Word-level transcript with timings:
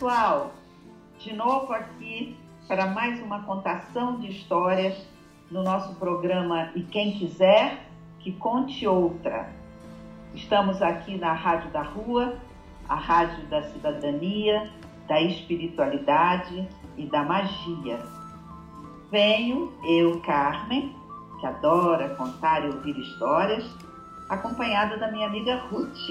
Pessoal! 0.00 0.54
De 1.18 1.34
novo 1.34 1.74
aqui 1.74 2.34
para 2.66 2.86
mais 2.86 3.22
uma 3.22 3.42
contação 3.42 4.18
de 4.18 4.30
histórias 4.30 4.96
no 5.50 5.62
nosso 5.62 5.94
programa 5.96 6.70
E 6.74 6.82
Quem 6.84 7.12
Quiser 7.18 7.84
Que 8.18 8.32
Conte 8.32 8.86
Outra. 8.86 9.52
Estamos 10.32 10.80
aqui 10.80 11.18
na 11.18 11.34
Rádio 11.34 11.70
da 11.70 11.82
Rua, 11.82 12.38
a 12.88 12.94
rádio 12.94 13.44
da 13.48 13.62
cidadania, 13.64 14.72
da 15.06 15.20
espiritualidade 15.20 16.66
e 16.96 17.04
da 17.04 17.22
magia. 17.22 17.98
Venho, 19.10 19.70
eu, 19.84 20.18
Carmen, 20.22 20.96
que 21.38 21.46
adora 21.46 22.14
contar 22.14 22.64
e 22.64 22.68
ouvir 22.68 22.98
histórias, 22.98 23.70
acompanhada 24.30 24.96
da 24.96 25.12
minha 25.12 25.26
amiga 25.26 25.56
Ruth. 25.56 26.08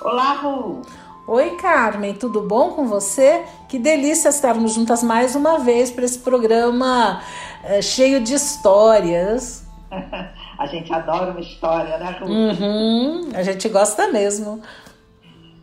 Olá, 0.00 0.34
Ruth! 0.34 1.09
Oi, 1.26 1.50
Carmen, 1.56 2.14
tudo 2.14 2.42
bom 2.42 2.70
com 2.70 2.86
você? 2.86 3.44
Que 3.68 3.78
delícia 3.78 4.30
estarmos 4.30 4.74
juntas 4.74 5.02
mais 5.02 5.36
uma 5.36 5.58
vez 5.58 5.90
para 5.90 6.04
esse 6.04 6.18
programa 6.18 7.22
é, 7.62 7.80
cheio 7.82 8.20
de 8.20 8.34
histórias. 8.34 9.64
a 10.58 10.66
gente 10.66 10.92
adora 10.92 11.30
uma 11.30 11.40
história, 11.40 11.98
né, 11.98 12.16
Ruth? 12.18 12.28
Uhum, 12.30 13.28
a 13.34 13.42
gente 13.42 13.68
gosta 13.68 14.08
mesmo. 14.08 14.60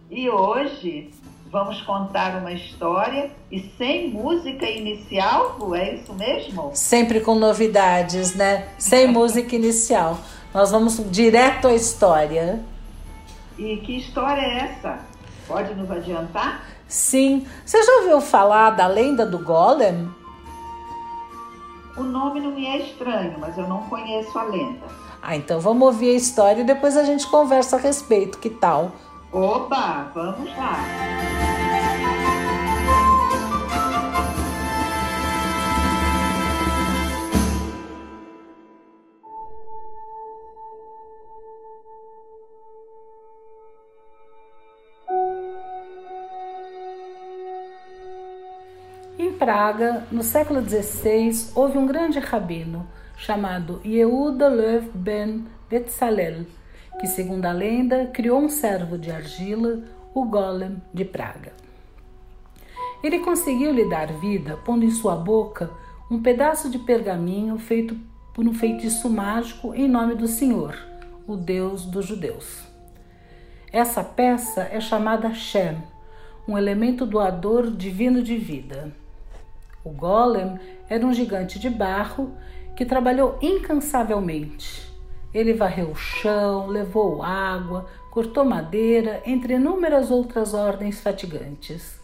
E 0.10 0.30
hoje 0.30 1.10
vamos 1.52 1.82
contar 1.82 2.38
uma 2.38 2.52
história 2.52 3.32
e 3.52 3.60
sem 3.78 4.10
música 4.10 4.70
inicial, 4.70 5.58
é 5.76 5.96
isso 5.96 6.14
mesmo? 6.14 6.72
Sempre 6.74 7.20
com 7.20 7.36
novidades, 7.36 8.36
né? 8.36 8.70
Sem 8.78 9.08
música 9.12 9.56
inicial. 9.56 10.18
Nós 10.54 10.72
vamos 10.72 11.02
direto 11.12 11.68
à 11.68 11.74
história. 11.74 12.64
E 13.58 13.78
que 13.78 13.98
história 13.98 14.42
é 14.42 14.58
essa? 14.60 15.00
Pode 15.48 15.74
nos 15.76 15.90
adiantar? 15.90 16.64
Sim. 16.88 17.48
Você 17.66 17.82
já 17.82 17.92
ouviu 17.98 18.20
falar 18.22 18.72
da 18.72 18.88
lenda 18.88 19.26
do 19.26 19.40
Golem? 19.40 20.10
O 21.96 22.04
nome 22.04 22.40
não 22.42 22.52
me 22.52 22.66
é 22.66 22.78
estranho, 22.78 23.40
mas 23.40 23.58
eu 23.58 23.68
não 23.68 23.84
conheço 23.84 24.38
a 24.38 24.44
lenda. 24.44 24.86
Ah, 25.22 25.36
então 25.36 25.60
vamos 25.60 25.88
ouvir 25.88 26.12
a 26.12 26.16
história 26.16 26.62
e 26.62 26.66
depois 26.66 26.96
a 26.96 27.04
gente 27.04 27.26
conversa 27.28 27.78
a 27.78 27.80
respeito. 27.80 28.38
Que 28.38 28.50
tal? 28.50 28.92
Oba, 29.32 30.12
vamos 30.14 30.56
lá. 30.56 30.78
Praga, 49.38 50.08
no 50.12 50.24
século 50.24 50.68
XVI, 50.68 51.52
houve 51.54 51.78
um 51.78 51.86
grande 51.86 52.18
rabino 52.18 52.88
chamado 53.16 53.80
Yehuda 53.86 54.48
Lev 54.48 54.90
ben 54.96 55.46
Betzalel, 55.70 56.48
que, 57.00 57.06
segundo 57.06 57.46
a 57.46 57.52
lenda, 57.52 58.08
criou 58.08 58.40
um 58.40 58.50
servo 58.50 58.98
de 58.98 59.12
argila, 59.12 59.84
o 60.12 60.26
Golem 60.26 60.82
de 60.92 61.06
Praga. 61.06 61.54
Ele 63.04 63.20
conseguiu 63.20 63.72
lhe 63.72 63.88
dar 63.88 64.12
vida 64.14 64.58
pondo 64.66 64.84
em 64.84 64.90
sua 64.90 65.16
boca 65.16 65.70
um 66.10 66.20
pedaço 66.20 66.68
de 66.68 66.80
pergaminho 66.80 67.60
feito 67.60 67.96
por 68.34 68.44
um 68.44 68.54
feitiço 68.56 69.08
mágico 69.08 69.72
em 69.76 69.88
nome 69.88 70.16
do 70.16 70.28
Senhor, 70.28 70.76
o 71.28 71.36
Deus 71.36 71.86
dos 71.86 72.08
judeus. 72.08 72.66
Essa 73.72 74.04
peça 74.04 74.68
é 74.72 74.82
chamada 74.82 75.32
Shem, 75.36 75.78
um 76.48 76.58
elemento 76.58 77.06
doador 77.06 77.70
divino 77.70 78.24
de 78.24 78.36
vida. 78.36 78.92
O 79.88 79.90
golem 79.90 80.60
era 80.90 81.06
um 81.06 81.14
gigante 81.14 81.58
de 81.58 81.70
barro 81.70 82.34
que 82.76 82.84
trabalhou 82.84 83.38
incansavelmente. 83.42 84.86
Ele 85.34 85.54
varreu 85.54 85.92
o 85.92 85.96
chão, 85.96 86.68
levou 86.68 87.24
água, 87.24 87.86
cortou 88.12 88.44
madeira, 88.44 89.22
entre 89.26 89.54
inúmeras 89.54 90.12
outras 90.12 90.54
ordens 90.54 91.00
fatigantes. 91.00 92.02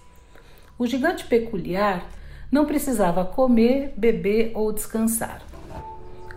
O 0.79 0.87
gigante 0.87 1.25
peculiar 1.25 2.07
não 2.49 2.65
precisava 2.65 3.25
comer, 3.25 3.93
beber 3.97 4.53
ou 4.55 4.71
descansar. 4.71 5.41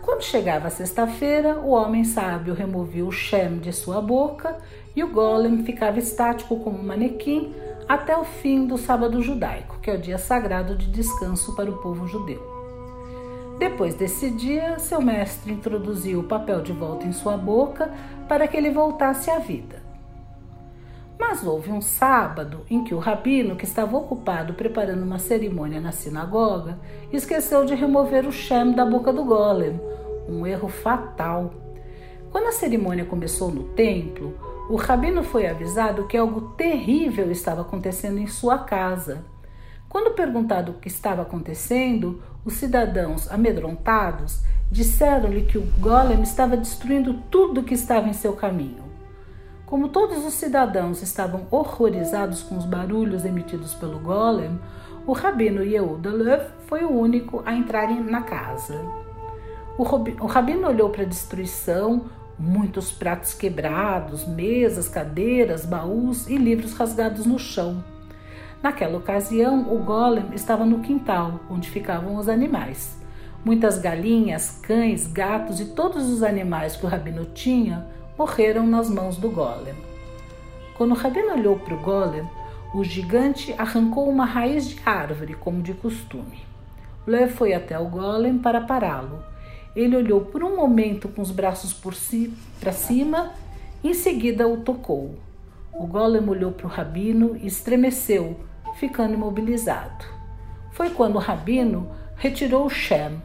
Quando 0.01 0.23
chegava 0.23 0.69
sexta-feira, 0.69 1.59
o 1.59 1.69
homem 1.69 2.03
sábio 2.03 2.53
removia 2.53 3.05
o 3.05 3.11
Shem 3.11 3.59
de 3.59 3.71
sua 3.71 4.01
boca 4.01 4.57
e 4.93 5.01
o 5.01 5.07
golem 5.13 5.63
ficava 5.63 5.97
estático 5.97 6.59
como 6.59 6.77
um 6.77 6.83
manequim 6.83 7.53
até 7.87 8.17
o 8.17 8.23
fim 8.23 8.65
do 8.65 8.77
sábado 8.77 9.21
judaico, 9.21 9.79
que 9.79 9.89
é 9.89 9.95
o 9.95 10.01
dia 10.01 10.17
sagrado 10.17 10.75
de 10.75 10.87
descanso 10.87 11.55
para 11.55 11.71
o 11.71 11.77
povo 11.77 12.07
judeu. 12.07 12.41
Depois 13.57 13.95
desse 13.95 14.29
dia, 14.29 14.77
seu 14.77 15.01
mestre 15.01 15.51
introduziu 15.51 16.19
o 16.19 16.23
papel 16.23 16.61
de 16.61 16.71
volta 16.71 17.07
em 17.07 17.11
sua 17.11 17.37
boca 17.37 17.91
para 18.27 18.47
que 18.47 18.55
ele 18.55 18.69
voltasse 18.69 19.31
à 19.31 19.39
vida. 19.39 19.81
Mas 21.17 21.43
houve 21.43 21.71
um 21.71 21.81
sábado 21.81 22.61
em 22.69 22.83
que 22.83 22.93
o 22.93 22.99
rabino, 22.99 23.55
que 23.55 23.65
estava 23.65 23.97
ocupado 23.97 24.53
preparando 24.53 25.03
uma 25.03 25.17
cerimônia 25.17 25.81
na 25.81 25.91
sinagoga, 25.91 26.77
esqueceu 27.11 27.65
de 27.65 27.73
remover 27.73 28.27
o 28.27 28.31
Shem 28.31 28.73
da 28.73 28.85
boca 28.85 29.11
do 29.11 29.23
golem, 29.23 29.79
um 30.29 30.45
erro 30.45 30.67
fatal. 30.67 31.51
Quando 32.31 32.47
a 32.47 32.51
cerimônia 32.51 33.05
começou 33.05 33.49
no 33.49 33.63
templo, 33.69 34.37
o 34.69 34.75
rabino 34.75 35.23
foi 35.23 35.47
avisado 35.47 36.07
que 36.07 36.17
algo 36.17 36.41
terrível 36.57 37.31
estava 37.31 37.61
acontecendo 37.61 38.17
em 38.17 38.27
sua 38.27 38.59
casa. 38.59 39.23
Quando 39.87 40.13
perguntado 40.13 40.73
o 40.73 40.75
que 40.75 40.89
estava 40.89 41.21
acontecendo, 41.21 42.21
os 42.43 42.53
cidadãos, 42.53 43.31
amedrontados, 43.31 44.41
disseram-lhe 44.69 45.43
que 45.43 45.57
o 45.57 45.65
golem 45.79 46.21
estava 46.21 46.57
destruindo 46.57 47.13
tudo 47.31 47.63
que 47.63 47.73
estava 47.73 48.09
em 48.09 48.13
seu 48.13 48.33
caminho. 48.33 48.83
Como 49.65 49.89
todos 49.89 50.25
os 50.25 50.33
cidadãos 50.33 51.01
estavam 51.01 51.47
horrorizados 51.49 52.43
com 52.43 52.57
os 52.57 52.65
barulhos 52.65 53.23
emitidos 53.23 53.73
pelo 53.73 53.99
golem, 53.99 54.59
o 55.05 55.13
rabino 55.13 55.63
Yehuda 55.63 56.53
foi 56.67 56.83
o 56.83 56.91
único 56.91 57.41
a 57.45 57.53
entrar 57.53 57.89
na 57.89 58.21
casa. 58.21 58.77
O 59.77 60.25
rabino 60.25 60.67
olhou 60.67 60.89
para 60.89 61.03
a 61.03 61.07
destruição, 61.07 62.05
muitos 62.39 62.91
pratos 62.91 63.33
quebrados, 63.33 64.25
mesas, 64.27 64.87
cadeiras, 64.87 65.65
baús 65.65 66.27
e 66.29 66.37
livros 66.37 66.73
rasgados 66.73 67.25
no 67.25 67.39
chão. 67.39 67.83
Naquela 68.61 68.97
ocasião, 68.97 69.73
o 69.73 69.79
golem 69.79 70.25
estava 70.33 70.65
no 70.65 70.79
quintal, 70.79 71.39
onde 71.49 71.69
ficavam 71.69 72.15
os 72.15 72.29
animais. 72.29 72.97
Muitas 73.43 73.79
galinhas, 73.79 74.59
cães, 74.61 75.07
gatos 75.07 75.59
e 75.59 75.65
todos 75.65 76.09
os 76.09 76.21
animais 76.21 76.75
que 76.75 76.85
o 76.85 76.89
rabino 76.89 77.25
tinha 77.25 77.87
morreram 78.17 78.65
nas 78.65 78.89
mãos 78.89 79.17
do 79.17 79.29
golem. 79.29 79.75
Quando 80.75 80.91
o 80.91 80.95
rabino 80.95 81.33
olhou 81.33 81.57
para 81.57 81.73
o 81.73 81.81
golem, 81.81 82.27
o 82.73 82.83
gigante 82.83 83.53
arrancou 83.57 84.09
uma 84.09 84.25
raiz 84.25 84.67
de 84.67 84.81
árvore, 84.85 85.33
como 85.33 85.61
de 85.61 85.73
costume. 85.73 86.45
Lev 87.05 87.31
foi 87.31 87.53
até 87.53 87.79
o 87.79 87.85
golem 87.85 88.37
para 88.37 88.61
pará-lo 88.61 89.23
ele 89.77 89.95
olhou 89.95 90.21
por 90.21 90.43
um 90.43 90.55
momento 90.55 91.07
com 91.07 91.21
os 91.21 91.29
braços 91.29 91.71
por 91.71 91.93
si, 91.93 92.33
para 92.59 92.71
cima, 92.71 93.33
em 93.83 93.93
seguida 93.93 94.47
o 94.47 94.57
tocou. 94.57 95.15
O 95.71 95.85
golem 95.85 96.27
olhou 96.27 96.51
para 96.51 96.65
o 96.65 96.69
rabino 96.69 97.37
e 97.37 97.45
estremeceu, 97.45 98.39
ficando 98.79 99.13
imobilizado. 99.13 100.03
Foi 100.71 100.89
quando 100.89 101.17
o 101.17 101.19
rabino 101.19 101.91
retirou 102.15 102.65
o 102.65 102.69
Shem. 102.71 103.21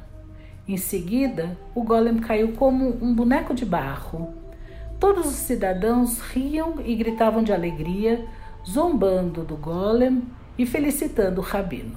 Em 0.69 0.76
seguida, 0.76 1.56
o 1.75 1.82
golem 1.82 2.19
caiu 2.19 2.52
como 2.52 3.02
um 3.02 3.14
boneco 3.14 3.55
de 3.55 3.64
barro. 3.64 4.34
Todos 5.00 5.26
os 5.26 5.37
cidadãos 5.37 6.20
riam 6.20 6.75
e 6.84 6.94
gritavam 6.94 7.43
de 7.43 7.52
alegria, 7.52 8.26
zombando 8.69 9.43
do 9.43 9.56
golem 9.56 10.22
e 10.58 10.66
felicitando 10.66 11.40
o 11.40 11.44
rabino. 11.44 11.96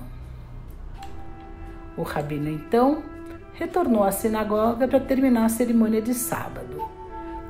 O 1.98 2.04
rabino 2.04 2.50
então 2.50 3.04
retornou 3.56 4.04
à 4.04 4.12
sinagoga 4.12 4.88
para 4.88 5.00
terminar 5.00 5.46
a 5.46 5.50
cerimônia 5.50 6.02
de 6.02 6.14
sábado. 6.14 6.84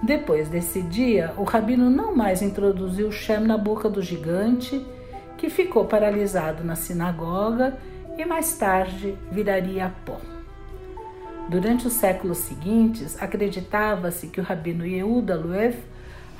Depois 0.01 0.49
desse 0.49 0.81
dia, 0.81 1.33
o 1.37 1.43
rabino 1.43 1.89
não 1.89 2.15
mais 2.15 2.41
introduziu 2.41 3.11
Shem 3.11 3.39
na 3.39 3.57
boca 3.57 3.89
do 3.89 4.01
gigante, 4.01 4.85
que 5.37 5.49
ficou 5.49 5.85
paralisado 5.85 6.63
na 6.63 6.75
sinagoga 6.75 7.77
e 8.17 8.23
mais 8.23 8.55
tarde 8.55 9.17
viraria 9.31 9.91
pó. 10.05 10.17
Durante 11.49 11.87
os 11.87 11.93
séculos 11.93 12.39
seguintes, 12.39 13.21
acreditava-se 13.21 14.27
que 14.27 14.39
o 14.39 14.43
rabino 14.43 14.85
Yehuda 14.85 15.35
Luev 15.35 15.75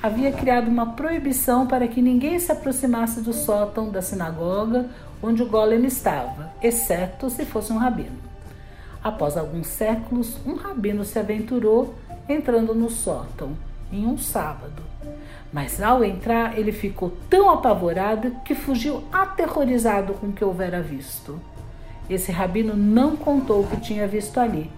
havia 0.02 0.32
criado 0.32 0.68
uma 0.68 0.94
proibição 0.94 1.66
para 1.66 1.88
que 1.88 2.02
ninguém 2.02 2.38
se 2.38 2.52
aproximasse 2.52 3.20
do 3.20 3.32
sótão 3.32 3.90
da 3.90 4.02
sinagoga 4.02 4.88
onde 5.22 5.42
o 5.42 5.48
golem 5.48 5.84
estava, 5.84 6.52
exceto 6.62 7.30
se 7.30 7.44
fosse 7.44 7.72
um 7.72 7.78
rabino. 7.78 8.35
Após 9.06 9.36
alguns 9.36 9.68
séculos, 9.68 10.36
um 10.44 10.56
rabino 10.56 11.04
se 11.04 11.16
aventurou 11.16 11.94
entrando 12.28 12.74
no 12.74 12.90
sótão 12.90 13.56
em 13.92 14.04
um 14.04 14.18
sábado. 14.18 14.82
Mas 15.52 15.80
ao 15.80 16.02
entrar, 16.02 16.58
ele 16.58 16.72
ficou 16.72 17.12
tão 17.30 17.48
apavorado 17.48 18.32
que 18.44 18.52
fugiu 18.52 19.04
aterrorizado 19.12 20.14
com 20.14 20.26
o 20.26 20.32
que 20.32 20.44
houvera 20.44 20.82
visto. 20.82 21.38
Esse 22.10 22.32
rabino 22.32 22.74
não 22.74 23.16
contou 23.16 23.60
o 23.60 23.66
que 23.68 23.76
tinha 23.76 24.08
visto 24.08 24.40
ali, 24.40 24.68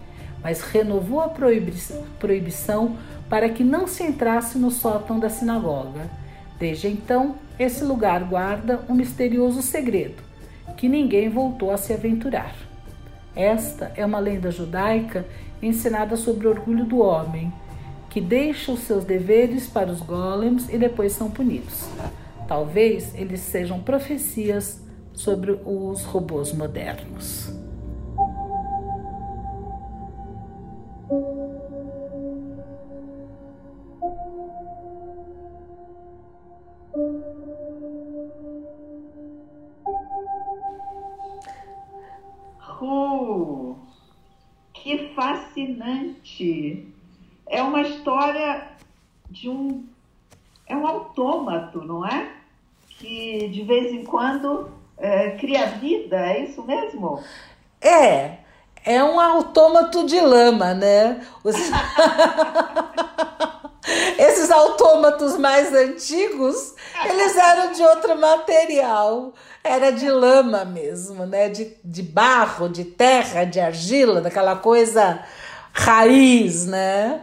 mas 0.43 0.61
renovou 0.61 1.23
a 1.23 1.31
proibição 1.31 2.99
para 3.31 3.49
que 3.49 3.65
não 3.65 3.87
se 3.87 4.03
entrasse 4.03 4.59
no 4.59 4.71
sótão 4.71 5.19
da 5.19 5.31
sinagoga. 5.31 6.03
Desde 6.59 6.87
então, 6.87 7.37
esse 7.59 7.83
lugar 7.83 8.23
guarda 8.25 8.85
um 8.91 8.95
misterioso 8.95 9.63
segredo, 9.63 10.23
que 10.77 10.87
ninguém 10.87 11.31
voltou 11.31 11.71
a 11.71 11.79
se 11.79 11.95
aventurar. 11.95 12.68
Esta 13.39 13.93
é 13.95 14.05
uma 14.05 14.19
lenda 14.19 14.51
judaica 14.51 15.25
ensinada 15.63 16.17
sobre 16.17 16.49
o 16.49 16.51
orgulho 16.51 16.85
do 16.85 16.99
homem, 16.99 17.53
que 18.11 18.21
deixa 18.21 18.73
os 18.73 18.81
seus 18.81 19.05
deveres 19.05 19.69
para 19.69 19.93
os 19.93 20.01
golems 20.01 20.69
e 20.69 20.77
depois 20.77 21.13
são 21.13 21.31
punidos. 21.31 21.89
Talvez 22.49 23.15
eles 23.15 23.39
sejam 23.39 23.81
profecias 23.81 24.83
sobre 25.13 25.53
os 25.65 26.03
robôs 26.03 26.53
modernos. 26.53 27.57
De 49.41 49.49
um. 49.49 49.85
É 50.67 50.77
um 50.77 50.87
autômato, 50.87 51.83
não 51.83 52.07
é? 52.07 52.31
Que 52.91 53.49
de 53.49 53.63
vez 53.63 53.93
em 53.93 54.05
quando 54.05 54.71
é, 54.99 55.31
cria 55.31 55.67
vida, 55.67 56.17
é 56.17 56.45
isso 56.45 56.63
mesmo? 56.63 57.23
É, 57.81 58.39
é 58.85 59.03
um 59.03 59.19
autômato 59.19 60.05
de 60.05 60.21
lama, 60.21 60.75
né? 60.75 61.27
Os... 61.43 61.55
Esses 64.19 64.51
autômatos 64.51 65.39
mais 65.39 65.73
antigos, 65.73 66.75
eles 67.07 67.35
eram 67.37 67.73
de 67.73 67.83
outro 67.83 68.19
material. 68.21 69.33
Era 69.65 69.91
de 69.91 70.11
lama 70.11 70.65
mesmo, 70.65 71.25
né? 71.25 71.49
De, 71.49 71.75
de 71.83 72.03
barro, 72.03 72.69
de 72.69 72.85
terra, 72.85 73.45
de 73.45 73.59
argila, 73.59 74.21
daquela 74.21 74.57
coisa 74.57 75.25
raiz, 75.73 76.67
né? 76.67 77.23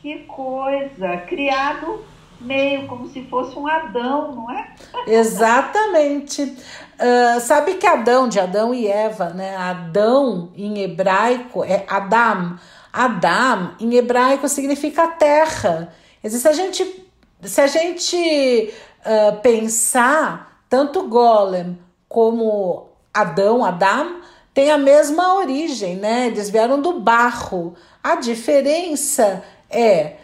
Que 0.00 0.20
coisa! 0.24 1.16
Criado 1.26 2.04
meio 2.40 2.86
como 2.86 3.08
se 3.08 3.24
fosse 3.24 3.58
um 3.58 3.66
Adão, 3.66 4.32
não 4.32 4.50
é? 4.50 4.74
Exatamente. 5.06 6.42
Uh, 6.42 7.40
sabe 7.40 7.74
que 7.74 7.86
Adão, 7.86 8.28
de 8.28 8.38
Adão 8.38 8.74
e 8.74 8.86
Eva, 8.86 9.30
né? 9.30 9.56
Adão 9.56 10.52
em 10.56 10.80
hebraico 10.80 11.64
é 11.64 11.84
Adam. 11.88 12.58
Adam 12.92 13.74
em 13.80 13.94
hebraico 13.94 14.48
significa 14.48 15.08
terra. 15.08 15.92
Se 16.24 16.46
a 16.46 16.52
gente, 16.52 17.06
se 17.42 17.60
a 17.60 17.66
gente 17.66 18.72
uh, 19.04 19.40
pensar, 19.40 20.62
tanto 20.68 21.08
Golem 21.08 21.78
como 22.08 22.88
Adão, 23.12 23.64
Adam, 23.64 24.20
tem 24.54 24.70
a 24.70 24.78
mesma 24.78 25.36
origem, 25.36 25.96
né? 25.96 26.26
Eles 26.26 26.50
vieram 26.50 26.80
do 26.80 27.00
barro. 27.00 27.74
A 28.02 28.16
diferença 28.16 29.44
é 29.70 30.16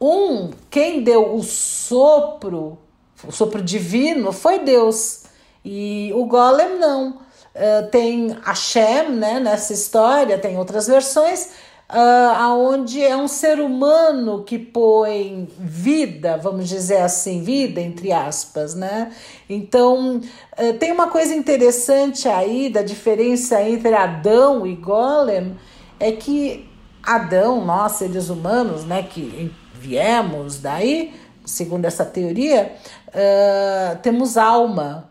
um, 0.00 0.50
quem 0.70 1.02
deu 1.02 1.34
o 1.34 1.42
sopro, 1.42 2.78
o 3.26 3.32
sopro 3.32 3.62
divino, 3.62 4.32
foi 4.32 4.58
Deus. 4.58 5.24
E 5.64 6.12
o 6.14 6.24
Golem 6.26 6.78
não. 6.78 7.18
Uh, 7.54 7.90
tem 7.90 8.36
Hashem 8.44 9.10
né, 9.12 9.40
nessa 9.40 9.72
história, 9.72 10.38
tem 10.38 10.58
outras 10.58 10.86
versões, 10.86 11.52
uh, 11.90 12.36
aonde 12.36 13.02
é 13.02 13.16
um 13.16 13.26
ser 13.26 13.60
humano 13.60 14.44
que 14.44 14.58
põe 14.58 15.48
vida, 15.58 16.36
vamos 16.36 16.68
dizer 16.68 16.98
assim, 16.98 17.42
vida 17.42 17.80
entre 17.80 18.12
aspas, 18.12 18.74
né? 18.74 19.10
Então 19.48 20.18
uh, 20.18 20.72
tem 20.78 20.92
uma 20.92 21.08
coisa 21.08 21.34
interessante 21.34 22.28
aí 22.28 22.68
da 22.68 22.82
diferença 22.82 23.62
entre 23.62 23.94
Adão 23.94 24.66
e 24.66 24.74
Golem, 24.74 25.56
é 25.98 26.12
que 26.12 26.65
Adão, 27.06 27.64
nós 27.64 27.92
seres 27.92 28.28
humanos, 28.28 28.84
né, 28.84 29.02
que 29.02 29.54
viemos 29.74 30.60
daí, 30.60 31.14
segundo 31.44 31.84
essa 31.84 32.04
teoria, 32.04 32.74
uh, 33.08 33.98
temos 34.02 34.36
alma, 34.36 35.08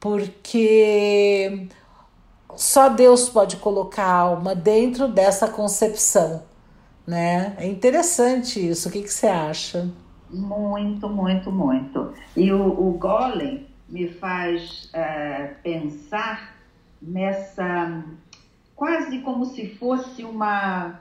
porque 0.00 1.68
só 2.54 2.88
Deus 2.88 3.28
pode 3.28 3.56
colocar 3.58 4.08
alma 4.08 4.54
dentro 4.54 5.08
dessa 5.08 5.46
concepção, 5.46 6.42
né? 7.06 7.54
É 7.58 7.66
interessante 7.66 8.66
isso. 8.66 8.88
O 8.88 8.92
que, 8.92 9.02
que 9.02 9.12
você 9.12 9.26
acha? 9.26 9.90
Muito, 10.30 11.08
muito, 11.08 11.52
muito. 11.52 12.14
E 12.36 12.50
o, 12.50 12.88
o 12.88 12.92
Golem 12.92 13.66
me 13.88 14.08
faz 14.08 14.90
uh, 14.94 15.54
pensar 15.62 16.56
nessa 17.00 18.02
quase 18.74 19.20
como 19.20 19.44
se 19.44 19.74
fosse 19.76 20.24
uma 20.24 21.00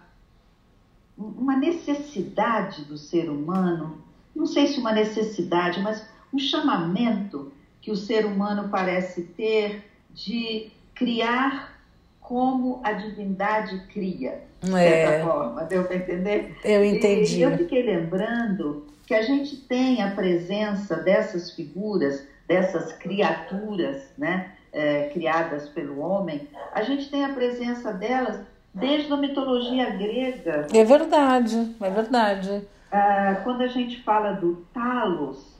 uma 1.18 1.56
necessidade 1.56 2.84
do 2.84 2.98
ser 2.98 3.30
humano, 3.30 4.04
não 4.36 4.46
sei 4.46 4.68
se 4.68 4.80
uma 4.80 4.92
necessidade, 4.92 5.80
mas 5.82 6.06
um 6.34 6.40
chamamento 6.40 7.52
que 7.82 7.92
o 7.92 7.96
ser 7.96 8.26
humano 8.26 8.70
parece 8.70 9.24
ter 9.24 9.84
de 10.14 10.72
criar 10.94 11.74
como 12.20 12.82
a 12.84 12.92
divindade 12.94 13.86
cria, 13.94 14.42
de 14.62 14.76
é. 14.76 14.90
certa 14.90 15.26
forma. 15.26 15.64
Deu 15.64 15.84
para 15.84 15.96
entender? 15.96 16.58
Eu 16.64 16.84
entendi. 16.84 17.38
E 17.38 17.42
eu 17.44 17.58
fiquei 17.58 17.84
lembrando 17.84 18.88
que 19.06 19.14
a 19.14 19.22
gente 19.22 19.58
tem 19.58 20.02
a 20.02 20.12
presença 20.12 20.96
dessas 20.96 21.52
figuras, 21.52 22.28
dessas 22.48 22.92
criaturas, 22.94 24.04
né, 24.18 24.52
é, 24.74 25.10
criadas 25.14 25.70
pelo 25.70 26.00
homem, 26.00 26.50
a 26.74 26.82
gente 26.82 27.10
tem 27.10 27.24
a 27.24 27.34
presença 27.34 27.94
delas 27.94 28.42
desde 28.76 29.12
a 29.12 29.18
mitologia 29.18 29.90
grega. 29.92 30.68
É 30.74 30.84
verdade, 30.84 31.76
é 31.82 31.90
verdade. 31.90 32.68
Ah, 32.92 33.40
quando 33.44 33.62
a 33.62 33.68
gente 33.68 34.04
fala 34.04 34.34
do 34.34 34.66
Talos, 34.74 35.56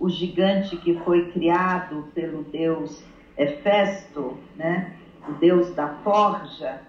o 0.00 0.08
gigante 0.08 0.76
que 0.78 0.98
foi 1.00 1.30
criado 1.30 2.08
pelo 2.14 2.42
deus 2.44 3.04
Hefesto, 3.36 4.38
né? 4.56 4.94
o 5.28 5.32
deus 5.32 5.74
da 5.74 5.88
forja, 6.02 6.80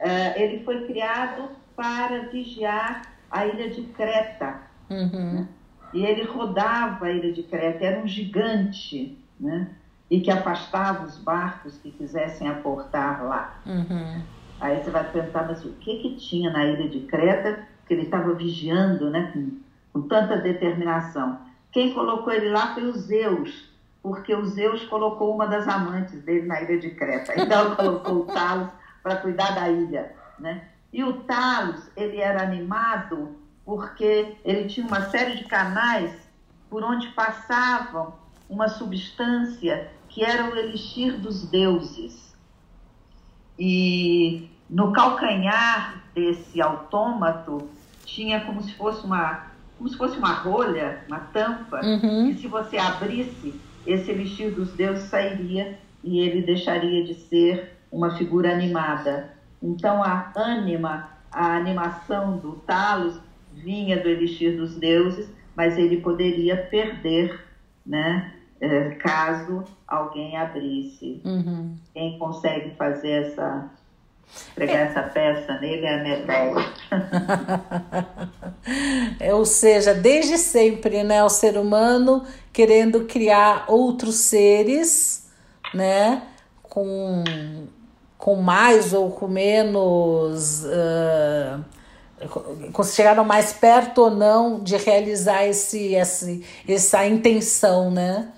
uh, 0.00 0.40
ele 0.40 0.64
foi 0.64 0.86
criado 0.86 1.50
para 1.76 2.28
vigiar 2.28 3.02
a 3.30 3.46
ilha 3.46 3.70
de 3.70 3.82
Creta. 3.82 4.62
Uhum. 4.90 5.32
Né? 5.32 5.48
E 5.92 6.04
ele 6.04 6.24
rodava 6.24 7.06
a 7.06 7.12
ilha 7.12 7.32
de 7.32 7.42
Creta, 7.44 7.84
era 7.84 8.00
um 8.00 8.06
gigante, 8.06 9.18
né? 9.38 9.70
e 10.10 10.20
que 10.20 10.30
afastava 10.30 11.06
os 11.06 11.16
barcos 11.16 11.78
que 11.78 11.90
quisessem 11.90 12.48
aportar 12.48 13.24
lá. 13.24 13.60
Uhum. 13.64 14.22
Aí 14.60 14.82
você 14.82 14.90
vai 14.90 15.04
perguntar, 15.10 15.46
mas 15.46 15.64
o 15.64 15.72
que, 15.72 15.98
que 15.98 16.16
tinha 16.16 16.50
na 16.50 16.64
ilha 16.64 16.88
de 16.88 17.00
Creta 17.00 17.66
que 17.86 17.94
ele 17.94 18.02
estava 18.02 18.32
vigiando 18.34 19.10
né, 19.10 19.30
com, 19.32 19.58
com 19.92 20.08
tanta 20.08 20.36
determinação? 20.38 21.38
Quem 21.72 21.92
colocou 21.92 22.32
ele 22.32 22.50
lá 22.50 22.74
foi 22.74 22.84
o 22.84 22.92
Zeus, 22.92 23.68
porque 24.02 24.34
o 24.34 24.44
Zeus 24.44 24.84
colocou 24.84 25.34
uma 25.34 25.46
das 25.46 25.66
amantes 25.66 26.22
dele 26.22 26.46
na 26.46 26.62
ilha 26.62 26.78
de 26.78 26.90
Creta. 26.90 27.32
Então 27.40 27.74
colocou 27.76 28.20
o 28.20 28.26
Talos 28.26 28.70
para 29.02 29.16
cuidar 29.16 29.54
da 29.54 29.68
ilha, 29.68 30.14
né? 30.38 30.68
E 30.92 31.02
o 31.02 31.24
Talos, 31.24 31.90
ele 31.96 32.20
era 32.20 32.42
animado 32.42 33.36
porque 33.64 34.36
ele 34.44 34.68
tinha 34.68 34.86
uma 34.86 35.10
série 35.10 35.36
de 35.36 35.44
canais 35.44 36.14
por 36.70 36.84
onde 36.84 37.08
passavam 37.08 38.14
uma 38.48 38.68
substância 38.68 39.90
que 40.08 40.24
era 40.24 40.48
o 40.48 40.56
elixir 40.56 41.18
dos 41.18 41.48
deuses. 41.50 42.23
E 43.58 44.48
no 44.68 44.92
calcanhar 44.92 46.04
desse 46.14 46.60
autômato 46.60 47.68
tinha 48.04 48.40
como 48.40 48.62
se 48.62 48.74
fosse 48.74 49.04
uma 49.04 49.52
como 49.76 49.88
se 49.88 49.96
fosse 49.96 50.16
uma 50.16 50.32
rolha, 50.32 51.00
uma 51.08 51.18
tampa, 51.18 51.80
uhum. 51.84 52.28
que 52.28 52.40
se 52.40 52.46
você 52.46 52.78
abrisse, 52.78 53.60
esse 53.84 54.10
elixir 54.10 54.52
dos 54.52 54.72
deuses 54.72 55.08
sairia 55.08 55.76
e 56.02 56.20
ele 56.20 56.42
deixaria 56.42 57.04
de 57.04 57.14
ser 57.14 57.76
uma 57.90 58.16
figura 58.16 58.52
animada. 58.52 59.32
Então 59.62 60.02
a 60.02 60.32
ânima, 60.36 61.08
a 61.30 61.56
animação 61.56 62.38
do 62.38 62.52
Talos 62.66 63.18
vinha 63.52 64.00
do 64.00 64.08
elixir 64.08 64.56
dos 64.56 64.76
deuses, 64.76 65.28
mas 65.56 65.76
ele 65.76 66.00
poderia 66.00 66.56
perder, 66.56 67.40
né? 67.84 68.32
É, 68.64 68.90
caso 68.94 69.62
alguém 69.86 70.36
abrisse. 70.36 71.20
Uhum. 71.22 71.76
Quem 71.92 72.18
consegue 72.18 72.74
fazer 72.76 73.28
essa 73.28 73.70
pregar 74.54 74.86
essa 74.86 75.02
peça 75.02 75.60
nele 75.60 75.84
é 75.84 75.94
a 75.94 76.02
Medeia. 76.02 76.72
é, 79.20 79.34
ou 79.34 79.44
seja, 79.44 79.92
desde 79.92 80.38
sempre, 80.38 81.04
né, 81.04 81.22
o 81.22 81.28
ser 81.28 81.58
humano 81.58 82.24
querendo 82.52 83.04
criar 83.04 83.66
outros 83.68 84.16
seres, 84.16 85.30
né, 85.74 86.22
com, 86.62 87.22
com 88.16 88.36
mais 88.36 88.94
ou 88.94 89.10
com 89.10 89.28
menos. 89.28 90.64
Uh, 90.64 91.62
chegaram 92.84 93.24
mais 93.24 93.52
perto 93.52 94.02
ou 94.02 94.10
não 94.10 94.60
de 94.62 94.76
realizar 94.76 95.44
esse, 95.44 95.94
esse, 95.94 96.44
essa 96.66 97.06
intenção, 97.06 97.90
né? 97.90 98.28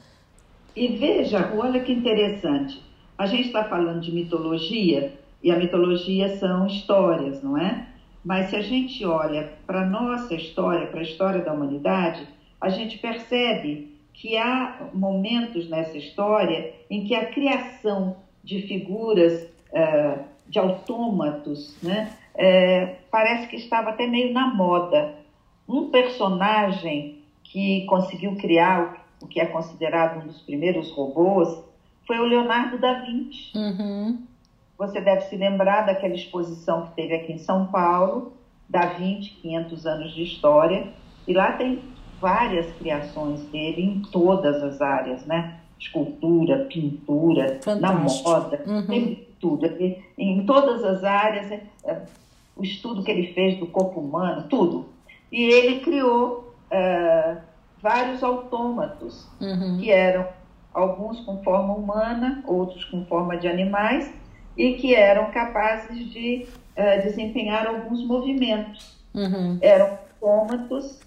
E 0.76 0.88
veja, 0.88 1.54
olha 1.56 1.80
que 1.80 1.90
interessante. 1.90 2.82
A 3.16 3.24
gente 3.24 3.46
está 3.46 3.64
falando 3.64 4.02
de 4.02 4.12
mitologia, 4.12 5.14
e 5.42 5.50
a 5.50 5.56
mitologia 5.56 6.36
são 6.36 6.66
histórias, 6.66 7.42
não 7.42 7.56
é? 7.56 7.86
Mas 8.22 8.50
se 8.50 8.56
a 8.56 8.60
gente 8.60 9.04
olha 9.06 9.52
para 9.66 9.82
a 9.82 9.86
nossa 9.86 10.34
história, 10.34 10.86
para 10.88 11.00
a 11.00 11.02
história 11.02 11.40
da 11.40 11.52
humanidade, 11.52 12.28
a 12.60 12.68
gente 12.68 12.98
percebe 12.98 13.96
que 14.12 14.36
há 14.36 14.88
momentos 14.92 15.68
nessa 15.68 15.96
história 15.96 16.74
em 16.90 17.04
que 17.04 17.14
a 17.14 17.26
criação 17.26 18.16
de 18.42 18.62
figuras, 18.62 19.48
uh, 19.70 20.24
de 20.48 20.58
autômatos, 20.58 21.74
né, 21.82 22.12
uh, 22.34 22.96
parece 23.10 23.46
que 23.46 23.56
estava 23.56 23.90
até 23.90 24.06
meio 24.06 24.32
na 24.32 24.52
moda. 24.52 25.14
Um 25.66 25.90
personagem 25.90 27.22
que 27.44 27.86
conseguiu 27.86 28.36
criar 28.36 29.05
o 29.20 29.26
que 29.26 29.40
é 29.40 29.46
considerado 29.46 30.22
um 30.22 30.26
dos 30.26 30.40
primeiros 30.42 30.90
robôs 30.92 31.64
foi 32.06 32.18
o 32.18 32.24
Leonardo 32.24 32.78
da 32.78 33.00
Vinci. 33.00 33.56
Uhum. 33.56 34.18
Você 34.78 35.00
deve 35.00 35.22
se 35.22 35.36
lembrar 35.36 35.86
daquela 35.86 36.14
exposição 36.14 36.86
que 36.86 36.94
teve 36.94 37.14
aqui 37.14 37.32
em 37.32 37.38
São 37.38 37.66
Paulo, 37.66 38.32
da 38.68 38.86
Vinci, 38.86 39.30
500 39.42 39.86
anos 39.86 40.14
de 40.14 40.22
história, 40.22 40.88
e 41.26 41.32
lá 41.32 41.52
tem 41.52 41.82
várias 42.20 42.70
criações 42.76 43.40
dele 43.46 43.82
em 43.82 44.02
todas 44.10 44.62
as 44.62 44.80
áreas, 44.80 45.24
né? 45.26 45.60
Escultura, 45.78 46.66
pintura, 46.70 47.58
Fantástico. 47.62 47.80
na 47.80 48.38
moda, 48.38 48.64
uhum. 48.66 48.86
tem 48.86 49.26
tudo. 49.40 49.66
Em 50.16 50.46
todas 50.46 50.84
as 50.84 51.04
áreas, 51.04 51.50
é, 51.50 51.62
é, 51.84 52.02
o 52.56 52.62
estudo 52.62 53.02
que 53.02 53.10
ele 53.10 53.32
fez 53.32 53.58
do 53.58 53.66
corpo 53.66 54.00
humano, 54.00 54.46
tudo. 54.48 54.86
E 55.30 55.42
ele 55.42 55.80
criou 55.80 56.54
é, 56.70 57.36
vários 57.82 58.22
autômatos, 58.22 59.26
uhum. 59.40 59.78
que 59.78 59.90
eram 59.90 60.26
alguns 60.72 61.20
com 61.20 61.42
forma 61.42 61.74
humana, 61.74 62.42
outros 62.46 62.84
com 62.86 63.04
forma 63.06 63.36
de 63.36 63.48
animais, 63.48 64.12
e 64.56 64.74
que 64.74 64.94
eram 64.94 65.30
capazes 65.30 66.10
de 66.10 66.46
uh, 66.76 67.02
desempenhar 67.02 67.66
alguns 67.66 68.04
movimentos. 68.06 68.96
Uhum. 69.14 69.58
Eram 69.60 69.98
autômatos, 70.20 71.00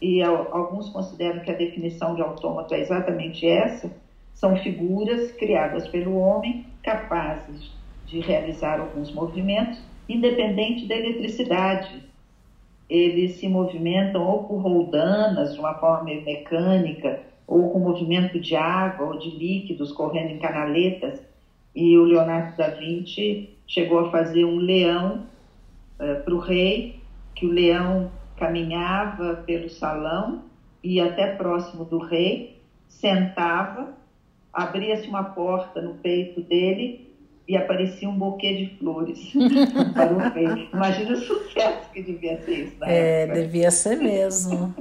e 0.00 0.22
alguns 0.22 0.90
consideram 0.90 1.40
que 1.40 1.50
a 1.50 1.54
definição 1.54 2.14
de 2.14 2.22
autômato 2.22 2.74
é 2.74 2.80
exatamente 2.80 3.48
essa, 3.48 3.90
são 4.34 4.56
figuras 4.58 5.32
criadas 5.32 5.88
pelo 5.88 6.16
homem 6.18 6.66
capazes 6.82 7.70
de 8.04 8.20
realizar 8.20 8.78
alguns 8.78 9.12
movimentos, 9.12 9.80
independente 10.08 10.86
da 10.86 10.94
eletricidade. 10.94 12.04
Eles 12.88 13.32
se 13.32 13.48
movimentam 13.48 14.22
ou 14.22 14.44
por 14.44 14.58
roldanas, 14.58 15.54
de 15.54 15.60
uma 15.60 15.74
forma 15.74 16.04
mecânica, 16.04 17.20
ou 17.46 17.70
com 17.70 17.78
movimento 17.80 18.38
de 18.38 18.54
água 18.56 19.06
ou 19.06 19.18
de 19.18 19.30
líquidos 19.30 19.92
correndo 19.92 20.30
em 20.30 20.38
canaletas. 20.38 21.22
E 21.74 21.96
o 21.98 22.04
Leonardo 22.04 22.56
da 22.56 22.68
Vinci 22.68 23.50
chegou 23.66 23.98
a 23.98 24.10
fazer 24.10 24.44
um 24.44 24.56
leão 24.56 25.26
uh, 26.00 26.22
para 26.24 26.34
o 26.34 26.38
rei, 26.38 27.00
que 27.34 27.46
o 27.46 27.50
leão 27.50 28.10
caminhava 28.36 29.42
pelo 29.46 29.68
salão, 29.68 30.42
ia 30.82 31.06
até 31.06 31.26
próximo 31.34 31.84
do 31.84 31.98
rei, 31.98 32.60
sentava, 32.88 33.94
abria-se 34.52 35.08
uma 35.08 35.24
porta 35.24 35.80
no 35.80 35.94
peito 35.94 36.40
dele 36.40 37.05
e 37.48 37.56
aparecia 37.56 38.08
um 38.08 38.18
buquê 38.18 38.54
de 38.54 38.78
flores 38.78 39.32
para 39.94 40.12
o 40.12 40.18
rei. 40.18 40.68
Imagina 40.72 41.12
o 41.12 41.16
sucesso 41.16 41.90
que 41.92 42.02
devia 42.02 42.42
ser 42.44 42.66
isso 42.66 42.84
É, 42.84 43.22
época. 43.22 43.40
devia 43.40 43.70
ser 43.70 43.96
mesmo. 43.96 44.74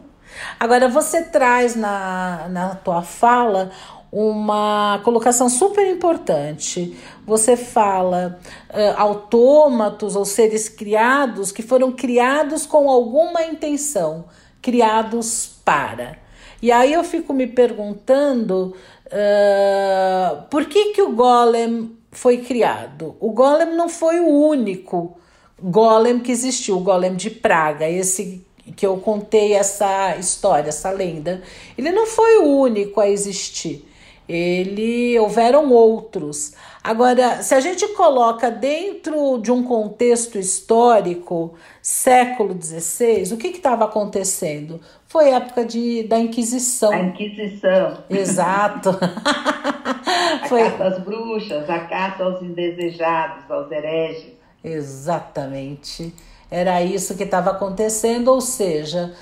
Agora, 0.60 0.89
você 0.89 1.24
traz 1.24 1.75
na, 1.75 2.48
na 2.50 2.75
tua 2.75 3.01
fala 3.03 3.72
uma 4.12 5.01
colocação 5.03 5.50
super 5.50 5.86
importante. 5.88 6.98
Você 7.25 7.57
fala 7.57 8.39
uh, 8.69 9.00
autômatos 9.00 10.15
ou 10.15 10.25
seres 10.25 10.69
criados 10.69 11.51
que 11.51 11.62
foram 11.62 11.91
criados 11.91 12.65
com 12.65 12.89
alguma 12.89 13.43
intenção, 13.43 14.25
criados 14.62 15.60
para. 15.63 16.17
E 16.62 16.72
aí 16.72 16.93
eu 16.93 17.03
fico 17.03 17.34
me 17.34 17.45
perguntando 17.45 18.75
uh, 19.07 20.41
por 20.50 20.65
que, 20.65 20.93
que 20.93 21.01
o 21.01 21.12
golem 21.12 21.95
foi 22.17 22.39
criado. 22.39 23.15
O 23.19 23.31
golem 23.31 23.75
não 23.75 23.89
foi 23.89 24.19
o 24.19 24.27
único 24.27 25.17
golem 25.62 26.19
que 26.19 26.31
existiu, 26.31 26.77
o 26.77 26.81
golem 26.81 27.15
de 27.15 27.29
Praga, 27.29 27.89
esse 27.89 28.45
que 28.75 28.86
eu 28.86 28.98
contei 28.98 29.53
essa 29.53 30.15
história, 30.17 30.69
essa 30.69 30.89
lenda. 30.89 31.41
Ele 31.77 31.91
não 31.91 32.05
foi 32.07 32.38
o 32.39 32.60
único 32.60 33.00
a 33.00 33.10
existir 33.10 33.86
ele 34.27 35.17
houveram 35.19 35.72
outros. 35.72 36.53
Agora, 36.84 37.43
se 37.43 37.53
a 37.53 37.60
gente 37.60 37.88
coloca 37.89 38.50
dentro 38.50 39.38
de 39.39 39.51
um 39.51 39.63
contexto 39.63 40.38
histórico, 40.38 41.53
século 41.81 42.57
XVI, 42.60 43.34
o 43.34 43.38
que 43.38 43.48
estava 43.48 43.86
acontecendo? 43.86 44.81
Foi 45.15 45.29
época 45.29 45.63
de, 45.63 46.03
da 46.03 46.19
Inquisição. 46.19 46.91
A 46.91 47.00
Inquisição. 47.00 48.00
Exato. 48.10 48.89
a 49.00 50.45
Foi... 50.50 50.69
caça 50.69 50.84
às 50.84 51.00
bruxas, 51.00 51.69
a 51.69 51.79
caça 51.79 52.22
aos 52.22 52.41
indesejados, 52.41 53.50
aos 53.50 53.72
hereges. 53.72 54.34
Exatamente. 54.62 56.13
Era 56.51 56.84
isso 56.84 57.15
que 57.15 57.24
estava 57.24 57.51
acontecendo, 57.51 58.27
ou 58.27 58.41
seja, 58.41 59.13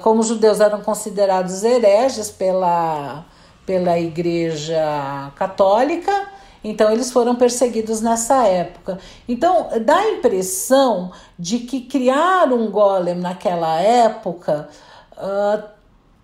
como 0.00 0.20
os 0.20 0.28
judeus 0.28 0.60
eram 0.60 0.80
considerados 0.80 1.62
hereges 1.62 2.30
pela 2.30 3.26
pela 3.66 3.98
Igreja 3.98 5.30
Católica, 5.36 6.26
então 6.64 6.90
eles 6.90 7.12
foram 7.12 7.36
perseguidos 7.36 8.00
nessa 8.00 8.46
época. 8.46 8.98
Então 9.28 9.68
dá 9.84 9.98
a 9.98 10.10
impressão 10.12 11.12
de 11.38 11.58
que 11.58 11.82
criar 11.82 12.50
um 12.50 12.70
golem 12.70 13.16
naquela 13.16 13.78
época 13.78 14.70
uh, 15.18 15.62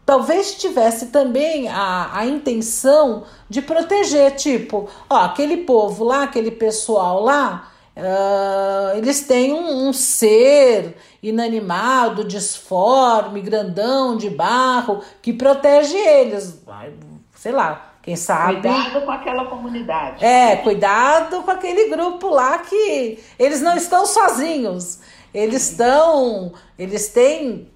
talvez 0.06 0.54
tivesse 0.54 1.06
também 1.06 1.68
a, 1.68 2.10
a 2.12 2.26
intenção 2.26 3.24
de 3.48 3.60
proteger, 3.60 4.34
tipo, 4.36 4.88
ó, 5.10 5.16
aquele 5.16 5.58
povo 5.58 6.04
lá, 6.04 6.22
aquele 6.22 6.50
pessoal 6.50 7.22
lá. 7.22 7.70
Uh, 7.96 8.98
eles 8.98 9.20
têm 9.20 9.52
um, 9.52 9.88
um, 9.88 9.92
ser 9.92 10.96
inanimado, 11.22 12.24
disforme, 12.24 13.40
grandão, 13.40 14.16
de 14.16 14.28
barro, 14.28 15.00
que 15.22 15.32
protege 15.32 15.96
eles 15.96 16.60
sei 17.44 17.52
lá, 17.52 17.92
quem 18.00 18.16
sabe. 18.16 18.62
Cuidado 18.62 19.04
com 19.04 19.10
aquela 19.10 19.44
comunidade. 19.44 20.24
É, 20.24 20.56
cuidado 20.56 21.42
com 21.42 21.50
aquele 21.50 21.90
grupo 21.90 22.30
lá 22.30 22.56
que 22.56 23.22
eles 23.38 23.60
não 23.60 23.76
estão 23.76 24.06
sozinhos. 24.06 25.00
Eles 25.34 25.70
estão, 25.70 26.54
eles 26.78 27.08
têm, 27.08 27.68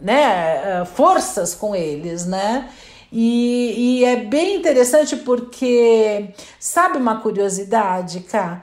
né, 0.00 0.80
eh, 0.80 0.84
forças 0.84 1.54
com 1.54 1.74
eles, 1.74 2.26
né? 2.26 2.70
E, 3.12 4.00
e 4.00 4.04
é 4.04 4.16
bem 4.16 4.56
interessante 4.56 5.16
porque, 5.16 6.32
sabe 6.58 6.96
uma 6.96 7.20
curiosidade, 7.20 8.20
cá? 8.20 8.62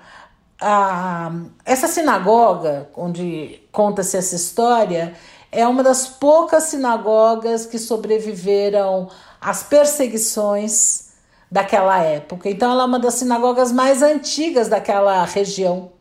A, 0.59 1.31
essa 1.65 1.87
sinagoga 1.87 2.89
onde 2.95 3.59
conta-se 3.71 4.17
essa 4.17 4.35
história 4.35 5.13
é 5.51 5.67
uma 5.67 5.83
das 5.83 6.07
poucas 6.07 6.63
sinagogas 6.63 7.65
que 7.65 7.77
sobreviveram 7.77 9.09
as 9.39 9.63
perseguições 9.63 11.13
daquela 11.51 12.01
época. 12.01 12.49
Então, 12.49 12.71
ela 12.71 12.83
é 12.83 12.85
uma 12.85 12.99
das 12.99 13.15
sinagogas 13.15 13.71
mais 13.71 14.01
antigas 14.01 14.67
daquela 14.67 15.23
região. 15.25 15.91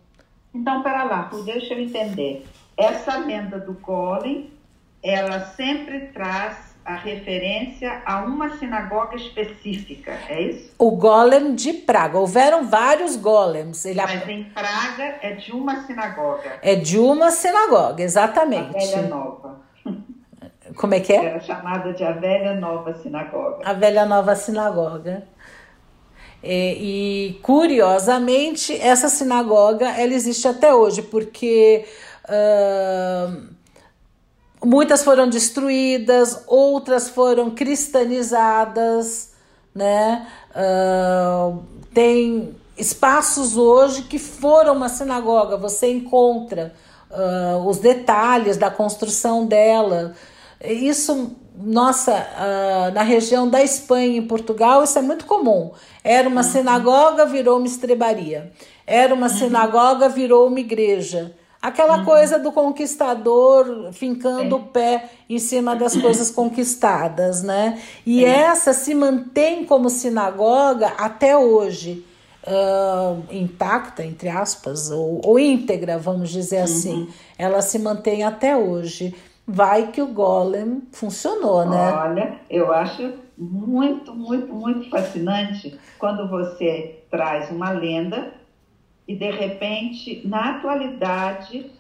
Então, 0.55 0.83
para 0.83 1.05
lá, 1.05 1.31
deixa 1.45 1.75
eu 1.75 1.81
entender. 1.81 2.47
Essa 2.77 3.19
lenda 3.19 3.59
do 3.59 3.75
Golem, 3.75 4.51
ela 5.09 5.41
sempre 5.57 6.09
traz 6.09 6.67
a 6.85 6.95
referência 6.95 8.01
a 8.07 8.23
uma 8.23 8.57
sinagoga 8.59 9.17
específica, 9.17 10.13
é 10.29 10.41
isso? 10.43 10.71
O 10.79 10.93
Golem 10.93 11.55
de 11.55 11.73
Praga. 11.73 12.17
Houveram 12.17 12.65
vários 12.65 13.17
golems. 13.17 13.85
Ele 13.85 14.01
Mas 14.01 14.29
em 14.29 14.45
Praga 14.45 15.19
é 15.21 15.33
de 15.33 15.51
uma 15.51 15.85
sinagoga. 15.85 16.61
É 16.63 16.77
de 16.77 16.99
uma 16.99 17.33
sinagoga, 17.33 18.03
exatamente. 18.03 18.77
A 18.77 18.81
Velha 18.81 19.03
Nova. 19.09 19.61
Como 20.77 20.95
é 20.95 21.01
que 21.01 21.13
é? 21.13 21.25
Era 21.25 21.41
chamada 21.41 21.93
de 21.93 22.05
a 22.05 22.13
Velha 22.13 22.55
Nova 22.55 22.95
Sinagoga. 22.95 23.59
A 23.65 23.73
Velha 23.73 24.05
Nova 24.05 24.37
Sinagoga. 24.37 25.27
E, 26.43 27.33
e, 27.33 27.41
curiosamente, 27.43 28.79
essa 28.81 29.09
sinagoga 29.09 29.89
ela 29.89 30.13
existe 30.13 30.47
até 30.47 30.73
hoje, 30.73 31.03
porque 31.03 31.85
uh, 32.29 33.56
muitas 34.67 35.05
foram 35.05 35.29
destruídas, 35.29 36.43
outras 36.49 37.09
foram 37.09 37.51
cristanizadas, 37.51 39.31
né? 39.73 40.27
Uh, 40.51 41.63
tem 41.95 42.53
espaços 42.77 43.57
hoje 43.57 44.03
que 44.03 44.19
foram 44.19 44.75
uma 44.75 44.89
sinagoga, 44.89 45.57
você 45.57 45.93
encontra 45.93 46.75
uh, 47.11 47.65
os 47.65 47.79
detalhes 47.79 48.57
da 48.57 48.69
construção 48.69 49.47
dela. 49.47 50.15
Isso, 50.61 51.31
nossa, 51.57 52.13
uh, 52.13 52.93
na 52.93 53.03
região 53.03 53.49
da 53.49 53.63
Espanha, 53.63 54.19
em 54.19 54.27
Portugal, 54.27 54.83
isso 54.83 54.99
é 54.99 55.03
muito 55.03 55.27
comum. 55.27 55.71
Era 56.03 56.29
uma 56.29 56.43
uhum. 56.43 56.51
sinagoga, 56.51 57.25
virou 57.25 57.59
uma 57.59 57.69
estrebaria. 57.69 58.51
Era 58.85 59.15
uma 59.15 59.29
uhum. 59.29 59.33
sinagoga, 59.33 60.09
virou 60.09 60.49
uma 60.49 60.59
igreja. 60.59 61.33
Aquela 61.67 61.99
uhum. 61.99 62.05
coisa 62.05 62.39
do 62.39 62.53
conquistador 62.53 63.93
fincando 63.93 64.55
o 64.55 64.61
pé 64.67 65.11
em 65.29 65.41
cima 65.41 65.75
das 65.75 65.97
coisas 66.01 66.31
conquistadas, 66.31 67.43
né? 67.43 67.83
E 68.07 68.25
essa 68.25 68.73
se 68.73 68.95
mantém 68.95 69.65
como 69.65 69.91
sinagoga 69.91 70.93
até 70.97 71.37
hoje. 71.37 72.07
Uh, 72.47 73.25
intacta, 73.35 74.05
entre 74.05 74.29
aspas, 74.29 74.93
ou, 74.93 75.21
ou 75.25 75.37
íntegra, 75.37 75.99
vamos 75.99 76.31
dizer 76.31 76.59
uhum. 76.59 76.65
assim. 76.65 77.09
Ela 77.37 77.61
se 77.61 77.81
mantém 77.81 78.23
até 78.23 78.57
hoje. 78.57 79.13
Vai 79.45 79.89
que 79.89 80.01
o 80.01 80.07
Golem 80.07 80.85
funcionou, 80.93 81.69
né? 81.69 81.93
Olha, 81.93 82.41
eu 82.49 82.73
acho 82.73 83.15
muito, 83.37 84.15
muito, 84.15 84.55
muito 84.55 84.89
fascinante 84.89 85.77
quando 85.99 86.29
você 86.31 87.03
traz 87.11 87.51
uma 87.51 87.71
lenda 87.71 88.33
e 89.07 89.15
de 89.15 89.31
repente, 89.31 90.23
na 90.25 90.57
atualidade, 90.57 91.71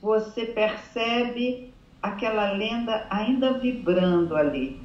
você 0.00 0.44
percebe 0.44 1.72
aquela 2.02 2.52
lenda 2.52 3.06
ainda 3.08 3.54
vibrando 3.54 4.36
ali. 4.36 4.78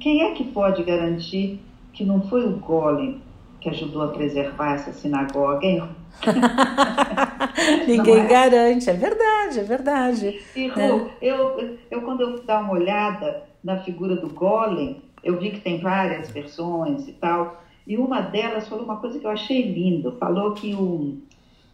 Quem 0.00 0.22
é 0.22 0.32
que 0.32 0.44
pode 0.44 0.82
garantir 0.82 1.60
que 1.92 2.04
não 2.04 2.20
foi 2.28 2.44
o 2.44 2.56
Golem 2.56 3.22
que 3.60 3.70
ajudou 3.70 4.02
a 4.02 4.08
preservar 4.08 4.74
essa 4.74 4.92
sinagoga, 4.92 5.66
hein? 5.66 5.82
Ninguém 7.86 8.20
é? 8.20 8.26
garante, 8.26 8.88
é 8.88 8.92
verdade, 8.92 9.60
é 9.60 9.62
verdade. 9.62 10.40
E, 10.54 10.68
Ru, 10.68 10.80
é. 10.80 11.10
eu, 11.20 11.78
eu, 11.90 12.02
quando 12.02 12.20
eu 12.20 12.44
dar 12.44 12.60
uma 12.62 12.74
olhada 12.74 13.44
na 13.64 13.78
figura 13.78 14.16
do 14.16 14.28
Golem, 14.28 15.02
eu 15.22 15.38
vi 15.38 15.50
que 15.50 15.60
tem 15.60 15.80
várias 15.80 16.30
versões 16.30 17.08
e 17.08 17.12
tal, 17.12 17.62
e 17.86 17.96
uma 17.96 18.20
delas 18.20 18.68
falou 18.68 18.84
uma 18.84 18.98
coisa 18.98 19.18
que 19.18 19.26
eu 19.26 19.30
achei 19.30 19.62
lindo, 19.62 20.16
falou 20.18 20.52
que 20.52 20.74
o, 20.74 21.18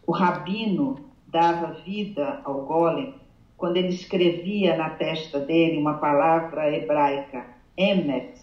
o 0.05 0.11
rabino 0.11 0.99
dava 1.27 1.73
vida 1.85 2.41
ao 2.43 2.61
golem 2.65 3.15
quando 3.57 3.77
ele 3.77 3.89
escrevia 3.89 4.75
na 4.75 4.89
testa 4.89 5.39
dele 5.39 5.77
uma 5.77 5.95
palavra 5.95 6.69
hebraica, 6.75 7.45
emet. 7.77 8.33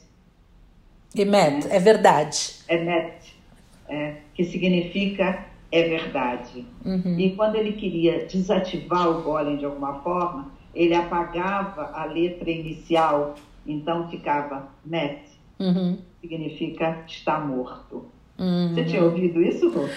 Emet, 1.15 1.69
é, 1.69 1.77
é 1.77 1.79
verdade. 1.79 2.55
Emet, 2.69 3.35
é, 3.89 4.17
que 4.35 4.45
significa 4.45 5.45
é 5.73 5.89
verdade. 5.89 6.67
Uhum. 6.85 7.19
E 7.19 7.31
quando 7.37 7.57
ele 7.57 7.73
queria 7.73 8.27
desativar 8.27 9.09
o 9.09 9.23
golem 9.23 9.57
de 9.57 9.65
alguma 9.65 10.01
forma, 10.01 10.51
ele 10.75 10.95
apagava 10.95 11.91
a 11.95 12.05
letra 12.05 12.51
inicial, 12.51 13.35
então 13.67 14.09
ficava 14.09 14.69
met, 14.85 15.21
uhum. 15.59 15.99
significa 16.21 17.05
está 17.07 17.39
morto. 17.39 18.07
Uhum. 18.39 18.75
Você 18.75 18.85
tinha 18.85 19.05
ouvido 19.05 19.43
isso, 19.43 19.71
Rô? 19.71 19.89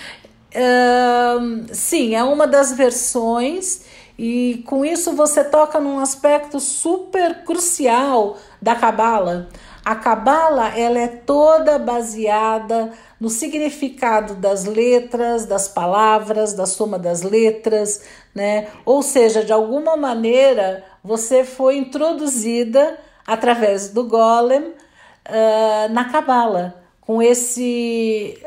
Sim, 1.71 2.15
é 2.15 2.23
uma 2.23 2.45
das 2.45 2.73
versões, 2.73 3.85
e 4.17 4.63
com 4.67 4.85
isso 4.85 5.13
você 5.13 5.43
toca 5.43 5.79
num 5.79 5.99
aspecto 5.99 6.59
super 6.59 7.43
crucial 7.43 8.37
da 8.61 8.75
Cabala. 8.75 9.49
A 9.83 9.95
Cabala 9.95 10.69
ela 10.77 10.99
é 10.99 11.07
toda 11.07 11.77
baseada 11.77 12.93
no 13.19 13.29
significado 13.29 14.35
das 14.35 14.63
letras, 14.63 15.45
das 15.45 15.67
palavras, 15.67 16.53
da 16.53 16.65
soma 16.65 16.97
das 16.97 17.21
letras, 17.21 18.01
né? 18.33 18.67
Ou 18.85 19.01
seja, 19.01 19.43
de 19.43 19.51
alguma 19.51 19.97
maneira 19.97 20.83
você 21.03 21.43
foi 21.43 21.77
introduzida 21.77 22.97
através 23.27 23.89
do 23.89 24.05
Golem 24.05 24.61
uh, 24.61 25.91
na 25.91 26.05
Cabala, 26.05 26.81
com 27.01 27.21
esse 27.21 28.41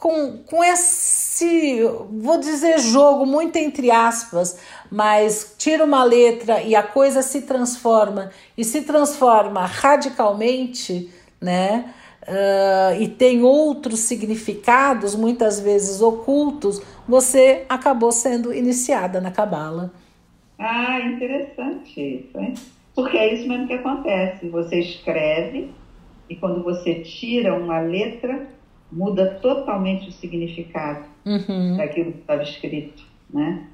com, 0.00 0.38
com 0.38 0.64
esse, 0.64 1.82
vou 2.10 2.38
dizer 2.40 2.78
jogo, 2.78 3.26
muito 3.26 3.56
entre 3.56 3.90
aspas, 3.90 4.58
mas 4.90 5.54
tira 5.58 5.84
uma 5.84 6.02
letra 6.02 6.62
e 6.62 6.74
a 6.74 6.82
coisa 6.82 7.20
se 7.20 7.42
transforma 7.42 8.30
e 8.56 8.64
se 8.64 8.80
transforma 8.80 9.66
radicalmente, 9.66 11.10
né? 11.38 11.92
Uh, 12.22 13.00
e 13.02 13.08
tem 13.08 13.42
outros 13.42 14.00
significados, 14.00 15.14
muitas 15.14 15.60
vezes 15.60 16.00
ocultos, 16.00 16.80
você 17.06 17.64
acabou 17.68 18.10
sendo 18.10 18.54
iniciada 18.54 19.20
na 19.20 19.30
Cabala. 19.30 19.92
Ah, 20.58 20.98
interessante 21.00 22.00
isso, 22.00 22.38
hein? 22.38 22.54
Porque 22.94 23.18
é 23.18 23.34
isso 23.34 23.48
mesmo 23.48 23.66
que 23.66 23.74
acontece. 23.74 24.48
Você 24.48 24.80
escreve 24.80 25.70
e 26.28 26.36
quando 26.36 26.62
você 26.62 26.96
tira 27.00 27.54
uma 27.54 27.80
letra, 27.80 28.46
muda 28.92 29.38
totalmente 29.40 30.08
o 30.08 30.12
significado 30.12 31.06
uhum. 31.24 31.76
daquilo 31.76 32.12
que 32.12 32.18
estava 32.18 32.42
escrito, 32.42 33.04
né? 33.32 33.66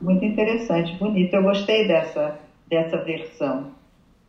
Muito 0.00 0.24
interessante, 0.24 0.94
bonito. 0.96 1.34
Eu 1.34 1.42
gostei 1.42 1.86
dessa, 1.86 2.38
dessa 2.68 2.98
versão. 2.98 3.70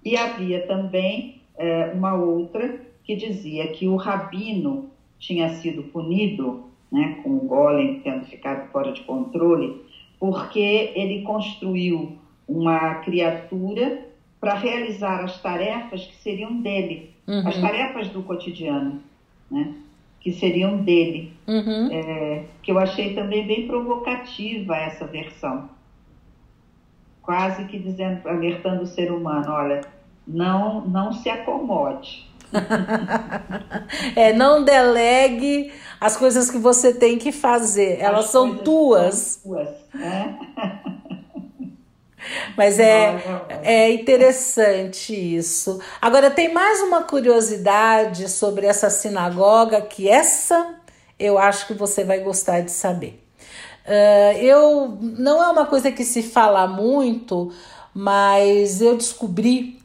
E 0.04 0.16
havia 0.16 0.66
também 0.68 1.42
é, 1.58 1.92
uma 1.94 2.14
outra 2.14 2.80
que 3.04 3.16
dizia 3.16 3.68
que 3.68 3.88
o 3.88 3.96
rabino 3.96 4.90
tinha 5.20 5.50
sido 5.56 5.84
punido, 5.84 6.66
né, 6.92 7.20
com 7.24 7.32
o 7.32 7.40
golem 7.40 8.00
tendo 8.02 8.26
ficado 8.26 8.70
fora 8.72 8.92
de 8.92 9.02
controle, 9.02 9.82
porque 10.20 10.92
ele 10.96 11.24
construiu 11.24 12.18
uma 12.48 12.96
criatura 12.96 14.06
para 14.40 14.54
realizar 14.54 15.24
as 15.24 15.42
tarefas 15.42 16.06
que 16.06 16.16
seriam 16.18 16.62
dele, 16.62 17.12
uhum. 17.28 17.48
as 17.48 17.58
tarefas 17.60 18.10
do 18.10 18.22
cotidiano 18.24 19.02
né? 19.54 19.74
que 20.20 20.32
seriam 20.32 20.78
dele, 20.78 21.34
uhum. 21.46 21.90
é, 21.92 22.46
que 22.62 22.72
eu 22.72 22.80
achei 22.80 23.14
também 23.14 23.46
bem 23.46 23.68
provocativa 23.68 24.74
essa 24.74 25.06
versão, 25.06 25.70
quase 27.22 27.66
que 27.66 27.78
dizendo, 27.78 28.28
alertando 28.28 28.84
o 28.84 28.88
ser 28.88 29.12
humano, 29.12 29.52
olha, 29.52 29.82
não, 30.26 30.88
não 30.88 31.12
se 31.12 31.30
acomode. 31.30 32.26
é, 34.16 34.32
não 34.32 34.64
delegue 34.64 35.74
as 36.00 36.16
coisas 36.16 36.50
que 36.50 36.58
você 36.58 36.94
tem 36.94 37.18
que 37.18 37.34
fazer, 37.34 38.00
elas 38.00 38.28
são 38.28 38.58
tuas. 38.60 39.42
São 39.42 39.52
tuas 39.52 39.70
né? 39.94 40.40
Mas 42.56 42.80
é, 42.80 43.22
é 43.64 43.92
interessante 43.92 45.14
isso. 45.14 45.80
Agora, 46.02 46.30
tem 46.32 46.54
mais 46.54 46.82
uma 46.82 47.04
curiosidade 47.04 48.30
sobre 48.30 48.66
essa 48.66 48.90
sinagoga, 48.90 49.82
que 49.82 50.10
essa 50.10 50.76
eu 51.20 51.38
acho 51.38 51.68
que 51.68 51.74
você 51.74 52.04
vai 52.04 52.20
gostar 52.20 52.62
de 52.62 52.72
saber. 52.72 53.24
Uh, 53.86 54.38
eu 54.38 54.98
não 55.02 55.44
é 55.44 55.50
uma 55.50 55.66
coisa 55.66 55.92
que 55.92 56.04
se 56.06 56.24
fala 56.24 56.68
muito, 56.68 57.52
mas 57.94 58.82
eu 58.82 58.96
descobri 58.96 59.80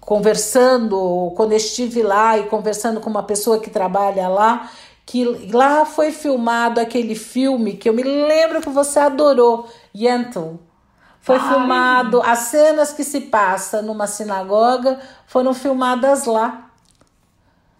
conversando, 0.00 1.32
quando 1.36 1.52
estive 1.52 2.02
lá 2.02 2.38
e 2.38 2.44
conversando 2.44 3.00
com 3.00 3.10
uma 3.10 3.22
pessoa 3.22 3.60
que 3.60 3.68
trabalha 3.68 4.26
lá, 4.26 4.70
que 5.04 5.24
lá 5.52 5.84
foi 5.84 6.10
filmado 6.10 6.80
aquele 6.80 7.14
filme 7.14 7.74
que 7.74 7.88
eu 7.88 7.92
me 7.92 8.02
lembro 8.02 8.60
que 8.60 8.70
você 8.70 8.98
adorou, 8.98 9.68
Yentl. 9.94 10.54
Foi 11.26 11.38
Ai. 11.38 11.48
filmado, 11.48 12.22
as 12.22 12.38
cenas 12.38 12.92
que 12.92 13.02
se 13.02 13.22
passa 13.22 13.82
numa 13.82 14.06
sinagoga 14.06 15.00
foram 15.26 15.52
filmadas 15.52 16.24
lá. 16.24 16.70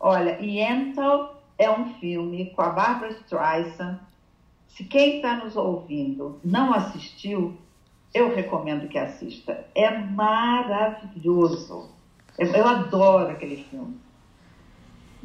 Olha, 0.00 0.37
Yentl 0.40 1.28
é 1.56 1.70
um 1.70 1.94
filme 1.94 2.46
com 2.46 2.62
a 2.62 2.70
Barbara 2.70 3.12
Streisand. 3.12 4.00
Se 4.66 4.82
quem 4.82 5.18
está 5.18 5.37
nos 5.37 5.54
ouvindo 5.54 6.40
não 6.44 6.74
assistiu, 6.74 7.56
eu 8.12 8.35
recomendo 8.35 8.88
que 8.88 8.98
assista. 8.98 9.64
É 9.76 9.96
maravilhoso. 9.96 11.90
Eu, 12.37 12.48
eu 12.48 12.66
adoro 12.66 13.30
aquele 13.30 13.62
filme. 13.70 13.96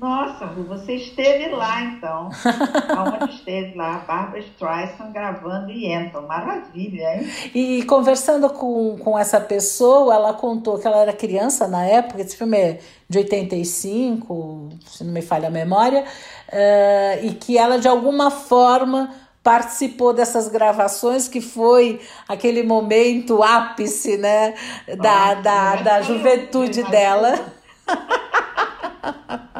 Nossa, 0.02 0.48
você 0.48 0.96
esteve 0.96 1.50
lá 1.50 1.84
então. 1.84 2.30
Aonde 2.98 3.36
esteve 3.36 3.78
lá? 3.78 3.98
A 3.98 4.00
Barbara 4.00 4.40
Streisand 4.40 5.12
gravando 5.14 5.72
e 5.72 5.86
entra. 5.86 6.20
Maravilha, 6.22 7.18
hein? 7.18 7.32
E 7.54 7.84
conversando 7.84 8.50
com, 8.50 8.98
com 8.98 9.20
essa 9.20 9.40
pessoa, 9.40 10.16
ela 10.16 10.34
contou 10.34 10.80
que 10.80 10.88
ela 10.88 10.98
era 10.98 11.14
criança 11.14 11.68
na 11.68 11.86
época, 11.86 12.20
esse 12.20 12.36
filme 12.36 12.58
é 12.58 12.80
de 13.08 13.20
85, 13.20 14.70
se 14.88 15.04
não 15.04 15.14
me 15.14 15.22
falha 15.22 15.50
a 15.50 15.52
memória, 15.52 16.04
uh, 16.04 17.24
e 17.24 17.36
que 17.36 17.56
ela 17.56 17.78
de 17.78 17.88
alguma 17.88 18.32
forma 18.32 19.12
participou 19.44 20.14
dessas 20.14 20.48
gravações, 20.48 21.28
que 21.28 21.42
foi 21.42 22.02
aquele 22.28 22.64
momento 22.64 23.44
ápice, 23.44 24.18
né, 24.18 24.56
da, 24.88 24.96
Nossa, 24.96 25.42
da, 25.42 25.76
da 25.76 26.02
juventude 26.02 26.82
dela. 26.86 27.40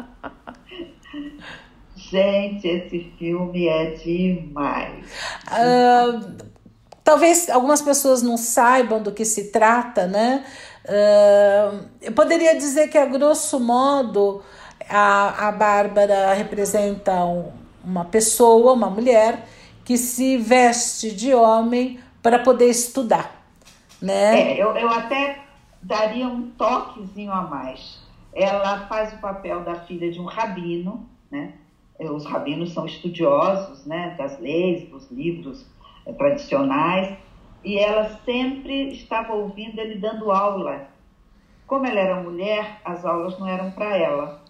Gente, 2.12 2.68
esse 2.68 3.10
filme 3.18 3.66
é 3.68 3.92
demais. 3.92 5.06
Uh, 5.48 6.36
talvez 7.02 7.48
algumas 7.48 7.80
pessoas 7.80 8.20
não 8.20 8.36
saibam 8.36 9.02
do 9.02 9.12
que 9.12 9.24
se 9.24 9.50
trata, 9.50 10.06
né? 10.06 10.44
Uh, 10.84 11.88
eu 12.02 12.12
poderia 12.12 12.54
dizer 12.54 12.88
que, 12.88 12.98
a 12.98 13.06
grosso 13.06 13.58
modo, 13.58 14.42
a, 14.90 15.48
a 15.48 15.52
Bárbara 15.52 16.34
representa 16.34 17.24
um, 17.24 17.50
uma 17.82 18.04
pessoa, 18.04 18.74
uma 18.74 18.90
mulher, 18.90 19.48
que 19.82 19.96
se 19.96 20.36
veste 20.36 21.12
de 21.12 21.32
homem 21.32 21.98
para 22.22 22.38
poder 22.38 22.68
estudar. 22.68 23.42
Né? 24.02 24.52
É, 24.52 24.62
eu, 24.62 24.76
eu 24.76 24.90
até 24.90 25.38
daria 25.80 26.28
um 26.28 26.50
toquezinho 26.50 27.32
a 27.32 27.40
mais. 27.40 28.02
Ela 28.34 28.86
faz 28.86 29.14
o 29.14 29.16
papel 29.16 29.60
da 29.64 29.76
filha 29.76 30.12
de 30.12 30.20
um 30.20 30.26
rabino, 30.26 31.08
né? 31.30 31.54
Os 32.10 32.24
rabinos 32.24 32.72
são 32.72 32.86
estudiosos 32.86 33.84
né, 33.86 34.14
das 34.18 34.38
leis, 34.40 34.88
dos 34.88 35.10
livros 35.10 35.66
é, 36.06 36.12
tradicionais, 36.12 37.16
e 37.64 37.78
ela 37.78 38.18
sempre 38.24 38.88
estava 38.92 39.32
ouvindo 39.32 39.78
ele 39.78 39.96
dando 39.96 40.30
aula. 40.30 40.88
Como 41.66 41.86
ela 41.86 42.00
era 42.00 42.22
mulher, 42.22 42.80
as 42.84 43.04
aulas 43.04 43.38
não 43.38 43.46
eram 43.46 43.70
para 43.70 43.96
ela, 43.96 44.42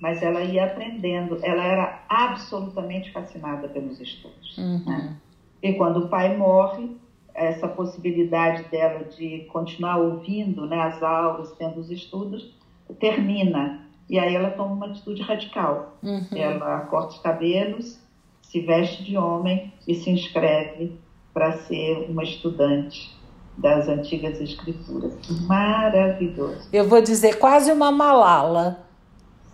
mas 0.00 0.22
ela 0.22 0.42
ia 0.42 0.64
aprendendo. 0.64 1.38
Ela 1.42 1.62
era 1.64 2.04
absolutamente 2.08 3.12
fascinada 3.12 3.68
pelos 3.68 4.00
estudos. 4.00 4.56
Uhum. 4.58 4.82
Né? 4.84 5.16
E 5.62 5.74
quando 5.74 6.04
o 6.04 6.08
pai 6.08 6.36
morre, 6.36 6.96
essa 7.34 7.66
possibilidade 7.66 8.64
dela 8.70 9.04
de 9.04 9.40
continuar 9.52 9.98
ouvindo 9.98 10.66
né, 10.66 10.80
as 10.80 11.02
aulas, 11.02 11.52
tendo 11.52 11.80
os 11.80 11.90
estudos, 11.90 12.54
termina. 13.00 13.83
E 14.08 14.18
aí 14.18 14.34
ela 14.34 14.50
toma 14.50 14.74
uma 14.74 14.86
atitude 14.86 15.22
radical. 15.22 15.96
Uhum. 16.02 16.26
Ela 16.34 16.80
corta 16.80 17.14
os 17.14 17.18
cabelos, 17.18 17.98
se 18.42 18.60
veste 18.60 19.02
de 19.02 19.16
homem 19.16 19.72
e 19.86 19.94
se 19.94 20.10
inscreve 20.10 20.98
para 21.32 21.52
ser 21.58 22.06
uma 22.08 22.22
estudante 22.22 23.14
das 23.56 23.88
antigas 23.88 24.40
escrituras. 24.40 25.14
Maravilhoso. 25.46 26.68
Eu 26.72 26.88
vou 26.88 27.00
dizer 27.00 27.38
quase 27.38 27.72
uma 27.72 27.90
Malala. 27.90 28.84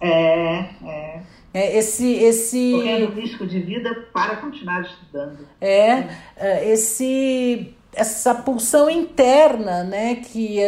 É, 0.01 0.59
é. 0.85 1.23
É, 1.53 1.77
esse, 1.77 2.13
esse... 2.15 2.73
Correndo 2.73 3.13
risco 3.13 3.47
de 3.47 3.59
vida 3.59 4.09
para 4.13 4.37
continuar 4.37 4.83
estudando. 4.83 5.47
É, 5.61 6.09
é 6.37 6.71
esse, 6.71 7.75
essa 7.93 8.35
pulsão 8.35 8.89
interna, 8.89 9.83
né, 9.85 10.17
que 10.17 10.61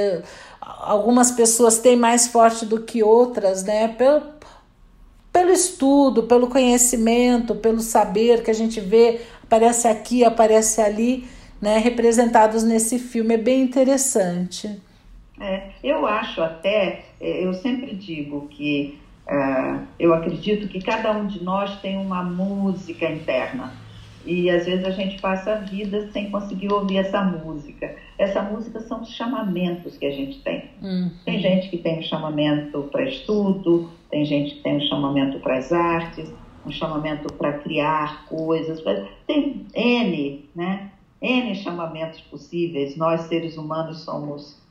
algumas 0.61 1.30
pessoas 1.30 1.78
têm 1.78 1.96
mais 1.96 2.26
forte 2.26 2.66
do 2.66 2.80
que 2.80 3.02
outras, 3.02 3.64
né? 3.64 3.88
Pelo, 3.88 4.22
pelo 5.32 5.50
estudo, 5.50 6.24
pelo 6.24 6.48
conhecimento, 6.48 7.54
pelo 7.54 7.80
saber 7.80 8.42
que 8.42 8.50
a 8.50 8.54
gente 8.54 8.80
vê, 8.80 9.20
aparece 9.42 9.88
aqui, 9.88 10.24
aparece 10.24 10.80
ali, 10.80 11.24
né? 11.61 11.78
Representados 11.78 12.62
nesse 12.62 12.98
filme. 12.98 13.35
É 13.35 13.38
bem 13.38 13.62
interessante. 13.62 14.80
É, 15.40 15.70
eu 15.82 16.06
acho 16.06 16.42
até, 16.42 17.04
é, 17.20 17.44
eu 17.44 17.54
sempre 17.54 17.94
digo 17.94 18.48
que 18.48 18.98
uh, 19.26 19.80
eu 19.98 20.14
acredito 20.14 20.68
que 20.68 20.80
cada 20.80 21.11
um 21.12 21.26
de 21.26 21.42
nós 21.42 21.80
tem 21.80 21.96
uma 21.96 22.22
música 22.22 23.11
interna. 23.11 23.72
E 24.24 24.50
às 24.50 24.66
vezes 24.66 24.85
a 24.85 24.90
gente 24.90 25.20
passa 25.20 25.54
a 25.54 25.56
vida 25.56 26.08
sem 26.12 26.30
conseguir 26.30 26.72
ouvir 26.72 26.98
essa 26.98 27.22
música. 27.22 27.94
Essa 28.18 28.42
música 28.42 28.80
são 28.80 29.02
os 29.02 29.11
chamamentos 29.11 29.98
que 29.98 30.06
a 30.06 30.11
gente 30.11 30.40
tem. 30.42 30.70
Uhum. 30.80 31.11
Tem 31.24 31.40
gente 31.40 31.68
que 31.68 31.78
tem 31.78 31.98
um 31.98 32.02
chamamento 32.02 32.82
para 32.92 33.04
estudo, 33.04 33.90
tem 34.11 34.24
gente 34.24 34.56
que 34.56 34.62
tem 34.62 34.76
um 34.76 34.80
chamamento 34.82 35.40
para 35.40 35.58
as 35.58 35.72
artes, 35.72 36.32
um 36.64 36.70
chamamento 36.70 37.32
para 37.35 37.54
criar 37.54 38.26
coisas. 38.26 38.82
Tem 39.26 39.66
N, 39.74 40.48
né? 40.54 40.90
N 41.20 41.54
chamamentos 41.56 42.20
possíveis. 42.20 42.96
Nós, 42.96 43.22
seres 43.22 43.56
humanos, 43.56 44.04
somos 44.04 44.62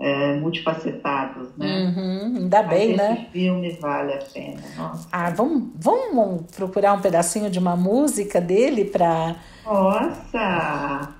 é, 0.00 0.34
multifacetados, 0.36 1.50
né? 1.58 1.92
Uhum, 1.94 2.36
ainda 2.38 2.62
bem, 2.62 2.96
Mas 2.96 2.96
né? 2.96 3.12
Esse 3.12 3.30
filme 3.32 3.70
vale 3.78 4.14
a 4.14 4.18
pena. 4.18 4.60
Nossa. 4.76 5.08
Ah, 5.12 5.30
vamos, 5.30 5.68
vamos 5.76 6.42
procurar 6.56 6.94
um 6.94 7.00
pedacinho 7.02 7.50
de 7.50 7.58
uma 7.58 7.76
música 7.76 8.40
dele 8.40 8.86
para. 8.86 9.36
Nossa! 9.64 11.14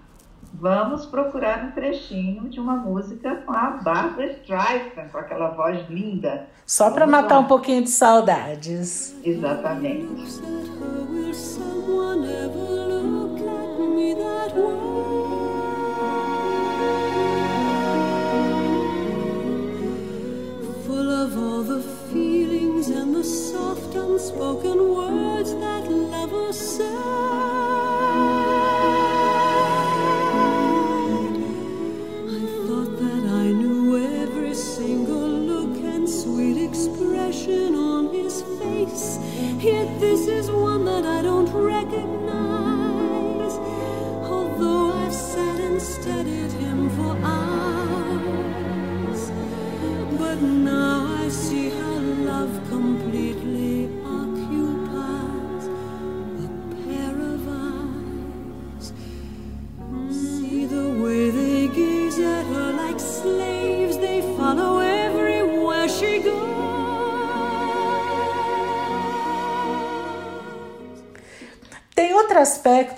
Vamos 0.54 1.06
procurar 1.06 1.64
um 1.64 1.70
trechinho 1.72 2.48
de 2.48 2.58
uma 2.58 2.76
música 2.76 3.36
com 3.46 3.52
a 3.52 3.70
Barbara 3.82 4.32
Streisand, 4.32 5.08
com 5.12 5.18
aquela 5.18 5.50
voz 5.50 5.88
linda. 5.88 6.48
Só 6.66 6.90
para 6.90 7.06
matar 7.06 7.36
lá. 7.36 7.40
um 7.40 7.44
pouquinho 7.44 7.82
de 7.82 7.90
saudades. 7.90 9.14
Exatamente. 9.24 10.40
of 21.10 21.36
all 21.36 21.62
the 21.62 21.82
feelings 22.12 22.88
and 22.88 23.14
the 23.14 23.24
soft 23.24 23.94
unspoken 23.94 24.78
words 24.94 25.52
that 25.56 25.90
lovers 25.90 26.58
say. 26.58 27.09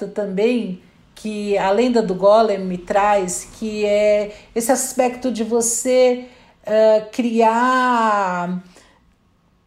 Aspecto 0.02 0.08
também 0.08 0.82
que 1.14 1.56
a 1.56 1.70
lenda 1.70 2.02
do 2.02 2.14
Golem 2.14 2.58
me 2.58 2.78
traz, 2.78 3.48
que 3.58 3.84
é 3.84 4.34
esse 4.54 4.72
aspecto 4.72 5.30
de 5.30 5.44
você 5.44 6.26
uh, 6.66 7.10
criar 7.12 8.60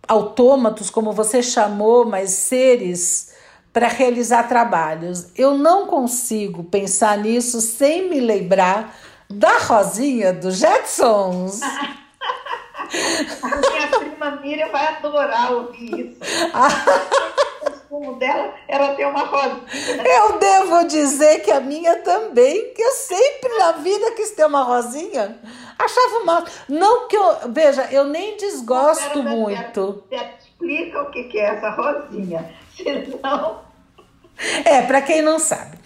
autômatos, 0.08 0.90
como 0.90 1.14
você 1.14 1.42
chamou, 1.42 2.06
mas 2.06 2.32
seres 2.32 3.34
para 3.72 3.88
realizar 3.88 4.44
trabalhos. 4.48 5.32
Eu 5.36 5.58
não 5.58 5.88
consigo 5.88 6.64
pensar 6.64 7.18
nisso 7.18 7.62
sem 7.62 8.10
me 8.10 8.20
lembrar 8.20 8.96
da 9.30 9.58
Rosinha 9.60 10.34
dos 10.34 10.58
Jetsons. 10.58 11.62
A 13.42 13.48
minha 13.48 13.88
prima 14.00 14.32
Miriam 14.42 14.70
vai 14.72 14.88
adorar 14.88 15.52
ouvir 15.52 16.12
isso. 16.12 16.20
consumo 17.96 18.16
dela 18.16 18.54
era 18.68 18.94
ter 18.96 19.06
uma 19.06 19.24
rosinha. 19.24 20.04
Eu 20.04 20.38
devo 20.38 20.88
dizer 20.88 21.40
que 21.42 21.52
a 21.52 21.60
minha 21.60 21.98
também, 22.02 22.74
que 22.74 22.82
eu 22.82 22.92
sempre 22.92 23.50
na 23.58 23.72
vida 23.74 24.12
quis 24.12 24.32
ter 24.32 24.46
uma 24.46 24.64
rosinha. 24.64 25.40
Achava 25.78 26.18
uma. 26.20 26.46
Não 26.68 27.08
que 27.08 27.16
eu. 27.16 27.52
Veja, 27.52 27.88
eu 27.92 28.06
nem 28.06 28.38
desgosto 28.38 29.22
muito. 29.24 30.04
explica 30.40 31.02
o 31.02 31.12
que 31.12 31.38
é 31.38 31.56
essa 31.56 31.70
rosinha, 31.70 32.54
senão 32.76 33.65
é, 34.66 34.82
para 34.82 35.02
quem 35.02 35.22
não 35.22 35.40
sabe. 35.40 35.78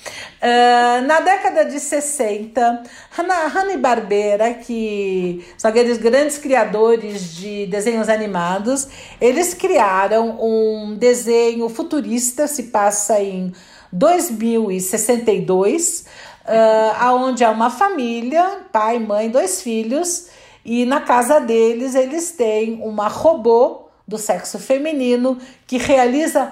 Uh, 0.42 1.06
na 1.06 1.20
década 1.20 1.66
de 1.66 1.80
60, 1.80 2.84
Hanna-Barbera, 3.12 4.54
que 4.54 5.46
são 5.58 5.70
aqueles 5.70 5.98
grandes 5.98 6.38
criadores 6.38 7.36
de 7.36 7.66
desenhos 7.66 8.08
animados, 8.08 8.88
eles 9.20 9.54
criaram 9.54 10.38
um 10.42 10.96
desenho 10.96 11.68
futurista, 11.68 12.48
se 12.48 12.64
passa 12.64 13.22
em 13.22 13.52
2062, 13.92 16.06
uh, 16.46 16.96
aonde 17.00 17.44
há 17.44 17.52
uma 17.52 17.70
família, 17.70 18.62
pai, 18.72 18.98
mãe, 18.98 19.30
dois 19.30 19.62
filhos, 19.62 20.28
e 20.64 20.86
na 20.86 21.02
casa 21.02 21.40
deles 21.40 21.96
eles 21.96 22.32
têm 22.32 22.80
uma 22.82 23.10
robô 23.10 23.90
do 24.08 24.18
sexo 24.18 24.58
feminino 24.58 25.38
que 25.68 25.78
realiza 25.78 26.50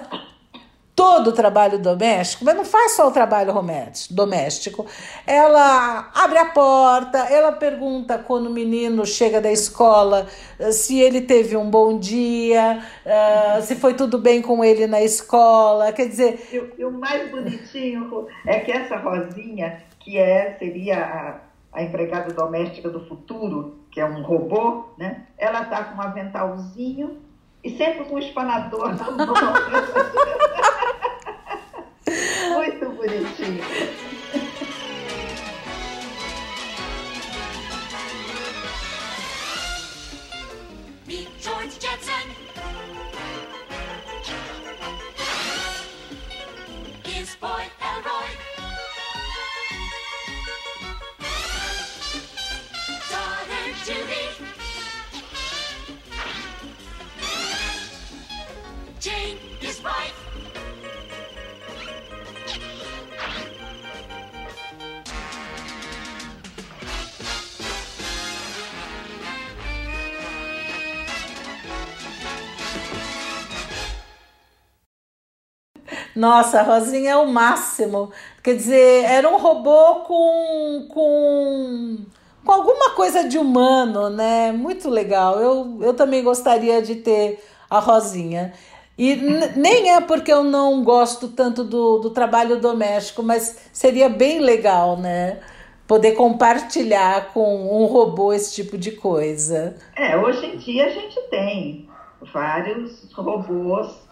todo 0.98 1.28
o 1.28 1.32
trabalho 1.32 1.78
doméstico, 1.78 2.44
mas 2.44 2.56
não 2.56 2.64
faz 2.64 2.96
só 2.96 3.06
o 3.06 3.12
trabalho 3.12 3.54
doméstico. 4.10 4.84
Ela 5.24 6.10
abre 6.12 6.38
a 6.38 6.46
porta, 6.46 7.18
ela 7.18 7.52
pergunta 7.52 8.18
quando 8.18 8.48
o 8.48 8.50
menino 8.50 9.06
chega 9.06 9.40
da 9.40 9.52
escola 9.52 10.26
eh, 10.58 10.72
se 10.72 10.98
ele 10.98 11.20
teve 11.20 11.56
um 11.56 11.70
bom 11.70 12.00
dia, 12.00 12.82
uh, 13.06 13.62
se 13.62 13.76
foi 13.76 13.94
tudo 13.94 14.18
bem 14.18 14.42
com 14.42 14.64
ele 14.64 14.88
na 14.88 15.00
escola. 15.00 15.92
Quer 15.92 16.08
dizer. 16.08 16.48
E, 16.76 16.84
o 16.84 16.90
mais 16.90 17.30
bonitinho 17.30 18.26
é 18.44 18.58
que 18.58 18.72
essa 18.72 18.96
Rosinha, 18.96 19.80
que 20.00 20.18
é, 20.18 20.56
seria 20.58 20.98
a, 20.98 21.78
a 21.78 21.82
empregada 21.84 22.34
doméstica 22.34 22.90
do 22.90 23.06
futuro, 23.06 23.78
que 23.92 24.00
é 24.00 24.04
um 24.04 24.20
robô, 24.22 24.86
né? 24.98 25.26
Ela 25.38 25.64
tá 25.64 25.84
com 25.84 25.96
um 25.96 26.02
aventalzinho 26.02 27.27
e 27.68 27.76
sempre 27.76 28.04
com 28.04 28.14
o 28.14 28.18
espanador 28.18 28.96
na 28.96 29.10
mão. 29.10 29.26
Muito 32.56 32.88
bonitinho. 32.90 33.62
Nossa, 76.18 76.58
a 76.58 76.62
Rosinha 76.64 77.12
é 77.12 77.16
o 77.16 77.28
máximo. 77.28 78.10
Quer 78.42 78.56
dizer, 78.56 79.04
era 79.04 79.28
um 79.28 79.38
robô 79.38 80.00
com, 80.00 80.88
com, 80.88 81.96
com 82.44 82.52
alguma 82.52 82.90
coisa 82.96 83.22
de 83.28 83.38
humano, 83.38 84.10
né? 84.10 84.50
Muito 84.50 84.90
legal. 84.90 85.38
Eu, 85.38 85.78
eu 85.80 85.94
também 85.94 86.24
gostaria 86.24 86.82
de 86.82 86.96
ter 86.96 87.38
a 87.70 87.78
Rosinha. 87.78 88.52
E 88.98 89.14
nem 89.54 89.92
é 89.92 90.00
porque 90.00 90.32
eu 90.32 90.42
não 90.42 90.82
gosto 90.82 91.28
tanto 91.28 91.62
do, 91.62 92.00
do 92.00 92.10
trabalho 92.10 92.60
doméstico, 92.60 93.22
mas 93.22 93.56
seria 93.72 94.08
bem 94.08 94.40
legal, 94.40 94.96
né? 94.96 95.38
Poder 95.86 96.16
compartilhar 96.16 97.32
com 97.32 97.80
um 97.80 97.86
robô 97.86 98.32
esse 98.32 98.56
tipo 98.56 98.76
de 98.76 98.90
coisa. 98.90 99.76
É, 99.94 100.16
hoje 100.16 100.44
em 100.44 100.56
dia 100.56 100.86
a 100.86 100.90
gente 100.90 101.20
tem 101.30 101.88
vários 102.32 103.08
robôs 103.12 104.07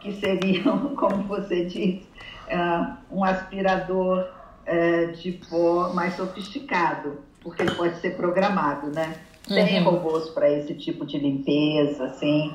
que 0.00 0.12
seriam, 0.12 0.94
como 0.96 1.22
você 1.24 1.64
diz, 1.66 2.02
uh, 2.48 2.96
um 3.10 3.22
aspirador 3.24 4.26
uh, 4.66 5.12
de 5.12 5.32
pó 5.48 5.92
mais 5.94 6.14
sofisticado, 6.14 7.18
porque 7.42 7.62
ele 7.62 7.74
pode 7.74 8.00
ser 8.00 8.16
programado, 8.16 8.88
né? 8.88 9.14
Tem 9.46 9.78
uhum. 9.78 9.90
robôs 9.90 10.30
para 10.30 10.48
esse 10.48 10.74
tipo 10.74 11.04
de 11.04 11.18
limpeza, 11.18 12.04
assim. 12.04 12.54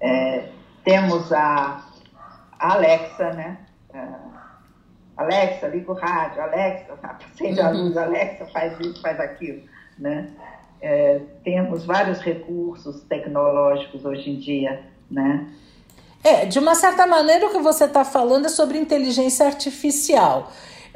É, 0.00 0.48
temos 0.84 1.32
a, 1.32 1.86
a 2.58 2.72
Alexa, 2.74 3.32
né? 3.32 3.58
Uh, 3.94 4.34
Alexa, 5.16 5.68
liga 5.68 5.92
o 5.92 5.94
rádio, 5.94 6.42
Alexa, 6.42 6.98
acende 7.02 7.60
uhum. 7.60 7.66
a 7.66 7.70
luz, 7.70 7.96
Alexa, 7.96 8.46
faz 8.46 8.78
isso, 8.80 9.00
faz 9.00 9.18
aquilo, 9.20 9.62
né? 9.98 10.30
É, 10.82 11.20
temos 11.42 11.86
vários 11.86 12.20
recursos 12.20 13.02
tecnológicos 13.04 14.04
hoje 14.04 14.30
em 14.30 14.38
dia, 14.38 14.82
né? 15.10 15.48
É, 16.24 16.46
de 16.46 16.58
uma 16.58 16.74
certa 16.74 17.06
maneira 17.06 17.46
o 17.46 17.50
que 17.50 17.58
você 17.58 17.84
está 17.84 18.02
falando 18.02 18.46
é 18.46 18.48
sobre 18.48 18.78
inteligência 18.78 19.44
artificial. 19.44 20.50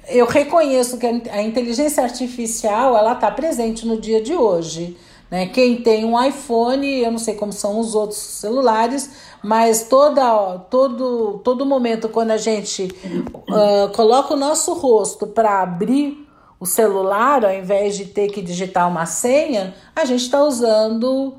Eu 0.08 0.24
reconheço 0.24 0.96
que 0.96 1.06
a 1.06 1.42
inteligência 1.42 2.02
artificial 2.02 2.96
ela 2.96 3.12
está 3.12 3.30
presente 3.30 3.86
no 3.86 4.00
dia 4.00 4.22
de 4.22 4.34
hoje. 4.34 4.96
Né? 5.30 5.46
Quem 5.46 5.82
tem 5.82 6.06
um 6.06 6.18
iPhone, 6.24 7.02
eu 7.02 7.10
não 7.10 7.18
sei 7.18 7.34
como 7.34 7.52
são 7.52 7.78
os 7.78 7.94
outros 7.94 8.18
celulares, 8.18 9.10
mas 9.44 9.82
toda, 9.82 10.60
todo, 10.70 11.40
todo 11.44 11.66
momento 11.66 12.08
quando 12.08 12.30
a 12.30 12.38
gente 12.38 12.84
uh, 12.84 13.92
coloca 13.94 14.32
o 14.32 14.36
nosso 14.36 14.72
rosto 14.72 15.26
para 15.26 15.60
abrir 15.60 16.26
o 16.58 16.64
celular, 16.64 17.44
ao 17.44 17.52
invés 17.52 17.96
de 17.96 18.06
ter 18.06 18.28
que 18.28 18.40
digitar 18.40 18.88
uma 18.88 19.04
senha, 19.04 19.74
a 19.94 20.06
gente 20.06 20.22
está 20.22 20.42
usando 20.42 21.34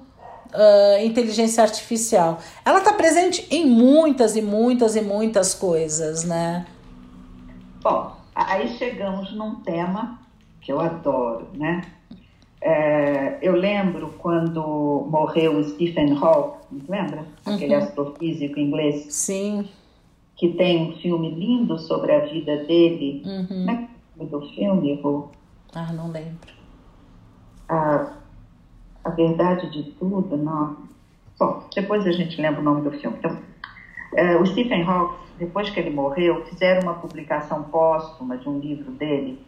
uh, 0.54 1.04
inteligência 1.04 1.64
artificial. 1.64 2.40
Ela 2.66 2.80
está 2.80 2.94
presente 2.94 3.48
em 3.50 3.66
muitas 3.66 4.36
e 4.36 4.42
muitas 4.42 4.96
e 4.96 5.02
muitas 5.02 5.54
coisas, 5.54 6.24
né? 6.24 6.66
Bom, 7.82 8.16
aí 8.36 8.70
chegamos 8.78 9.34
num 9.34 9.56
tema 9.56 10.20
que 10.62 10.72
eu 10.72 10.80
adoro, 10.80 11.48
né? 11.54 11.82
É, 12.62 13.38
eu 13.42 13.56
lembro 13.56 14.14
quando 14.18 15.08
morreu 15.10 15.64
Stephen 15.64 16.18
Hawking, 16.18 16.84
lembra? 16.90 17.26
Aquele 17.46 17.76
uhum. 17.76 17.84
astrofísico 17.84 18.60
inglês. 18.60 19.06
Sim. 19.14 19.70
Que 20.36 20.50
tem 20.54 20.90
um 20.90 20.98
filme 20.98 21.32
lindo 21.32 21.78
sobre 21.80 22.14
a 22.14 22.26
vida 22.26 22.58
dele. 22.66 23.24
Uhum. 23.26 23.48
Como 23.48 23.72
é 23.72 23.76
que 23.76 23.90
é 24.22 24.26
do 24.26 24.42
filme, 24.50 25.02
Rô? 25.02 25.30
Ah, 25.74 25.94
não 25.94 26.12
lembro. 26.12 26.54
Ah, 27.70 28.14
a 29.04 29.10
verdade 29.10 29.70
de 29.70 29.92
tudo, 29.92 30.38
não. 30.38 30.78
Bom, 31.38 31.64
depois 31.74 32.06
a 32.06 32.12
gente 32.12 32.42
lembra 32.42 32.62
o 32.62 32.64
nome 32.64 32.82
do 32.82 32.92
filme. 32.92 33.18
Então, 33.18 33.38
é, 34.14 34.36
o 34.36 34.46
Stephen 34.46 34.84
Hawking, 34.84 35.18
depois 35.38 35.70
que 35.70 35.80
ele 35.80 35.90
morreu, 35.90 36.46
fizeram 36.46 36.84
uma 36.84 36.96
publicação 36.96 37.64
póstuma 37.64 38.38
de 38.38 38.50
um 38.50 38.60
livro 38.60 38.92
dele, 38.92 39.42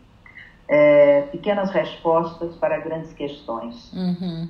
é, 0.68 1.24
Pequenas 1.24 1.70
Respostas 1.72 2.56
para 2.56 2.80
Grandes 2.80 3.12
Questões. 3.14 3.92
Uhum. 3.92 4.48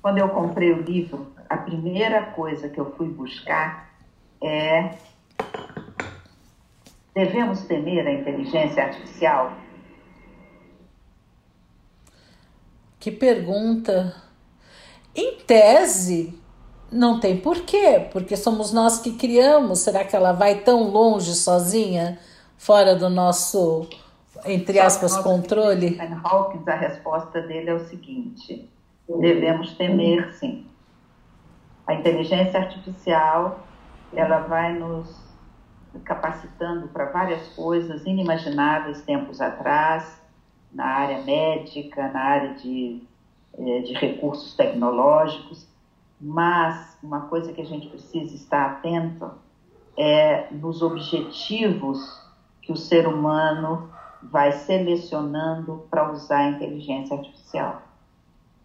Quando 0.00 0.18
eu 0.18 0.28
comprei 0.30 0.72
o 0.72 0.82
livro, 0.82 1.28
a 1.48 1.56
primeira 1.56 2.22
coisa 2.22 2.68
que 2.68 2.80
eu 2.80 2.92
fui 2.96 3.06
buscar 3.08 3.90
é 4.42 4.96
devemos 7.14 7.62
temer 7.62 8.06
a 8.06 8.12
inteligência 8.12 8.84
artificial? 8.84 9.52
Que 12.98 13.10
pergunta! 13.10 14.31
Em 15.14 15.36
tese, 15.36 16.38
não 16.90 17.20
tem 17.20 17.36
porquê, 17.36 18.08
porque 18.12 18.36
somos 18.36 18.72
nós 18.72 18.98
que 18.98 19.12
criamos. 19.12 19.80
Será 19.80 20.04
que 20.04 20.14
ela 20.14 20.32
vai 20.32 20.60
tão 20.60 20.90
longe 20.90 21.34
sozinha, 21.34 22.18
fora 22.56 22.94
do 22.94 23.08
nosso, 23.10 23.88
entre 24.44 24.78
aspas, 24.78 25.16
controle? 25.18 25.98
Hawking, 26.22 26.62
a 26.66 26.74
resposta 26.74 27.40
dele 27.42 27.70
é 27.70 27.74
o 27.74 27.80
seguinte: 27.88 28.68
devemos 29.08 29.72
temer, 29.74 30.32
sim. 30.34 30.66
A 31.86 31.94
inteligência 31.94 32.60
artificial 32.60 33.66
ela 34.14 34.40
vai 34.40 34.72
nos 34.74 35.32
capacitando 36.04 36.88
para 36.88 37.06
várias 37.06 37.48
coisas 37.48 38.04
inimagináveis 38.06 39.02
tempos 39.02 39.40
atrás, 39.40 40.20
na 40.72 40.86
área 40.86 41.22
médica, 41.22 42.08
na 42.08 42.20
área 42.20 42.54
de 42.54 43.02
de 43.58 43.92
recursos 43.94 44.54
tecnológicos, 44.54 45.66
mas 46.20 46.96
uma 47.02 47.22
coisa 47.22 47.52
que 47.52 47.60
a 47.60 47.64
gente 47.66 47.88
precisa 47.88 48.34
estar 48.34 48.64
atento 48.66 49.30
é 49.96 50.46
nos 50.52 50.80
objetivos 50.82 51.98
que 52.62 52.72
o 52.72 52.76
ser 52.76 53.06
humano 53.06 53.90
vai 54.22 54.52
selecionando 54.52 55.84
para 55.90 56.10
usar 56.12 56.38
a 56.38 56.48
inteligência 56.50 57.16
artificial. 57.16 57.82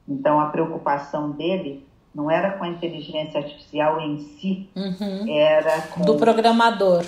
Então, 0.07 0.39
a 0.39 0.45
preocupação 0.47 1.31
dele 1.31 1.85
não 2.13 2.31
era 2.31 2.51
com 2.51 2.63
a 2.63 2.67
inteligência 2.69 3.39
artificial 3.39 3.99
em 3.99 4.19
si, 4.19 4.69
Uhum. 4.75 5.25
era 5.37 5.81
com, 5.81 6.01
Do 6.05 6.15
programador. 6.15 7.03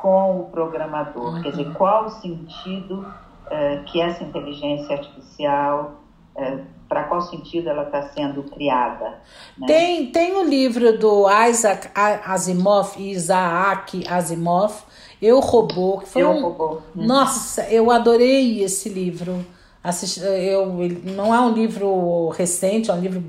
com 0.00 0.40
o 0.40 0.44
programador. 0.50 1.42
Quer 1.42 1.50
dizer, 1.50 1.72
qual 1.72 2.06
o 2.06 2.10
sentido 2.10 3.04
eh, 3.50 3.82
que 3.86 4.00
essa 4.00 4.22
inteligência 4.22 4.94
artificial, 4.96 5.94
eh, 6.38 6.58
para 6.88 7.04
qual 7.04 7.20
sentido 7.20 7.68
ela 7.68 7.84
está 7.84 8.02
sendo 8.02 8.42
criada? 8.44 9.20
né? 9.58 9.66
Tem, 9.66 10.06
tem 10.06 10.36
o 10.36 10.44
livro 10.44 10.96
do 10.96 11.26
Isaac 11.46 11.88
Asimov, 11.94 12.98
Isaac 12.98 14.04
Asimov, 14.08 14.84
Eu 15.20 15.40
Robô, 15.40 15.98
que 15.98 16.08
foi 16.08 16.22
Eu, 16.22 16.30
um, 16.30 16.42
robô. 16.42 16.78
Nossa, 16.94 17.68
eu 17.68 17.90
adorei 17.90 18.62
esse 18.62 18.88
livro. 18.88 19.44
Assisti, 19.84 20.20
eu, 20.20 20.72
não 21.04 21.34
é 21.34 21.40
um 21.40 21.52
livro 21.52 22.28
recente, 22.30 22.90
é 22.90 22.94
um 22.94 23.00
livro 23.00 23.22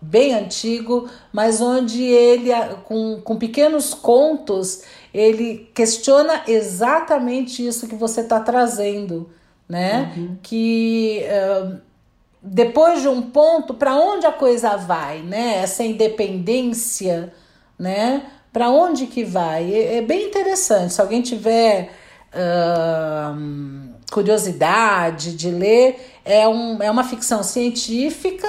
bem 0.00 0.34
antigo, 0.34 1.08
mas 1.32 1.60
onde 1.60 2.02
ele, 2.02 2.50
com, 2.84 3.20
com 3.20 3.36
pequenos 3.36 3.94
contos, 3.94 4.82
ele 5.14 5.70
questiona 5.74 6.42
exatamente 6.48 7.64
isso 7.64 7.86
que 7.86 7.94
você 7.94 8.22
está 8.22 8.40
trazendo, 8.40 9.30
né? 9.68 10.12
Que 10.42 11.24
uh, 11.24 11.91
depois 12.42 13.00
de 13.00 13.08
um 13.08 13.22
ponto, 13.22 13.74
para 13.74 13.94
onde 13.94 14.26
a 14.26 14.32
coisa 14.32 14.76
vai, 14.76 15.20
né? 15.20 15.58
Essa 15.58 15.84
independência, 15.84 17.32
né? 17.78 18.26
Para 18.52 18.68
onde 18.68 19.06
que 19.06 19.24
vai? 19.24 19.72
É, 19.72 19.98
é, 19.98 20.02
bem 20.02 20.26
interessante. 20.26 20.92
Se 20.92 21.00
alguém 21.00 21.22
tiver 21.22 21.92
uh, 22.34 23.94
curiosidade 24.10 25.36
de 25.36 25.50
ler, 25.50 26.18
é, 26.24 26.48
um, 26.48 26.82
é 26.82 26.90
uma 26.90 27.04
ficção 27.04 27.44
científica, 27.44 28.48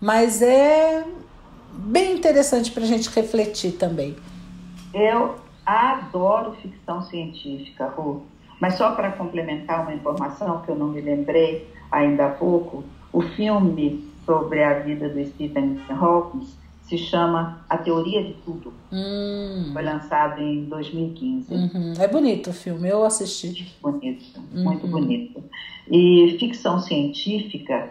mas 0.00 0.40
é 0.40 1.04
bem 1.72 2.14
interessante 2.14 2.70
para 2.70 2.84
a 2.84 2.86
gente 2.86 3.10
refletir 3.10 3.72
também. 3.72 4.16
Eu 4.94 5.34
adoro 5.66 6.54
ficção 6.62 7.02
científica, 7.02 7.86
Ru. 7.86 8.22
Mas 8.60 8.74
só 8.74 8.92
para 8.92 9.10
complementar 9.10 9.82
uma 9.82 9.92
informação 9.92 10.62
que 10.62 10.70
eu 10.70 10.76
não 10.76 10.86
me 10.86 11.00
lembrei 11.00 11.68
ainda 11.90 12.26
há 12.26 12.30
pouco, 12.30 12.84
o 13.12 13.20
filme 13.20 14.04
sobre 14.24 14.62
a 14.62 14.80
vida 14.80 15.08
do 15.08 15.24
Stephen 15.24 15.80
Hawking 15.88 16.46
se 16.84 16.98
chama 16.98 17.64
A 17.68 17.78
Teoria 17.78 18.22
de 18.22 18.34
Tudo. 18.44 18.72
Hum. 18.92 19.70
Foi 19.72 19.82
lançado 19.82 20.40
em 20.40 20.64
2015. 20.64 21.54
Uhum. 21.54 21.94
É 21.98 22.06
bonito 22.06 22.50
o 22.50 22.52
filme, 22.52 22.88
eu 22.88 23.04
assisti. 23.04 23.74
Bonito, 23.80 24.38
uhum. 24.54 24.64
muito 24.64 24.86
bonito. 24.86 25.42
E 25.90 26.36
ficção 26.38 26.80
científica, 26.80 27.90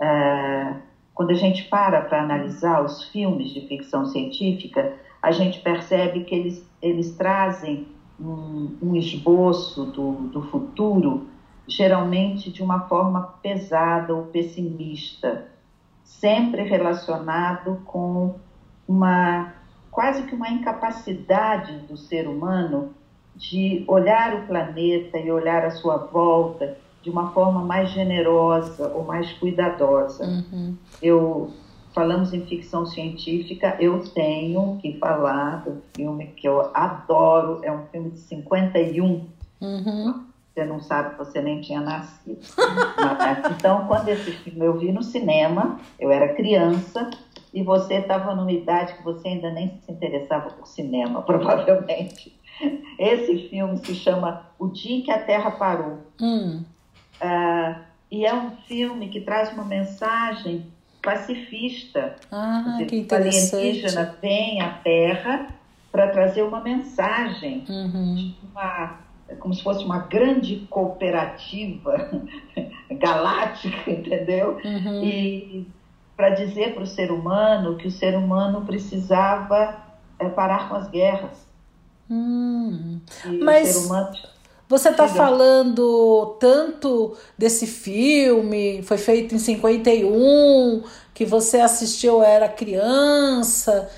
uh, 0.00 0.76
quando 1.14 1.30
a 1.30 1.34
gente 1.34 1.64
para 1.64 2.00
para 2.02 2.22
analisar 2.22 2.84
os 2.84 3.04
filmes 3.04 3.50
de 3.50 3.60
ficção 3.62 4.06
científica, 4.06 4.94
a 5.22 5.30
gente 5.30 5.60
percebe 5.60 6.24
que 6.24 6.34
eles, 6.34 6.66
eles 6.82 7.14
trazem 7.16 7.86
um, 8.18 8.76
um 8.82 8.96
esboço 8.96 9.84
do, 9.86 10.12
do 10.28 10.42
futuro, 10.42 11.26
geralmente 11.66 12.50
de 12.50 12.62
uma 12.62 12.88
forma 12.88 13.34
pesada 13.42 14.14
ou 14.14 14.24
pessimista, 14.24 15.46
sempre 16.04 16.62
relacionado 16.62 17.80
com 17.84 18.36
uma 18.86 19.54
quase 19.90 20.22
que 20.22 20.34
uma 20.34 20.48
incapacidade 20.48 21.78
do 21.88 21.96
ser 21.96 22.28
humano 22.28 22.94
de 23.34 23.84
olhar 23.88 24.34
o 24.34 24.46
planeta 24.46 25.18
e 25.18 25.30
olhar 25.30 25.64
a 25.64 25.70
sua 25.70 25.96
volta 25.96 26.76
de 27.02 27.10
uma 27.10 27.32
forma 27.32 27.62
mais 27.64 27.90
generosa 27.90 28.88
ou 28.88 29.04
mais 29.04 29.32
cuidadosa. 29.34 30.24
Uhum. 30.24 30.76
Eu 31.00 31.50
falamos 31.94 32.32
em 32.32 32.46
ficção 32.46 32.86
científica, 32.86 33.76
eu 33.80 34.04
tenho 34.10 34.78
que 34.80 34.96
falar 34.98 35.64
do 35.64 35.82
filme 35.94 36.26
que 36.28 36.46
eu 36.46 36.70
adoro, 36.74 37.60
é 37.62 37.72
um 37.72 37.86
filme 37.86 38.10
de 38.10 38.18
51. 38.18 39.26
Uhum. 39.60 40.29
Você 40.52 40.64
não 40.64 40.80
sabe, 40.80 41.16
você 41.16 41.40
nem 41.40 41.60
tinha 41.60 41.80
nascido. 41.80 42.40
então, 43.56 43.86
quando 43.86 44.08
esse 44.08 44.32
filme 44.32 44.64
eu 44.64 44.78
vi 44.78 44.90
no 44.90 45.02
cinema, 45.02 45.78
eu 45.98 46.10
era 46.10 46.34
criança 46.34 47.08
e 47.54 47.62
você 47.62 47.94
estava 47.94 48.34
numa 48.34 48.50
idade 48.50 48.94
que 48.94 49.04
você 49.04 49.28
ainda 49.28 49.50
nem 49.50 49.78
se 49.80 49.92
interessava 49.92 50.50
por 50.50 50.66
cinema, 50.66 51.22
provavelmente. 51.22 52.38
Esse 52.98 53.48
filme 53.48 53.78
se 53.78 53.94
chama 53.94 54.46
O 54.58 54.68
Dia 54.68 54.96
em 54.96 55.02
que 55.02 55.10
a 55.10 55.22
Terra 55.22 55.52
Parou. 55.52 55.98
Hum. 56.20 56.64
Uh, 57.22 57.80
e 58.10 58.26
é 58.26 58.34
um 58.34 58.50
filme 58.66 59.08
que 59.08 59.20
traz 59.20 59.52
uma 59.52 59.64
mensagem 59.64 60.66
pacifista. 61.02 62.16
Ah, 62.30 62.64
dizer, 62.72 62.86
que 62.86 62.96
interessante. 62.96 63.54
O 63.54 63.58
alienígena 63.58 64.18
vem 64.20 64.60
à 64.60 64.70
Terra 64.70 65.48
para 65.90 66.08
trazer 66.08 66.42
uma 66.42 66.60
mensagem, 66.60 67.64
uhum. 67.68 68.34
uma, 68.50 68.98
como 69.38 69.54
se 69.54 69.62
fosse 69.62 69.84
uma 69.84 70.00
grande 70.00 70.66
cooperativa 70.68 72.10
galáctica, 72.90 73.90
entendeu? 73.90 74.58
Uhum. 74.64 75.04
E 75.04 75.66
para 76.16 76.30
dizer 76.30 76.74
para 76.74 76.82
o 76.82 76.86
ser 76.86 77.10
humano 77.10 77.76
que 77.76 77.88
o 77.88 77.90
ser 77.90 78.16
humano 78.16 78.64
precisava 78.66 79.76
é, 80.18 80.28
parar 80.28 80.68
com 80.68 80.74
as 80.74 80.88
guerras. 80.88 81.48
Hum. 82.10 83.00
Mas 83.40 83.86
humano 83.86 84.12
você 84.70 84.90
está 84.90 85.08
falando 85.08 86.36
tanto 86.38 87.16
desse 87.36 87.66
filme, 87.66 88.84
foi 88.84 88.98
feito 88.98 89.34
em 89.34 89.38
51, 89.38 90.84
que 91.12 91.24
você 91.24 91.58
assistiu 91.58 92.22
era 92.22 92.48
criança, 92.48 93.90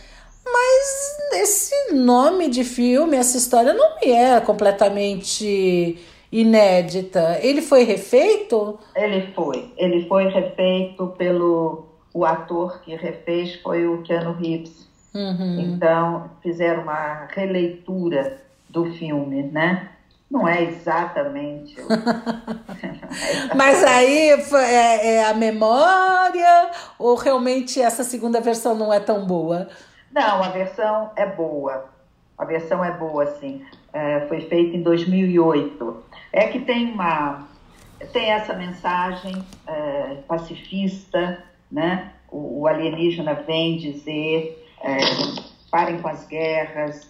mas 0.53 1.41
esse 1.41 1.95
nome 1.95 2.49
de 2.49 2.65
filme, 2.65 3.17
essa 3.17 3.37
história 3.37 3.73
não 3.73 3.97
me 4.01 4.11
é 4.11 4.41
completamente 4.41 5.99
inédita. 6.31 7.38
Ele 7.43 7.61
foi 7.61 7.85
refeito? 7.85 8.79
Ele 8.95 9.33
foi. 9.35 9.73
Ele 9.77 10.07
foi 10.07 10.29
refeito 10.29 11.09
pelo 11.19 11.87
o 12.15 12.25
ator 12.25 12.81
que 12.83 12.95
refez 12.95 13.55
foi 13.62 13.87
o 13.87 14.03
Keanu 14.03 14.35
Reeves. 14.35 14.88
Uhum. 15.15 15.61
Então 15.61 16.31
fizeram 16.43 16.83
uma 16.83 17.27
releitura 17.27 18.41
do 18.69 18.87
filme, 18.93 19.43
né? 19.43 19.91
Não 20.31 20.49
é 20.49 20.62
exatamente. 20.62 21.79
O... 21.79 21.87
Mas 23.55 23.85
aí 23.85 24.31
é, 24.31 25.17
é, 25.17 25.25
a 25.27 25.35
memória 25.35 26.71
ou 26.99 27.15
realmente 27.15 27.81
essa 27.81 28.03
segunda 28.03 28.41
versão 28.41 28.75
não 28.75 28.91
é 28.91 28.99
tão 28.99 29.27
boa? 29.27 29.69
Não, 30.12 30.42
a 30.42 30.48
versão 30.48 31.11
é 31.16 31.27
boa. 31.27 31.87
A 32.37 32.44
versão 32.44 32.85
é 32.85 32.90
boa, 32.90 33.27
sim. 33.38 33.64
É, 33.92 34.27
foi 34.27 34.42
feita 34.42 34.77
em 34.77 34.83
2008. 34.83 36.05
É 36.33 36.48
que 36.48 36.61
tem 36.61 36.92
uma 36.92 37.46
tem 38.12 38.31
essa 38.31 38.53
mensagem 38.55 39.44
é, 39.66 40.16
pacifista, 40.27 41.42
né? 41.70 42.12
O, 42.29 42.62
o, 42.62 42.66
alienígena 42.66 43.35
vem 43.35 43.77
dizer 43.77 44.66
é, 44.83 44.98
parem 45.70 46.01
com 46.01 46.09
as 46.09 46.27
guerras, 46.27 47.09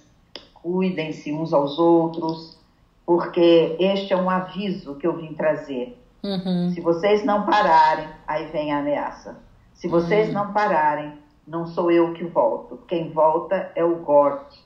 cuidem-se 0.53 1.33
uns 1.33 1.55
aos 1.55 1.79
outros 1.79 2.61
porque 3.07 3.77
este 3.79 4.12
é 4.12 4.17
um 4.17 4.31
aviso 4.31 4.95
que 4.97 5.07
eu 5.07 5.17
vim 5.17 5.35
trazer. 5.35 5.99
Uhum. 6.23 6.71
Se 6.73 6.81
vocês 6.81 7.25
não 7.25 7.45
pararem, 7.45 8.09
aí 8.27 8.47
vem 8.47 8.73
a 8.73 8.79
ameaça. 8.79 9.37
Se 9.75 9.88
vocês 9.88 10.29
uhum. 10.29 10.35
não 10.35 10.53
pararem, 10.53 11.12
não 11.47 11.67
sou 11.67 11.91
eu 11.91 12.13
que 12.15 12.25
volto. 12.25 12.79
Quem 12.89 13.11
volta 13.11 13.71
é 13.75 13.85
o 13.85 13.97
Gort. 13.97 14.59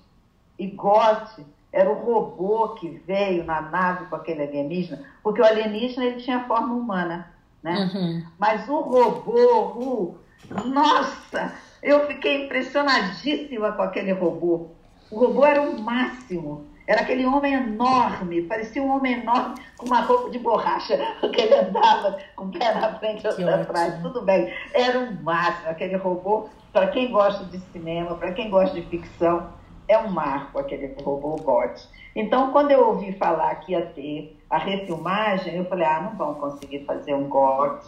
E 0.59 0.67
Gort 0.69 1.39
era 1.73 1.91
o 1.91 1.95
robô 1.95 2.71
que 2.71 2.89
veio 3.07 3.45
na 3.45 3.61
nave 3.61 4.07
com 4.07 4.17
aquele 4.17 4.43
alienígena, 4.43 5.05
porque 5.23 5.41
o 5.41 5.45
alienígena 5.45 6.07
ele 6.07 6.23
tinha 6.23 6.45
forma 6.45 6.75
humana, 6.75 7.31
né? 7.63 7.91
Uhum. 7.93 8.25
Mas 8.39 8.67
o 8.69 8.81
robô, 8.81 9.75
uh, 9.77 10.19
nossa, 10.65 11.53
eu 11.83 12.07
fiquei 12.07 12.47
impressionadíssima 12.47 13.73
com 13.73 13.83
aquele 13.83 14.13
robô. 14.13 14.69
O 15.11 15.19
robô 15.19 15.45
era 15.45 15.61
o 15.61 15.79
máximo. 15.81 16.65
Era 16.87 17.01
aquele 17.01 17.27
homem 17.27 17.53
enorme, 17.53 18.43
parecia 18.43 18.81
um 18.81 18.97
homem 18.97 19.21
enorme 19.21 19.57
com 19.77 19.87
uma 19.87 20.03
roupa 20.03 20.31
de 20.31 20.39
borracha, 20.39 20.97
que 21.35 21.41
ele 21.41 21.55
andava 21.55 22.17
com 22.37 22.45
o 22.45 22.53
pé 22.53 22.73
na 22.75 22.97
frente 22.99 23.25
e 23.25 23.27
outro 23.27 23.45
atrás, 23.49 24.01
tudo 24.03 24.23
bem. 24.23 24.53
Era 24.73 25.01
um 25.01 25.13
máximo, 25.23 25.69
aquele 25.69 25.97
robô, 25.97 26.49
para 26.77 26.89
quem 26.89 27.11
gosta 27.11 27.43
de 27.47 27.59
cinema, 27.73 28.17
para 28.17 28.33
quem 28.33 28.51
gosta 28.51 28.79
de 28.79 28.87
ficção, 28.89 29.49
é 29.89 29.97
um 29.97 30.11
marco 30.11 30.59
aquele 30.59 30.95
robô 31.03 31.37
Bot. 31.37 31.89
Então, 32.15 32.53
quando 32.53 32.71
eu 32.71 32.89
ouvi 32.89 33.13
falar 33.13 33.55
que 33.57 33.73
ia 33.73 33.81
ter 33.81 34.39
a 34.51 34.59
refilmagem, 34.59 35.57
eu 35.57 35.65
falei, 35.65 35.87
ah, 35.87 36.03
não 36.03 36.19
vão 36.19 36.35
conseguir 36.35 36.85
fazer 36.85 37.15
um 37.15 37.31
GOT 37.31 37.83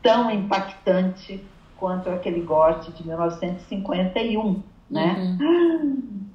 tão 0.00 0.30
impactante 0.30 1.44
quanto 1.76 2.10
aquele 2.10 2.42
GOT 2.42 2.92
de 2.92 3.04
1951, 3.04 4.62
né? 4.88 5.36
Uhum. 5.40 6.28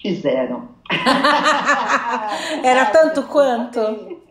Fizeram. 0.00 0.70
Era 2.64 2.86
tanto 2.86 3.24
quanto? 3.24 3.80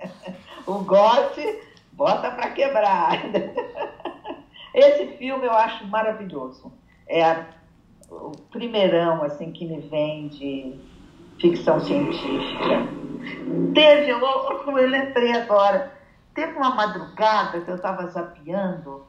O 0.65 0.79
gote 0.79 1.59
bota 1.91 2.31
para 2.31 2.51
quebrar. 2.51 3.21
Esse 4.73 5.07
filme 5.17 5.45
eu 5.45 5.51
acho 5.51 5.85
maravilhoso. 5.87 6.71
É 7.07 7.45
o 8.09 8.31
primeirão 8.51 9.23
assim 9.23 9.51
que 9.51 9.65
me 9.65 9.79
vem 9.81 10.27
de 10.27 10.75
ficção 11.39 11.79
científica. 11.79 12.87
Teve, 13.73 14.11
eu, 14.11 14.19
eu 14.19 14.89
lembrei 14.89 15.31
agora, 15.33 15.91
teve 16.33 16.53
uma 16.53 16.75
madrugada 16.75 17.61
que 17.61 17.69
eu 17.69 17.75
estava 17.75 18.07
zapeando 18.07 19.03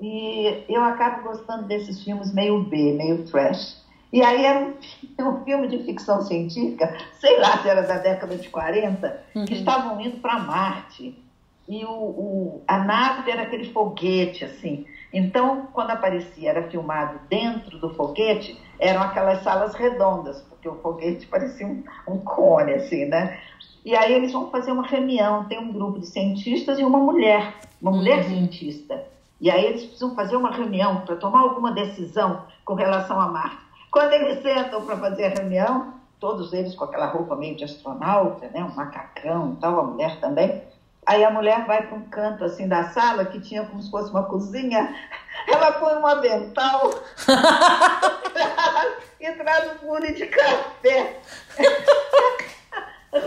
e 0.00 0.64
eu 0.68 0.82
acabo 0.82 1.22
gostando 1.22 1.64
desses 1.64 2.02
filmes 2.02 2.32
meio 2.32 2.62
B, 2.64 2.92
meio 2.92 3.24
trash. 3.24 3.82
E 4.12 4.22
aí 4.22 4.44
era 4.44 4.60
um, 4.60 5.28
um 5.28 5.44
filme 5.44 5.66
de 5.66 5.78
ficção 5.84 6.22
científica, 6.22 6.96
sei 7.18 7.40
lá 7.40 7.58
se 7.58 7.68
era 7.68 7.82
da 7.82 7.98
década 7.98 8.36
de 8.36 8.48
40, 8.48 9.24
uhum. 9.34 9.44
que 9.44 9.54
estavam 9.54 10.00
indo 10.00 10.18
para 10.18 10.38
Marte. 10.38 11.18
E 11.66 11.84
o, 11.84 11.90
o, 11.90 12.62
a 12.68 12.78
nave 12.78 13.30
era 13.30 13.42
aquele 13.42 13.72
foguete, 13.72 14.44
assim. 14.44 14.86
Então, 15.14 15.68
quando 15.72 15.92
aparecia, 15.92 16.50
era 16.50 16.68
filmado 16.68 17.20
dentro 17.30 17.78
do 17.78 17.94
foguete, 17.94 18.60
eram 18.80 19.00
aquelas 19.00 19.44
salas 19.44 19.72
redondas, 19.72 20.42
porque 20.42 20.68
o 20.68 20.74
foguete 20.80 21.24
parecia 21.30 21.64
um, 21.64 21.84
um 22.08 22.18
cone, 22.18 22.74
assim, 22.74 23.04
né? 23.04 23.38
E 23.84 23.94
aí 23.94 24.12
eles 24.12 24.32
vão 24.32 24.50
fazer 24.50 24.72
uma 24.72 24.84
reunião, 24.84 25.44
tem 25.44 25.60
um 25.60 25.72
grupo 25.72 26.00
de 26.00 26.06
cientistas 26.06 26.80
e 26.80 26.84
uma 26.84 26.98
mulher, 26.98 27.54
uma 27.80 27.92
mulher 27.92 28.24
uhum. 28.24 28.30
cientista. 28.30 29.04
E 29.40 29.50
aí 29.50 29.64
eles 29.64 29.84
precisam 29.84 30.14
fazer 30.16 30.36
uma 30.36 30.50
reunião 30.50 31.02
para 31.02 31.14
tomar 31.16 31.40
alguma 31.40 31.70
decisão 31.70 32.42
com 32.64 32.74
relação 32.74 33.20
a 33.20 33.28
Marte. 33.28 33.58
Quando 33.92 34.12
eles 34.14 34.42
sentam 34.42 34.84
para 34.84 34.96
fazer 34.96 35.26
a 35.26 35.28
reunião, 35.28 35.94
todos 36.18 36.52
eles 36.52 36.74
com 36.74 36.84
aquela 36.84 37.06
roupa 37.06 37.36
meio 37.36 37.54
de 37.56 37.62
astronauta, 37.62 38.48
né, 38.48 38.64
um 38.64 38.74
macacão 38.74 39.52
e 39.52 39.56
tal, 39.60 39.78
a 39.78 39.84
mulher 39.84 40.18
também. 40.18 40.62
Aí 41.06 41.22
a 41.22 41.30
mulher 41.30 41.66
vai 41.66 41.86
para 41.86 41.96
um 41.96 42.08
canto 42.08 42.44
assim 42.44 42.66
da 42.66 42.88
sala 42.90 43.26
que 43.26 43.40
tinha 43.40 43.66
como 43.66 43.82
se 43.82 43.90
fosse 43.90 44.10
uma 44.10 44.24
cozinha. 44.24 44.96
Ela 45.46 45.72
põe 45.72 45.94
um 45.96 46.06
avental 46.06 46.90
e 49.20 49.30
traz 49.32 49.72
um 49.72 49.86
bule 49.86 50.14
de 50.14 50.26
café. 50.26 51.20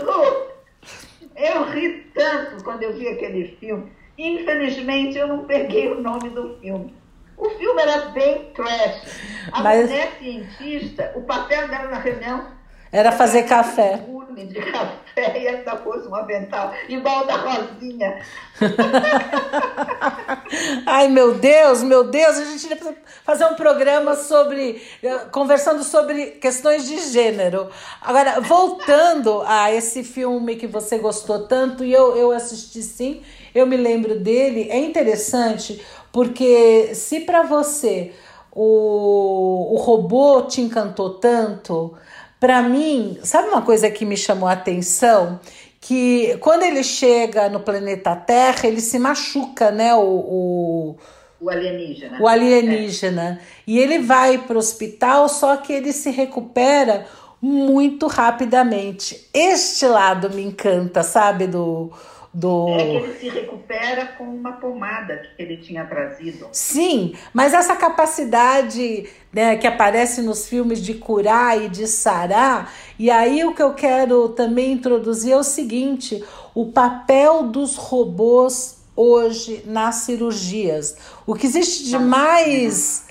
eu 1.36 1.64
ri 1.70 2.10
tanto 2.14 2.64
quando 2.64 2.82
eu 2.82 2.94
vi 2.94 3.08
aquele 3.08 3.56
filme. 3.60 3.92
Infelizmente, 4.16 5.16
eu 5.16 5.28
não 5.28 5.44
peguei 5.44 5.92
o 5.92 6.00
nome 6.00 6.30
do 6.30 6.58
filme. 6.58 6.92
O 7.36 7.50
filme 7.50 7.80
era 7.80 8.06
bem 8.06 8.50
trash. 8.52 9.20
A 9.52 9.62
Mas... 9.62 9.88
mulher 9.88 10.16
cientista, 10.18 11.12
o 11.14 11.22
papel 11.22 11.68
dela 11.68 11.88
na 11.88 11.98
reunião 11.98 12.57
era 12.92 13.12
fazer 13.12 13.44
café. 13.44 14.00
de 14.36 14.54
café 14.54 15.38
e 15.38 15.46
ela 15.46 15.76
pôs 15.76 16.06
um 16.06 16.14
avental 16.14 16.72
igual 16.88 17.26
da 17.26 17.36
Rosinha. 17.36 18.18
Ai, 20.86 21.08
meu 21.08 21.34
Deus, 21.34 21.82
meu 21.82 22.04
Deus, 22.04 22.38
a 22.38 22.44
gente 22.44 22.66
precisa 22.68 22.94
fazer 23.24 23.44
um 23.46 23.54
programa 23.54 24.14
sobre. 24.14 24.80
Eh, 25.02 25.18
conversando 25.32 25.82
sobre 25.82 26.32
questões 26.32 26.86
de 26.86 26.98
gênero. 27.10 27.68
Agora, 28.00 28.40
voltando 28.40 29.42
a 29.46 29.72
esse 29.72 30.04
filme 30.04 30.56
que 30.56 30.66
você 30.66 30.98
gostou 30.98 31.46
tanto, 31.46 31.84
e 31.84 31.92
eu, 31.92 32.16
eu 32.16 32.30
assisti 32.30 32.82
sim, 32.82 33.22
eu 33.54 33.66
me 33.66 33.76
lembro 33.76 34.20
dele, 34.20 34.68
é 34.70 34.78
interessante, 34.78 35.84
porque 36.12 36.94
se 36.94 37.20
para 37.20 37.42
você 37.42 38.12
o, 38.52 39.74
o 39.74 39.76
robô 39.76 40.42
te 40.42 40.60
encantou 40.60 41.14
tanto 41.14 41.96
para 42.40 42.62
mim, 42.62 43.18
sabe 43.22 43.48
uma 43.48 43.62
coisa 43.62 43.90
que 43.90 44.04
me 44.04 44.16
chamou 44.16 44.48
a 44.48 44.52
atenção? 44.52 45.40
Que 45.80 46.36
quando 46.40 46.62
ele 46.62 46.82
chega 46.82 47.48
no 47.48 47.60
planeta 47.60 48.14
Terra, 48.14 48.66
ele 48.66 48.80
se 48.80 48.98
machuca, 48.98 49.70
né? 49.70 49.94
O, 49.94 50.00
o, 50.00 50.96
o 51.40 51.50
alienígena. 51.50 52.20
O 52.20 52.26
alienígena. 52.26 53.40
É. 53.40 53.62
E 53.66 53.78
ele 53.78 53.98
vai 54.00 54.38
para 54.38 54.56
o 54.56 54.58
hospital, 54.58 55.28
só 55.28 55.56
que 55.56 55.72
ele 55.72 55.92
se 55.92 56.10
recupera 56.10 57.06
muito 57.40 58.06
rapidamente. 58.06 59.28
Este 59.32 59.86
lado 59.86 60.30
me 60.30 60.42
encanta, 60.42 61.02
sabe? 61.02 61.46
Do, 61.46 61.92
do. 62.32 62.68
É 62.68 62.76
que 62.76 62.96
ele 62.96 63.18
se 63.18 63.28
recupera 63.28 64.06
com 64.06 64.24
uma 64.24 64.52
pomada 64.52 65.16
que 65.36 65.42
ele 65.42 65.56
tinha 65.56 65.84
trazido. 65.84 66.48
Sim, 66.52 67.14
mas 67.32 67.54
essa 67.54 67.76
capacidade 67.76 69.08
né, 69.32 69.56
que 69.56 69.66
aparece 69.66 70.22
nos 70.22 70.48
filmes 70.48 70.80
de 70.80 70.94
curar 70.94 71.60
e 71.60 71.68
de 71.68 71.86
sarar, 71.86 72.72
e 72.98 73.10
aí 73.10 73.44
o 73.44 73.54
que 73.54 73.62
eu 73.62 73.74
quero 73.74 74.30
também 74.30 74.72
introduzir 74.72 75.32
é 75.32 75.36
o 75.36 75.42
seguinte: 75.42 76.22
o 76.54 76.72
papel 76.72 77.44
dos 77.44 77.76
robôs 77.76 78.78
hoje 78.94 79.62
nas 79.64 79.96
cirurgias. 79.96 80.96
O 81.24 81.34
que 81.34 81.46
existe 81.46 81.84
de 81.84 81.98
mais. 81.98 83.06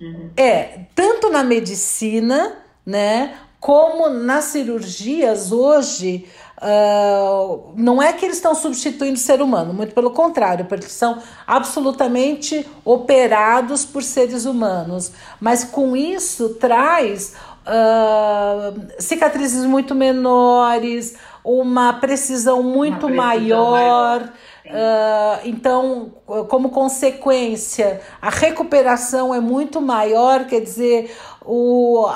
Uhum. 0.00 0.30
É, 0.36 0.80
tanto 0.94 1.30
na 1.30 1.42
medicina, 1.42 2.58
né, 2.84 3.38
como 3.60 4.08
nas 4.08 4.44
cirurgias 4.46 5.52
hoje, 5.52 6.26
Uh, 6.58 7.72
não 7.76 8.02
é 8.02 8.14
que 8.14 8.24
eles 8.24 8.36
estão 8.36 8.54
substituindo 8.54 9.14
o 9.14 9.20
ser 9.20 9.42
humano, 9.42 9.74
muito 9.74 9.94
pelo 9.94 10.10
contrário, 10.10 10.64
porque 10.64 10.88
são 10.88 11.18
absolutamente 11.46 12.66
operados 12.84 13.84
por 13.84 14.02
seres 14.02 14.46
humanos. 14.46 15.12
Mas 15.38 15.64
com 15.64 15.94
isso 15.94 16.54
traz 16.54 17.34
uh, 17.66 18.80
cicatrizes 18.98 19.66
muito 19.66 19.94
menores, 19.94 21.14
uma 21.44 21.92
precisão 21.92 22.62
muito 22.62 23.06
uma 23.06 23.32
precisão 23.32 23.70
maior. 23.70 23.70
maior. 23.70 24.32
Uh, 24.66 25.40
então, 25.44 26.12
como 26.48 26.70
consequência, 26.70 28.00
a 28.20 28.30
recuperação 28.30 29.32
é 29.32 29.38
muito 29.38 29.80
maior, 29.80 30.44
quer 30.46 30.60
dizer, 30.60 31.14
o, 31.44 32.08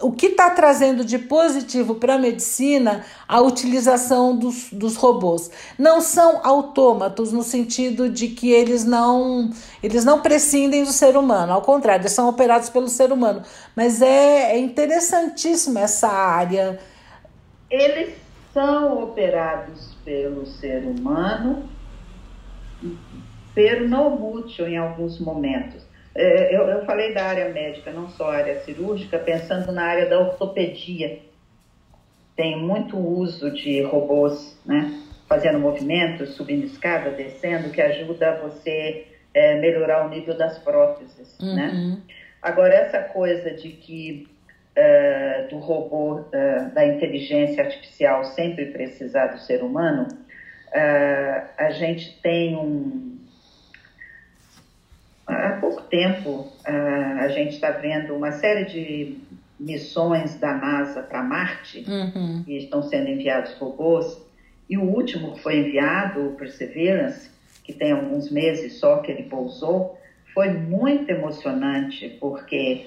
o 0.00 0.12
que 0.12 0.26
está 0.26 0.50
trazendo 0.50 1.04
de 1.04 1.18
positivo 1.18 1.96
para 1.96 2.14
a 2.14 2.18
medicina 2.18 3.04
a 3.26 3.40
utilização 3.40 4.36
dos, 4.36 4.70
dos 4.72 4.96
robôs. 4.96 5.50
Não 5.78 6.00
são 6.00 6.40
autômatos 6.44 7.32
no 7.32 7.42
sentido 7.42 8.08
de 8.08 8.28
que 8.28 8.50
eles 8.52 8.84
não 8.84 9.50
eles 9.82 10.04
não 10.04 10.20
prescindem 10.20 10.84
do 10.84 10.92
ser 10.92 11.16
humano, 11.16 11.52
ao 11.52 11.62
contrário, 11.62 12.02
eles 12.02 12.12
são 12.12 12.28
operados 12.28 12.68
pelo 12.68 12.88
ser 12.88 13.12
humano. 13.12 13.42
Mas 13.74 14.00
é, 14.00 14.52
é 14.52 14.58
interessantíssima 14.58 15.80
essa 15.80 16.08
área. 16.08 16.78
Eles 17.70 18.14
são 18.54 19.02
operados 19.02 19.94
pelo 20.04 20.46
ser 20.46 20.84
humano, 20.84 21.68
pero 23.54 23.88
não 23.88 24.10
mútil 24.10 24.66
em 24.68 24.76
alguns 24.76 25.18
momentos. 25.18 25.87
É, 26.18 26.54
eu, 26.54 26.62
eu 26.62 26.84
falei 26.84 27.14
da 27.14 27.24
área 27.26 27.48
médica, 27.50 27.92
não 27.92 28.08
só 28.08 28.32
a 28.32 28.38
área 28.38 28.60
cirúrgica, 28.62 29.20
pensando 29.20 29.70
na 29.70 29.84
área 29.84 30.06
da 30.06 30.18
ortopedia. 30.18 31.20
Tem 32.34 32.58
muito 32.58 32.98
uso 32.98 33.52
de 33.52 33.82
robôs, 33.82 34.60
né? 34.66 35.00
Fazendo 35.28 35.60
movimentos, 35.60 36.34
subindo 36.34 36.64
escada, 36.64 37.10
descendo, 37.10 37.70
que 37.70 37.80
ajuda 37.80 38.40
você 38.42 39.06
é, 39.32 39.60
melhorar 39.60 40.06
o 40.06 40.08
nível 40.08 40.36
das 40.36 40.58
próteses, 40.58 41.38
uhum. 41.40 41.54
né? 41.54 41.98
Agora, 42.42 42.74
essa 42.74 43.00
coisa 43.00 43.52
de 43.52 43.68
que 43.68 44.26
uh, 44.76 45.48
do 45.48 45.58
robô, 45.58 46.20
uh, 46.20 46.74
da 46.74 46.84
inteligência 46.84 47.62
artificial 47.62 48.24
sempre 48.24 48.66
precisar 48.66 49.28
do 49.28 49.38
ser 49.38 49.62
humano, 49.62 50.08
uh, 50.68 51.48
a 51.56 51.70
gente 51.70 52.20
tem 52.22 52.56
um, 52.56 53.17
Há 55.28 55.58
pouco 55.60 55.82
tempo, 55.82 56.50
a 56.64 57.28
gente 57.28 57.54
está 57.54 57.70
vendo 57.70 58.16
uma 58.16 58.32
série 58.32 58.64
de 58.64 59.18
missões 59.60 60.36
da 60.36 60.54
NASA 60.54 61.02
para 61.02 61.22
Marte, 61.22 61.84
uhum. 61.86 62.44
e 62.46 62.56
estão 62.56 62.82
sendo 62.82 63.08
enviados 63.08 63.52
robôs, 63.54 64.18
e 64.70 64.78
o 64.78 64.82
último 64.82 65.34
que 65.34 65.42
foi 65.42 65.58
enviado, 65.58 66.28
o 66.28 66.32
Perseverance, 66.32 67.30
que 67.62 67.72
tem 67.72 67.92
alguns 67.92 68.30
meses 68.30 68.78
só 68.78 68.98
que 68.98 69.10
ele 69.10 69.24
pousou, 69.24 69.98
foi 70.32 70.48
muito 70.48 71.10
emocionante, 71.10 72.16
porque 72.20 72.86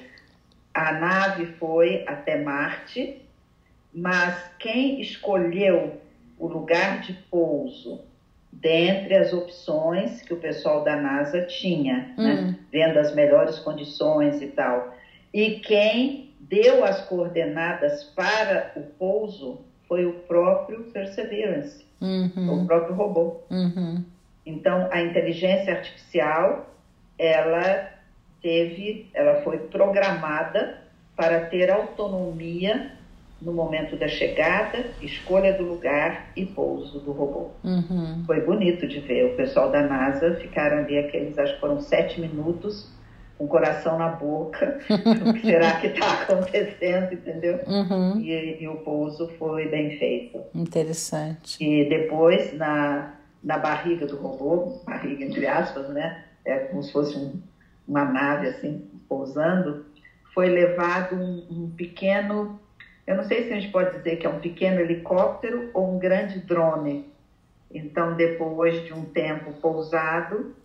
a 0.74 0.94
nave 0.94 1.46
foi 1.60 2.04
até 2.08 2.42
Marte, 2.42 3.22
mas 3.94 4.36
quem 4.58 5.02
escolheu 5.02 6.00
o 6.40 6.48
lugar 6.48 7.02
de 7.02 7.14
pouso 7.30 8.02
dentre 8.52 9.16
as 9.16 9.34
opções 9.34 10.22
que 10.22 10.34
o 10.34 10.38
pessoal 10.38 10.84
da 10.84 10.96
NASA 10.96 11.42
tinha, 11.44 12.14
né? 12.18 12.34
hum. 12.34 12.48
né? 12.48 12.56
vendo 12.72 13.00
as 13.00 13.16
melhores 13.16 13.60
condições 13.60 14.42
e 14.42 14.48
tal. 14.48 14.94
E 15.34 15.60
quem 15.60 16.34
deu 16.40 16.84
as 16.84 17.02
coordenadas 17.08 18.04
para 18.16 18.74
o 18.76 18.82
pouso 18.82 19.62
foi 19.88 20.06
o 20.06 20.14
próprio 20.14 20.84
Perseverance, 20.86 21.86
uhum. 22.02 22.64
o 22.64 22.66
próprio 22.66 22.96
robô. 22.96 23.42
Uhum. 23.50 24.04
Então, 24.46 24.90
a 24.92 25.02
inteligência 25.02 25.74
artificial, 25.74 26.74
ela 27.18 27.90
teve, 28.42 29.10
ela 29.14 29.42
foi 29.44 29.60
programada 29.60 30.82
para 31.16 31.42
ter 31.46 31.70
autonomia 31.70 32.92
no 33.42 33.52
momento 33.52 33.96
da 33.96 34.08
chegada, 34.08 34.92
escolha 35.02 35.54
do 35.54 35.64
lugar 35.64 36.32
e 36.36 36.46
pouso 36.46 37.00
do 37.00 37.12
robô. 37.12 37.50
Uhum. 37.64 38.24
Foi 38.26 38.42
bonito 38.42 38.88
de 38.88 39.00
ver. 39.00 39.34
O 39.34 39.36
pessoal 39.36 39.72
da 39.72 39.82
NASA 39.82 40.36
ficaram 40.36 40.80
ali 40.80 40.98
aqueles, 41.00 41.38
acho 41.40 41.56
que 41.56 41.60
foram 41.60 41.82
sete 41.82 42.22
minutos, 42.22 42.88
com 43.38 43.46
o 43.46 43.48
coração 43.48 43.98
na 43.98 44.10
boca. 44.10 44.80
o 45.28 45.34
que 45.34 45.42
será 45.42 45.80
que 45.80 45.88
está 45.88 46.22
acontecendo, 46.22 47.14
entendeu? 47.14 47.60
Uhum. 47.66 48.20
E, 48.20 48.62
e, 48.62 48.68
o 48.68 48.76
pouso 48.78 49.28
foi 49.40 49.68
bem 49.68 49.98
feito. 49.98 50.40
Interessante. 50.54 51.58
E 51.64 51.90
depois, 51.90 52.54
na, 52.54 53.16
na 53.44 53.58
barriga 53.58 54.06
do 54.06 54.18
robô, 54.18 54.82
barriga 54.86 55.26
entre 55.26 55.48
aspas, 55.48 55.90
né? 55.90 56.26
É 56.46 56.60
como 56.60 56.84
se 56.84 56.92
fosse 56.92 57.18
um, 57.18 57.42
uma 57.88 58.06
nave 58.06 58.50
assim, 58.50 58.88
pousando, 59.10 59.86
foi 60.34 60.50
levado 60.50 61.16
um, 61.16 61.48
um 61.50 61.72
pequeno, 61.72 62.60
eu 63.12 63.18
não 63.18 63.26
sei 63.26 63.44
se 63.44 63.52
a 63.52 63.60
gente 63.60 63.72
pode 63.72 63.98
dizer 63.98 64.16
que 64.16 64.26
é 64.26 64.30
um 64.30 64.40
pequeno 64.40 64.80
helicóptero 64.80 65.70
ou 65.74 65.96
um 65.96 66.00
grande 66.00 66.40
drone. 66.40 67.06
Então, 67.70 68.16
depois 68.16 68.86
de 68.86 68.94
um 68.94 69.04
tempo 69.04 69.52
pousado, 69.62 70.56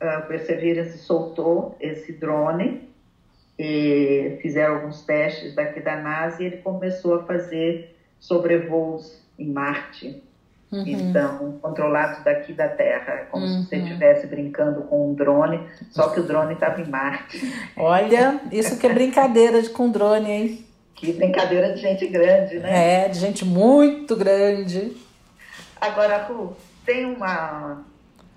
uh, 0.00 0.26
Perseverance 0.26 0.98
soltou 0.98 1.76
esse 1.80 2.12
drone 2.12 2.88
e 3.56 4.36
fizeram 4.42 4.74
alguns 4.76 5.02
testes 5.02 5.54
daqui 5.54 5.78
da 5.78 5.96
NASA 5.96 6.42
e 6.42 6.46
ele 6.46 6.56
começou 6.56 7.20
a 7.20 7.22
fazer 7.22 7.96
sobrevoos 8.18 9.22
em 9.38 9.52
Marte. 9.52 10.20
Uhum. 10.72 10.84
Então, 10.84 11.58
controlados 11.62 12.24
daqui 12.24 12.52
da 12.52 12.66
Terra, 12.66 13.26
como 13.30 13.44
uhum. 13.44 13.62
se 13.62 13.68
você 13.68 13.76
uhum. 13.76 13.82
estivesse 13.84 14.26
brincando 14.26 14.82
com 14.82 15.10
um 15.10 15.14
drone, 15.14 15.60
só 15.90 16.08
que 16.08 16.18
o 16.18 16.24
drone 16.24 16.54
estava 16.54 16.80
em 16.80 16.88
Marte. 16.88 17.40
Olha, 17.76 18.40
isso 18.50 18.76
que 18.76 18.86
é 18.88 18.92
brincadeira 18.92 19.62
de, 19.62 19.70
com 19.70 19.88
drone, 19.88 20.30
hein? 20.30 20.71
Que 21.02 21.12
brincadeira 21.12 21.72
de 21.74 21.80
gente 21.80 22.06
grande, 22.06 22.60
né? 22.60 23.06
É, 23.06 23.08
de 23.08 23.18
gente 23.18 23.44
muito 23.44 24.14
grande. 24.14 24.92
Agora, 25.80 26.18
Ru, 26.26 26.56
tem 26.86 27.04
uma, 27.06 27.82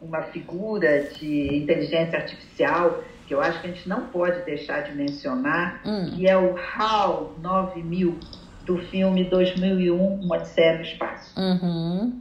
uma 0.02 0.24
figura 0.24 1.04
de 1.04 1.58
inteligência 1.58 2.18
artificial 2.18 3.04
que 3.28 3.36
eu 3.36 3.40
acho 3.40 3.62
que 3.62 3.68
a 3.68 3.70
gente 3.70 3.88
não 3.88 4.08
pode 4.08 4.44
deixar 4.46 4.82
de 4.82 4.96
mencionar, 4.96 5.80
hum. 5.86 6.10
que 6.16 6.28
é 6.28 6.36
o 6.36 6.56
HAL 6.58 7.36
9000 7.40 8.18
do 8.66 8.80
filme 8.80 9.24
2001, 9.26 9.96
Uma 9.96 10.38
Odisseia 10.38 10.78
no 10.78 10.82
Espaço. 10.82 11.40
Uhum. 11.40 12.20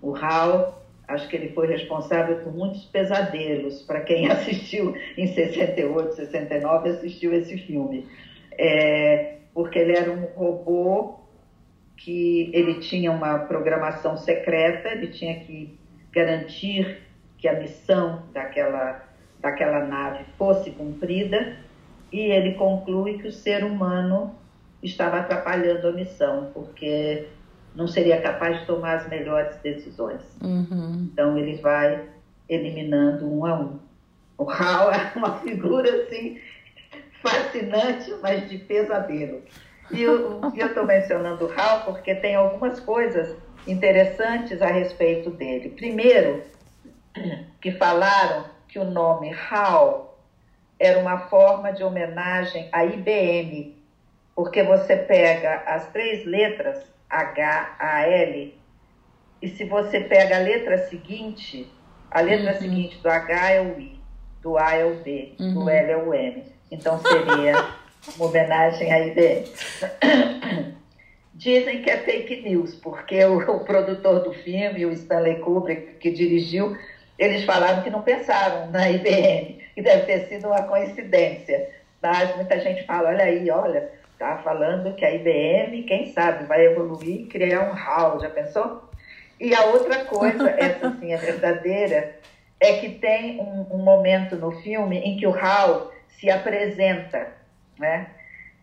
O 0.00 0.14
HAL, 0.14 0.80
acho 1.08 1.28
que 1.28 1.34
ele 1.34 1.48
foi 1.48 1.66
responsável 1.66 2.36
por 2.36 2.54
muitos 2.54 2.84
pesadelos 2.84 3.82
para 3.82 4.02
quem 4.02 4.30
assistiu 4.30 4.94
em 5.16 5.26
68, 5.26 6.14
69, 6.14 6.88
assistiu 6.88 7.34
esse 7.34 7.58
filme. 7.58 8.06
É, 8.56 9.35
porque 9.56 9.78
ele 9.78 9.96
era 9.96 10.12
um 10.12 10.26
robô 10.36 11.14
que 11.96 12.50
ele 12.52 12.74
tinha 12.74 13.10
uma 13.10 13.38
programação 13.38 14.14
secreta, 14.14 14.90
ele 14.90 15.06
tinha 15.06 15.40
que 15.40 15.78
garantir 16.12 16.98
que 17.38 17.48
a 17.48 17.58
missão 17.58 18.24
daquela, 18.34 19.02
daquela 19.40 19.86
nave 19.86 20.24
fosse 20.36 20.72
cumprida, 20.72 21.56
e 22.12 22.20
ele 22.20 22.52
conclui 22.56 23.16
que 23.16 23.28
o 23.28 23.32
ser 23.32 23.64
humano 23.64 24.34
estava 24.82 25.20
atrapalhando 25.20 25.88
a 25.88 25.92
missão, 25.92 26.50
porque 26.52 27.26
não 27.74 27.88
seria 27.88 28.20
capaz 28.20 28.60
de 28.60 28.66
tomar 28.66 28.96
as 28.96 29.08
melhores 29.08 29.56
decisões. 29.62 30.20
Uhum. 30.42 31.08
Então 31.10 31.38
ele 31.38 31.56
vai 31.62 32.06
eliminando 32.46 33.26
um 33.26 33.46
a 33.46 33.58
um. 33.58 33.78
O 34.36 34.50
Hal 34.50 34.92
é 34.92 35.12
uma 35.16 35.40
figura 35.40 36.02
assim 36.02 36.38
fascinante, 37.28 38.14
mas 38.22 38.48
de 38.48 38.58
pesadelo. 38.58 39.42
E 39.90 40.02
eu 40.02 40.40
estou 40.54 40.84
mencionando 40.84 41.46
o 41.46 41.52
Hal 41.52 41.84
porque 41.84 42.14
tem 42.14 42.34
algumas 42.34 42.80
coisas 42.80 43.36
interessantes 43.66 44.60
a 44.62 44.66
respeito 44.66 45.30
dele. 45.30 45.70
Primeiro, 45.70 46.42
que 47.60 47.72
falaram 47.72 48.44
que 48.68 48.78
o 48.78 48.84
nome 48.84 49.32
HAL 49.32 50.18
era 50.78 50.98
uma 50.98 51.18
forma 51.28 51.72
de 51.72 51.82
homenagem 51.82 52.68
à 52.72 52.84
IBM, 52.84 53.76
porque 54.34 54.62
você 54.62 54.96
pega 54.96 55.62
as 55.66 55.90
três 55.92 56.26
letras, 56.26 56.84
H, 57.08 57.76
A, 57.78 58.02
L, 58.02 58.54
e 59.40 59.48
se 59.48 59.64
você 59.64 60.00
pega 60.00 60.36
a 60.36 60.40
letra 60.40 60.78
seguinte, 60.88 61.70
a 62.10 62.20
letra 62.20 62.52
uhum. 62.52 62.58
seguinte 62.58 62.98
do 62.98 63.08
H 63.08 63.50
é 63.50 63.60
o 63.60 63.80
I, 63.80 64.00
do 64.42 64.58
A 64.58 64.74
é 64.74 64.84
o 64.84 64.96
B, 64.96 65.34
uhum. 65.38 65.54
do 65.54 65.70
L 65.70 65.90
é 65.90 65.96
o 65.96 66.14
M. 66.14 66.55
Então 66.70 66.98
seria 67.00 67.54
uma 68.16 68.26
homenagem 68.26 68.92
à 68.92 69.06
IBM. 69.06 69.44
Dizem 71.34 71.82
que 71.82 71.90
é 71.90 71.98
fake 71.98 72.42
news, 72.42 72.74
porque 72.76 73.22
o, 73.24 73.38
o, 73.38 73.60
produtor 73.60 74.20
do 74.20 74.32
filme, 74.32 74.86
o 74.86 74.92
Stanley 74.92 75.36
Kubrick, 75.40 75.98
que 75.98 76.10
dirigiu, 76.10 76.76
eles 77.18 77.44
falaram 77.44 77.82
que 77.82 77.90
não 77.90 78.02
pensaram 78.02 78.70
na 78.70 78.90
IBM, 78.90 79.62
que 79.74 79.82
deve 79.82 80.06
ter 80.06 80.28
sido 80.28 80.46
uma 80.48 80.62
coincidência. 80.62 81.68
Mas 82.02 82.34
muita 82.36 82.58
gente 82.60 82.84
fala, 82.86 83.10
olha 83.10 83.24
aí, 83.24 83.50
olha, 83.50 83.90
tá 84.18 84.38
falando 84.38 84.94
que 84.94 85.04
a 85.04 85.14
IBM, 85.14 85.82
quem 85.82 86.12
sabe, 86.12 86.46
vai 86.46 86.64
evoluir 86.64 87.22
e 87.22 87.26
criar 87.26 87.70
um 87.70 87.74
HAL, 87.74 88.20
já 88.20 88.30
pensou? 88.30 88.88
E 89.38 89.54
a 89.54 89.66
outra 89.66 90.06
coisa, 90.06 90.48
essa 90.58 90.96
sim 90.98 91.12
é 91.12 91.16
verdadeira, 91.18 92.16
é 92.58 92.78
que 92.78 92.88
tem 92.88 93.38
um, 93.40 93.66
um 93.70 93.78
momento 93.78 94.36
no 94.36 94.52
filme 94.62 94.98
em 94.98 95.18
que 95.18 95.26
o 95.26 95.34
HAL 95.34 95.92
se 96.18 96.30
apresenta, 96.30 97.28
né? 97.78 98.10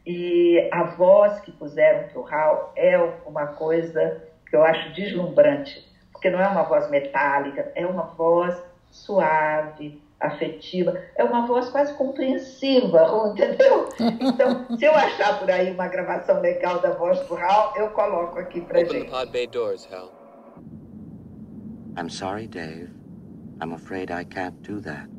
E 0.06 0.70
a 0.72 0.84
voz 0.84 1.40
que 1.42 1.52
puseram 1.52 2.10
para 2.10 2.20
o 2.20 2.28
Hal 2.28 2.74
é 2.76 2.98
uma 3.26 3.48
coisa 3.48 4.22
que 4.50 4.56
eu 4.56 4.64
acho 4.64 4.92
deslumbrante, 4.94 5.88
porque 6.12 6.30
não 6.30 6.40
é 6.42 6.48
uma 6.48 6.64
voz 6.64 6.90
metálica, 6.90 7.72
é 7.76 7.86
uma 7.86 8.04
voz 8.04 8.62
suave, 8.92 10.02
afetiva, 10.20 11.02
é 11.16 11.24
uma 11.24 11.46
voz 11.46 11.70
quase 11.70 11.94
compreensiva, 11.94 13.08
entendeu? 13.32 13.90
Então, 14.00 14.78
se 14.78 14.86
eu 14.86 14.94
achar 14.94 15.40
por 15.40 15.50
aí 15.50 15.72
uma 15.72 15.88
gravação 15.88 16.40
legal 16.42 16.80
da 16.80 16.92
voz 16.92 17.20
do 17.28 17.36
Hal, 17.36 17.74
eu 17.76 17.90
coloco 17.92 18.40
aqui 18.40 18.62
para 18.62 18.80
gente. 18.80 18.90
Open 18.90 19.06
the 19.06 19.12
pod 19.12 19.32
bay 19.32 19.48
doors, 19.48 19.88
Hal. 19.92 20.12
I'm 21.98 22.10
sorry, 22.10 22.48
Dave. 22.48 22.90
I'm 23.62 23.74
afraid 23.74 24.12
I 24.12 24.26
can't 24.26 24.56
do 24.64 24.82
that. 24.82 25.13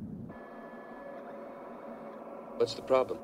What's 2.57 2.75
the 2.75 2.83
problem? 2.83 3.19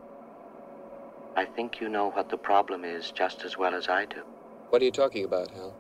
I 1.37 1.45
think 1.45 1.81
you 1.81 1.89
know 1.89 2.11
what 2.11 2.29
the 2.29 2.37
problem 2.37 2.85
is 2.85 3.13
just 3.13 3.45
as 3.45 3.57
well 3.57 3.75
as 3.75 3.89
I 3.89 4.05
do. 4.05 4.23
What 4.71 4.83
are 4.83 4.85
you 4.85 4.91
talking 4.91 5.25
about, 5.25 5.51
Hal? 5.53 5.77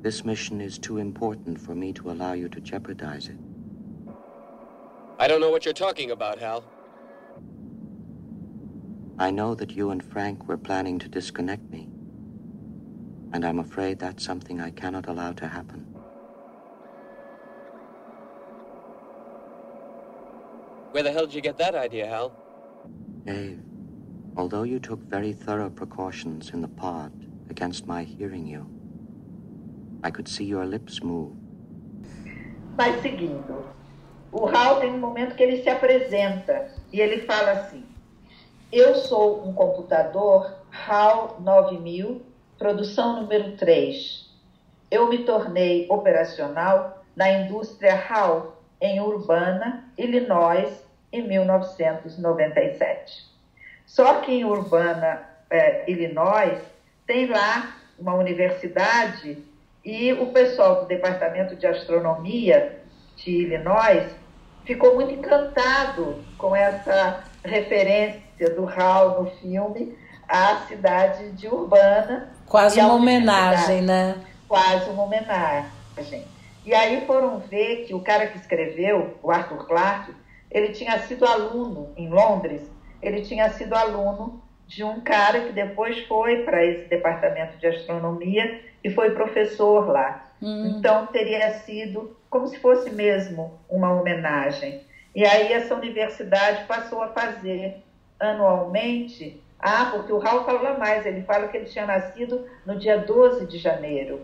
This 0.00 0.24
mission 0.24 0.60
is 0.60 0.78
too 0.78 0.98
important 0.98 1.60
for 1.60 1.74
me 1.74 1.92
to 1.92 2.10
allow 2.10 2.32
you 2.32 2.48
to 2.48 2.60
jeopardize 2.60 3.28
it. 3.28 3.36
I 5.18 5.28
don't 5.28 5.40
know 5.40 5.50
what 5.50 5.64
you're 5.64 5.74
talking 5.74 6.10
about, 6.10 6.38
Hal. 6.38 6.64
I 9.18 9.30
know 9.30 9.54
that 9.54 9.72
you 9.72 9.90
and 9.90 10.02
Frank 10.02 10.48
were 10.48 10.56
planning 10.56 10.98
to 10.98 11.08
disconnect 11.08 11.70
me. 11.70 11.88
And 13.32 13.44
I'm 13.44 13.58
afraid 13.58 13.98
that's 13.98 14.24
something 14.24 14.60
I 14.60 14.70
cannot 14.70 15.06
allow 15.06 15.32
to 15.34 15.46
happen. 15.46 15.91
Where 20.92 21.02
the 21.02 21.10
hell 21.10 21.24
did 21.24 21.34
you 21.34 21.40
get 21.40 21.56
that 21.56 21.74
idea, 21.74 22.06
Hal? 22.06 22.32
Dave, 23.24 23.60
Although 24.36 24.64
you 24.64 24.78
took 24.78 25.00
very 25.08 25.32
thorough 25.32 25.70
precautions 25.70 26.50
in 26.50 26.60
the 26.60 26.68
pod 26.68 27.12
against 27.48 27.86
my 27.86 28.04
hearing 28.04 28.46
you, 28.46 28.68
I 30.04 30.10
could 30.10 30.28
see 30.28 30.44
your 30.44 30.66
lips 30.66 31.02
move. 31.02 31.32
Vai 32.76 33.00
seguindo. 33.00 33.64
O 34.30 34.46
Hal 34.46 34.80
tem 34.80 34.90
um 34.90 34.98
momento 34.98 35.34
que 35.34 35.42
ele 35.42 35.62
se 35.62 35.70
apresenta 35.70 36.70
e 36.92 37.00
ele 37.00 37.22
fala 37.22 37.52
assim: 37.52 37.86
Eu 38.70 38.94
sou 38.94 39.48
um 39.48 39.54
computador 39.54 40.58
HAL 40.70 41.40
9000, 41.40 42.20
produção 42.58 43.22
número 43.22 43.56
3. 43.56 44.30
Eu 44.90 45.08
me 45.08 45.24
tornei 45.24 45.86
operacional 45.88 47.02
na 47.16 47.30
indústria 47.30 47.94
HAL 47.94 48.51
em 48.82 49.00
Urbana, 49.00 49.84
Illinois, 49.96 50.84
em 51.12 51.22
1997. 51.22 53.30
Só 53.86 54.20
que 54.20 54.32
em 54.32 54.44
Urbana, 54.44 55.22
é, 55.48 55.88
Illinois, 55.88 56.58
tem 57.06 57.26
lá 57.26 57.76
uma 57.98 58.14
universidade 58.14 59.38
e 59.84 60.12
o 60.14 60.32
pessoal 60.32 60.80
do 60.80 60.86
Departamento 60.86 61.54
de 61.54 61.66
Astronomia 61.66 62.80
de 63.16 63.30
Illinois 63.30 64.10
ficou 64.64 64.94
muito 64.94 65.12
encantado 65.12 66.16
com 66.36 66.56
essa 66.56 67.22
referência 67.44 68.50
do 68.56 68.68
Hal 68.68 69.22
no 69.22 69.30
filme 69.30 69.96
à 70.28 70.56
cidade 70.66 71.30
de 71.32 71.46
Urbana. 71.46 72.32
Quase 72.46 72.80
uma 72.80 72.94
homenagem, 72.94 73.82
né? 73.82 74.16
Quase 74.48 74.90
uma 74.90 75.04
homenagem. 75.04 76.31
E 76.64 76.74
aí 76.74 77.04
foram 77.06 77.38
ver 77.38 77.84
que 77.86 77.94
o 77.94 78.00
cara 78.00 78.26
que 78.26 78.38
escreveu, 78.38 79.16
o 79.22 79.30
Arthur 79.30 79.66
Clarke, 79.66 80.14
ele 80.50 80.68
tinha 80.68 80.98
sido 81.00 81.24
aluno 81.24 81.92
em 81.96 82.08
Londres 82.08 82.70
ele 83.02 83.22
tinha 83.22 83.50
sido 83.50 83.74
aluno 83.74 84.40
de 84.66 84.84
um 84.84 85.00
cara 85.00 85.40
que 85.40 85.52
depois 85.52 85.98
foi 86.06 86.44
para 86.44 86.64
esse 86.64 86.88
departamento 86.88 87.58
de 87.58 87.66
astronomia 87.66 88.60
e 88.82 88.90
foi 88.90 89.10
professor 89.10 89.88
lá. 89.88 90.32
Hum. 90.40 90.76
Então 90.78 91.06
teria 91.08 91.50
sido 91.50 92.16
como 92.30 92.46
se 92.46 92.58
fosse 92.58 92.90
mesmo 92.90 93.58
uma 93.68 93.92
homenagem. 93.92 94.80
E 95.14 95.26
aí 95.26 95.52
essa 95.52 95.74
universidade 95.74 96.64
passou 96.64 97.02
a 97.02 97.08
fazer 97.08 97.82
anualmente. 98.18 99.42
Ah, 99.58 99.90
porque 99.92 100.12
o 100.12 100.18
Raul 100.18 100.44
fala 100.44 100.78
mais, 100.78 101.04
ele 101.04 101.22
fala 101.22 101.48
que 101.48 101.56
ele 101.56 101.66
tinha 101.66 101.86
nascido 101.86 102.46
no 102.64 102.78
dia 102.78 102.98
12 102.98 103.46
de 103.46 103.58
janeiro 103.58 104.20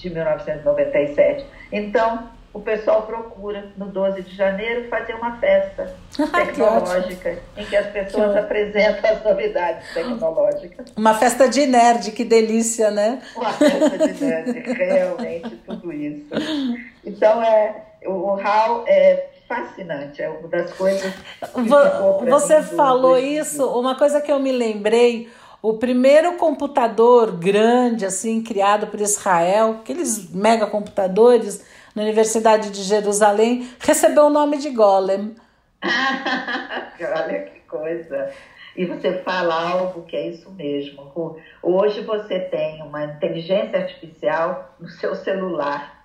de 0.00 0.10
1997. 0.10 1.44
Então, 1.70 2.30
o 2.52 2.60
pessoal 2.60 3.02
procura, 3.02 3.72
no 3.76 3.86
12 3.86 4.22
de 4.22 4.34
janeiro, 4.34 4.88
fazer 4.88 5.14
uma 5.14 5.38
festa 5.38 5.94
tecnológica 6.16 7.38
em 7.56 7.64
que 7.64 7.76
as 7.76 7.86
pessoas 7.86 8.32
que 8.32 8.38
apresentam 8.38 9.10
as 9.10 9.24
novidades 9.24 9.94
tecnológicas. 9.94 10.86
Uma 10.96 11.14
festa 11.14 11.48
de 11.48 11.66
nerd, 11.66 12.10
que 12.10 12.24
delícia, 12.24 12.90
né? 12.90 13.22
Uma 13.36 13.52
festa 13.52 13.98
de 13.98 14.24
nerd, 14.24 14.58
realmente 14.72 15.56
tudo 15.64 15.92
isso. 15.92 16.26
Então, 17.04 17.40
é, 17.40 17.84
o 18.04 18.34
HAL 18.34 18.84
é 18.88 19.28
fascinante, 19.50 20.22
é 20.22 20.28
uma 20.28 20.48
das 20.48 20.72
coisas. 20.72 21.12
Que 21.54 22.30
Você 22.30 22.62
falou 22.62 23.18
isso, 23.18 23.66
uma 23.78 23.96
coisa 23.96 24.20
que 24.20 24.30
eu 24.30 24.38
me 24.38 24.52
lembrei. 24.52 25.28
O 25.62 25.74
primeiro 25.74 26.36
computador 26.36 27.32
grande, 27.32 28.06
assim, 28.06 28.42
criado 28.42 28.86
por 28.86 28.98
Israel, 28.98 29.80
aqueles 29.80 30.32
mega 30.32 30.66
computadores, 30.66 31.62
na 31.94 32.02
Universidade 32.02 32.70
de 32.70 32.82
Jerusalém, 32.82 33.68
recebeu 33.78 34.24
o 34.24 34.30
nome 34.30 34.56
de 34.56 34.70
Golem. 34.70 35.34
Olha 35.84 37.42
que 37.42 37.60
coisa. 37.60 38.32
E 38.74 38.86
você 38.86 39.18
fala 39.18 39.72
algo 39.72 40.02
que 40.04 40.16
é 40.16 40.28
isso 40.28 40.50
mesmo. 40.52 41.36
Hoje 41.62 42.02
você 42.02 42.40
tem 42.40 42.82
uma 42.82 43.04
inteligência 43.04 43.80
artificial 43.80 44.74
no 44.80 44.88
seu 44.88 45.14
celular. 45.14 46.04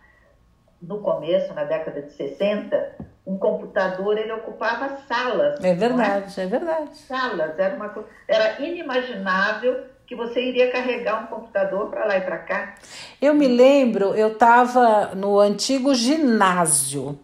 No 0.81 0.99
começo, 0.99 1.53
na 1.53 1.63
década 1.63 2.01
de 2.01 2.11
60, 2.11 2.97
um 3.25 3.37
computador 3.37 4.17
ele 4.17 4.33
ocupava 4.33 4.97
salas. 5.07 5.63
É 5.63 5.73
verdade, 5.73 6.39
é? 6.39 6.43
é? 6.43 6.47
verdade. 6.47 6.97
Salas, 7.07 7.57
era 7.57 7.75
uma 7.75 8.05
era 8.27 8.61
inimaginável 8.61 9.85
que 10.05 10.15
você 10.15 10.41
iria 10.41 10.71
carregar 10.71 11.23
um 11.23 11.27
computador 11.27 11.89
para 11.89 12.05
lá 12.05 12.17
e 12.17 12.21
para 12.21 12.37
cá. 12.37 12.75
Eu 13.19 13.33
me 13.33 13.47
lembro, 13.47 14.13
eu 14.13 14.33
estava 14.33 15.15
no 15.15 15.39
antigo 15.39 15.95
ginásio. 15.95 17.17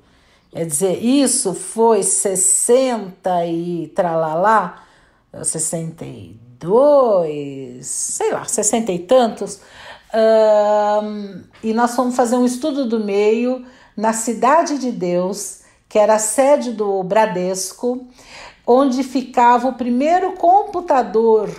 Quer 0.52 0.66
dizer, 0.66 1.02
isso 1.02 1.54
foi 1.54 2.04
60 2.04 3.46
e 3.46 3.88
tralalá, 3.96 4.84
62, 5.44 7.86
sei 7.86 8.34
lá, 8.34 8.44
60 8.44 8.92
e 8.92 9.00
tantos. 9.00 9.62
Um, 10.14 11.44
e 11.64 11.74
nós 11.74 11.96
fomos 11.96 12.18
fazer 12.18 12.36
um 12.36 12.46
estudo 12.46 12.86
do 12.86 13.00
meio 13.00 13.66
na 13.96 14.12
Cidade 14.12 14.78
de 14.78 14.92
Deus, 14.92 15.61
que 15.92 16.00
era 16.00 16.16
a 16.16 16.20
sede 16.20 16.72
do 16.72 17.04
Bradesco, 17.04 18.08
onde 18.66 19.04
ficava 19.04 19.68
o 19.68 19.74
primeiro 19.74 20.32
computador 20.38 21.54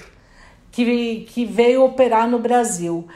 que, 0.70 1.26
que 1.28 1.44
veio 1.44 1.84
operar 1.84 2.26
no 2.26 2.38
Brasil. 2.38 3.06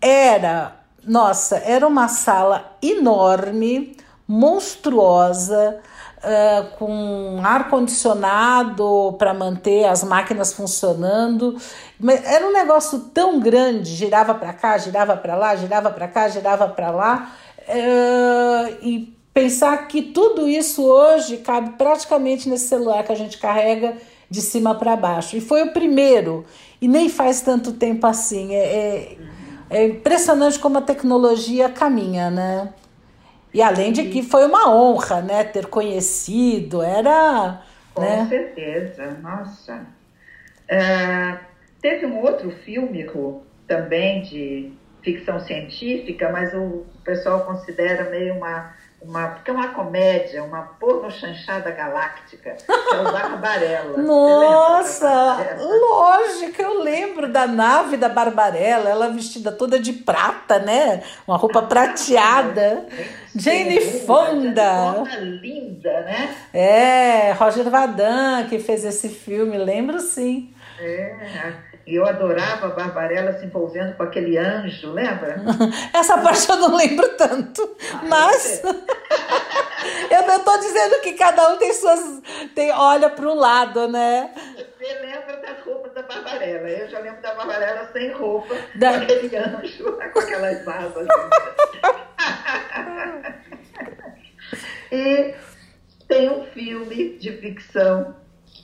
Era, 0.00 0.74
nossa, 1.06 1.58
era 1.58 1.86
uma 1.86 2.08
sala 2.08 2.76
enorme, 2.82 3.96
monstruosa, 4.26 5.78
uh, 6.18 6.76
com 6.76 7.40
ar-condicionado 7.44 9.14
para 9.16 9.32
manter 9.32 9.84
as 9.84 10.02
máquinas 10.02 10.52
funcionando. 10.52 11.56
Mas 12.00 12.24
era 12.24 12.44
um 12.44 12.52
negócio 12.52 12.98
tão 13.14 13.38
grande, 13.38 13.94
girava 13.94 14.34
para 14.34 14.52
cá, 14.52 14.76
girava 14.76 15.16
para 15.16 15.36
lá, 15.36 15.54
girava 15.54 15.88
para 15.92 16.08
cá, 16.08 16.26
girava 16.26 16.66
para 16.66 16.90
lá. 16.90 17.30
Uh, 17.68 18.76
e 18.82 19.13
pensar 19.34 19.88
que 19.88 20.00
tudo 20.00 20.48
isso 20.48 20.84
hoje 20.86 21.38
cabe 21.38 21.70
praticamente 21.70 22.48
nesse 22.48 22.68
celular 22.68 23.02
que 23.02 23.10
a 23.10 23.16
gente 23.16 23.36
carrega 23.36 23.96
de 24.30 24.40
cima 24.40 24.76
para 24.76 24.94
baixo. 24.94 25.36
E 25.36 25.40
foi 25.40 25.62
o 25.62 25.72
primeiro, 25.72 26.46
e 26.80 26.86
nem 26.86 27.08
faz 27.08 27.40
tanto 27.40 27.72
tempo 27.72 28.06
assim. 28.06 28.54
É, 28.54 28.64
é, 28.64 29.16
é, 29.70 29.86
impressionante 29.88 30.58
como 30.58 30.78
a 30.78 30.82
tecnologia 30.82 31.68
caminha, 31.68 32.30
né? 32.30 32.72
E 33.52 33.60
além 33.60 33.92
de 33.92 34.04
que 34.04 34.22
foi 34.22 34.46
uma 34.46 34.72
honra, 34.72 35.20
né, 35.20 35.44
ter 35.44 35.66
conhecido, 35.66 36.82
era. 36.82 37.62
Com 37.92 38.02
né? 38.02 38.26
certeza, 38.28 39.16
nossa. 39.22 39.86
Uh, 40.64 41.38
teve 41.80 42.06
um 42.06 42.20
outro 42.20 42.50
filme, 42.50 43.04
Ru, 43.04 43.42
também 43.66 44.22
de 44.22 44.72
ficção 45.02 45.38
científica, 45.38 46.30
mas 46.32 46.52
o 46.54 46.84
pessoal 47.04 47.44
considera 47.44 48.10
meio 48.10 48.34
uma 48.34 48.74
uma, 49.06 49.28
porque 49.28 49.50
é 49.50 49.54
uma 49.54 49.68
comédia, 49.68 50.42
uma 50.42 50.62
porno 50.62 51.10
chanchada 51.10 51.70
galáctica, 51.70 52.56
que 52.56 52.94
é 52.94 53.00
o 53.00 53.04
Barbarella. 53.04 53.98
Nossa, 54.02 55.08
Barbarella? 55.08 55.64
lógico, 55.64 56.62
eu 56.62 56.82
lembro 56.82 57.28
da 57.28 57.46
nave 57.46 57.96
da 57.96 58.08
Barbarella, 58.08 58.88
ela 58.88 59.10
vestida 59.10 59.52
toda 59.52 59.78
de 59.78 59.92
prata, 59.92 60.58
né? 60.58 61.02
Uma 61.26 61.36
roupa 61.36 61.62
prateada. 61.62 62.86
Jane 63.36 63.80
Fonda. 63.80 64.94
Fonda 64.94 65.16
linda, 65.16 66.00
né? 66.02 66.34
É, 66.52 67.32
Roger 67.32 67.68
Vadan 67.68 68.46
que 68.48 68.58
fez 68.58 68.84
esse 68.84 69.08
filme, 69.08 69.58
lembro 69.58 70.00
sim. 70.00 70.52
É, 70.80 71.52
e 71.86 71.96
eu 71.96 72.06
adorava 72.06 72.66
a 72.66 72.70
Barbarella 72.70 73.38
se 73.38 73.44
envolvendo 73.44 73.94
com 73.96 74.02
aquele 74.02 74.38
anjo, 74.38 74.90
lembra? 74.90 75.36
Essa 75.92 76.16
parte 76.18 76.48
eu 76.48 76.56
não 76.56 76.76
lembro 76.76 77.08
tanto. 77.10 77.76
Ah, 77.92 78.00
mas 78.04 78.62
eu 80.10 80.26
não 80.26 80.36
estou 80.36 80.58
dizendo 80.60 81.00
que 81.02 81.12
cada 81.12 81.50
um 81.50 81.58
tem 81.58 81.72
suas. 81.74 82.22
Tem, 82.54 82.72
olha 82.72 83.10
para 83.10 83.26
um 83.26 83.34
lado, 83.34 83.86
né? 83.88 84.30
Você 84.56 84.98
lembra 85.00 85.36
das 85.36 85.60
roupas 85.64 85.92
da 85.92 86.02
Barbarella. 86.02 86.68
Eu 86.70 86.88
já 86.88 86.98
lembro 87.00 87.20
da 87.20 87.34
Barbarella 87.34 87.88
sem 87.92 88.12
roupa, 88.12 88.54
da... 88.76 88.92
com 88.92 89.02
aquele 89.02 89.36
anjo, 89.36 89.98
com 90.12 90.18
aquelas 90.18 90.66
asas. 90.66 91.08
e 94.90 95.34
tem 96.08 96.30
um 96.30 96.44
filme 96.46 97.18
de 97.18 97.32
ficção, 97.32 98.16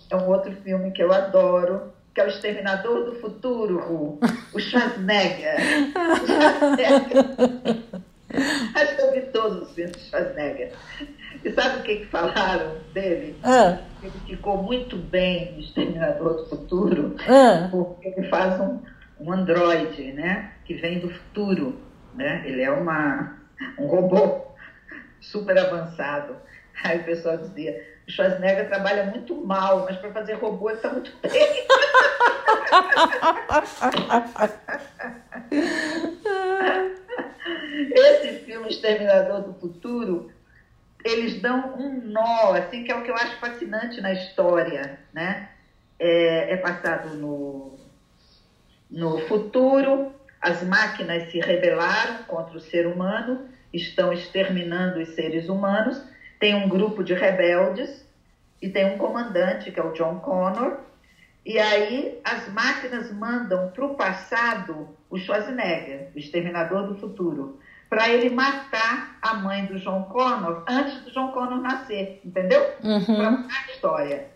é 0.09 0.17
um 0.17 0.27
outro 0.29 0.53
filme 0.63 0.91
que 0.93 1.03
eu 1.03 1.13
adoro 1.13 1.93
que 2.21 2.23
é 2.23 2.25
o 2.25 2.29
Exterminador 2.29 3.05
do 3.05 3.15
Futuro, 3.17 3.79
o, 3.79 4.21
o 4.53 4.59
Schwarzenegger. 4.59 5.57
O 5.97 6.27
Schwarzenegger. 6.27 7.25
Acho 8.75 8.97
que 8.97 9.03
eu 9.03 9.13
vi 9.13 9.21
todos 9.33 9.63
os 9.63 9.75
filmes 9.75 9.97
do 9.97 10.03
Schwarzenegger. 10.03 10.73
E 11.43 11.53
sabe 11.53 11.79
o 11.79 11.83
que, 11.83 11.97
que 11.97 12.07
falaram 12.07 12.77
dele? 12.93 13.37
Ah. 13.43 13.79
Ele 14.03 14.13
ficou 14.27 14.63
muito 14.63 14.97
bem 14.97 15.55
no 15.55 15.61
Exterminador 15.61 16.35
do 16.35 16.47
Futuro, 16.47 17.17
ah. 17.27 17.69
porque 17.71 18.09
ele 18.09 18.29
faz 18.29 18.61
um, 18.61 18.81
um 19.21 19.33
androide, 19.33 20.13
né? 20.13 20.53
Que 20.65 20.75
vem 20.75 20.99
do 20.99 21.11
futuro. 21.11 21.81
Né? 22.15 22.43
Ele 22.45 22.63
é 22.63 22.71
uma, 22.71 23.39
um 23.79 23.87
robô 23.87 24.47
super 25.21 25.57
avançado. 25.57 26.37
Aí 26.85 26.99
o 26.99 27.05
pessoal 27.05 27.39
dizia, 27.39 27.83
o 28.11 28.13
Schwarzenegger 28.13 28.69
trabalha 28.69 29.05
muito 29.05 29.35
mal, 29.37 29.85
mas 29.85 29.97
para 29.97 30.13
fazer 30.13 30.35
robô 30.35 30.69
ele 30.69 30.77
está 30.77 30.91
muito 30.91 31.13
bem. 31.23 31.33
Esse 37.93 38.45
filme 38.45 38.69
Exterminador 38.69 39.43
do 39.43 39.55
Futuro, 39.55 40.31
eles 41.05 41.41
dão 41.41 41.75
um 41.79 42.01
nó, 42.03 42.55
assim, 42.55 42.85
que 42.85 42.93
é 42.93 42.97
o 42.97 43.03
que 43.03 43.11
eu 43.11 43.15
acho 43.15 43.39
fascinante 43.39 44.01
na 44.01 44.13
história, 44.13 44.99
né? 45.13 45.51
É, 45.99 46.55
é 46.55 46.57
passado 46.57 47.17
no, 47.17 47.79
no 48.91 49.19
futuro, 49.27 50.13
as 50.41 50.63
máquinas 50.63 51.31
se 51.31 51.39
rebelaram 51.39 52.23
contra 52.25 52.57
o 52.57 52.61
ser 52.61 52.87
humano, 52.87 53.49
estão 53.73 54.13
exterminando 54.13 55.01
os 55.01 55.11
seres 55.11 55.49
humanos, 55.49 56.03
tem 56.41 56.55
um 56.55 56.69
grupo 56.69 57.05
de 57.05 57.13
rebeldes 57.15 58.05
e 58.61 58.69
tem 58.69 58.87
um 58.87 58.99
comandante, 58.99 59.71
que 59.71 59.79
é 59.79 59.85
o 59.85 59.93
John 59.93 60.19
Connor, 60.21 60.79
e 61.45 61.59
aí 61.59 62.19
as 62.25 62.49
máquinas 62.49 63.13
mandam 63.13 63.71
para 63.71 63.85
o 63.85 63.95
passado 63.95 64.89
o 65.09 65.19
Schwarzenegger, 65.19 66.11
o 66.15 66.19
exterminador 66.19 66.87
do 66.87 66.97
futuro, 66.97 67.61
para 67.89 68.09
ele 68.09 68.31
matar 68.31 69.19
a 69.21 69.35
mãe 69.35 69.67
do 69.67 69.79
John 69.79 70.05
Connor 70.05 70.65
antes 70.67 71.03
do 71.03 71.11
John 71.11 71.33
Connor 71.33 71.61
nascer, 71.61 72.21
entendeu? 72.25 72.63
Uhum. 72.83 73.17
Para 73.17 73.31
mudar 73.31 73.65
a 73.69 73.73
história. 73.73 74.27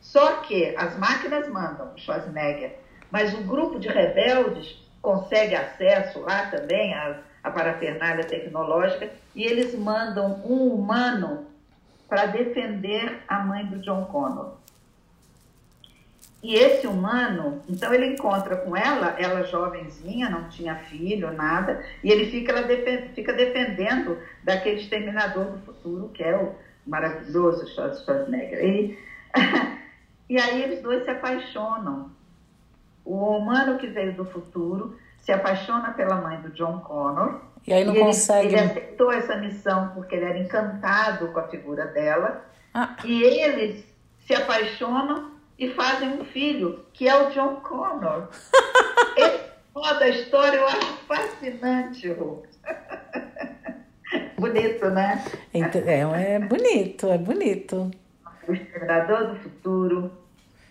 Só 0.00 0.38
que 0.38 0.74
as 0.76 0.96
máquinas 0.98 1.48
mandam 1.48 1.92
o 1.94 1.98
Schwarzenegger, 1.98 2.76
mas 3.10 3.34
o 3.34 3.42
grupo 3.42 3.78
de 3.78 3.88
rebeldes 3.88 4.76
consegue 5.02 5.54
acesso 5.54 6.20
lá 6.20 6.46
também 6.46 6.94
a 6.94 7.18
a 7.44 7.50
parafernália 7.50 8.24
tecnológica, 8.24 9.10
e 9.34 9.44
eles 9.44 9.78
mandam 9.78 10.42
um 10.44 10.74
humano 10.74 11.46
para 12.08 12.26
defender 12.26 13.20
a 13.28 13.40
mãe 13.40 13.66
do 13.66 13.78
John 13.78 14.06
Connor. 14.06 14.54
E 16.42 16.56
esse 16.56 16.86
humano, 16.86 17.62
então 17.68 17.92
ele 17.94 18.06
encontra 18.06 18.56
com 18.56 18.76
ela, 18.76 19.14
ela 19.18 19.44
jovenzinha, 19.44 20.28
não 20.28 20.48
tinha 20.48 20.74
filho, 20.76 21.32
nada, 21.32 21.84
e 22.02 22.10
ele 22.10 22.30
fica, 22.30 22.52
ela 22.52 22.66
fica 23.14 23.32
defendendo 23.32 24.18
daquele 24.42 24.80
exterminador 24.80 25.46
do 25.46 25.58
futuro, 25.60 26.10
que 26.10 26.22
é 26.22 26.36
o, 26.36 26.54
maravilhoso 26.86 27.66
Schwarzenegger. 27.66 28.64
E, 28.64 28.98
e 30.28 30.38
aí 30.38 30.62
eles 30.62 30.82
dois 30.82 31.04
se 31.04 31.10
apaixonam. 31.10 32.10
O 33.04 33.36
humano 33.36 33.78
que 33.78 33.86
veio 33.86 34.14
do 34.14 34.24
futuro 34.24 34.98
se 35.24 35.32
apaixona 35.32 35.92
pela 35.92 36.16
mãe 36.16 36.38
do 36.42 36.50
John 36.50 36.80
Connor. 36.80 37.40
E 37.66 37.72
aí 37.72 37.82
não 37.82 37.96
e 37.96 38.00
consegue. 38.00 38.48
Ele, 38.48 38.56
ele 38.56 38.70
aceitou 38.70 39.10
essa 39.10 39.36
missão 39.36 39.88
porque 39.94 40.14
ele 40.14 40.26
era 40.26 40.38
encantado 40.38 41.28
com 41.28 41.40
a 41.40 41.48
figura 41.48 41.86
dela. 41.86 42.44
Ah. 42.74 42.94
E 43.04 43.22
eles 43.22 43.84
se 44.26 44.34
apaixonam 44.34 45.32
e 45.58 45.70
fazem 45.70 46.10
um 46.20 46.24
filho, 46.26 46.84
que 46.92 47.08
é 47.08 47.16
o 47.16 47.30
John 47.30 47.56
Connor. 47.56 48.28
Esse 49.16 49.40
modo 49.74 49.98
da 49.98 50.08
história 50.08 50.58
eu 50.58 50.66
acho 50.66 50.96
fascinante, 51.08 52.08
Ru. 52.12 52.42
bonito, 54.38 54.90
né? 54.90 55.24
É, 55.54 56.34
é 56.34 56.38
bonito, 56.38 57.10
é 57.10 57.16
bonito. 57.16 57.90
O 58.46 58.52
Exterminador 58.52 59.28
do 59.28 59.36
Futuro 59.36 60.12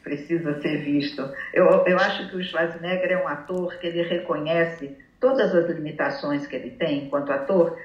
precisa 0.04 0.60
ser 0.62 0.84
visto. 0.84 1.22
Eu, 1.54 1.66
eu 1.86 1.98
acho 1.98 2.30
que 2.30 2.36
o 2.36 2.44
Schwarzenegger 2.44 3.12
é 3.12 3.24
um 3.24 3.28
ator 3.28 3.78
que 3.80 3.88
ele 3.88 4.02
reconhece 4.04 4.96
todas 5.20 5.56
as 5.56 5.70
limitações 5.70 6.46
que 6.46 6.56
ele 6.56 6.72
tem 6.72 7.06
enquanto 7.06 7.32
ator 7.32 7.78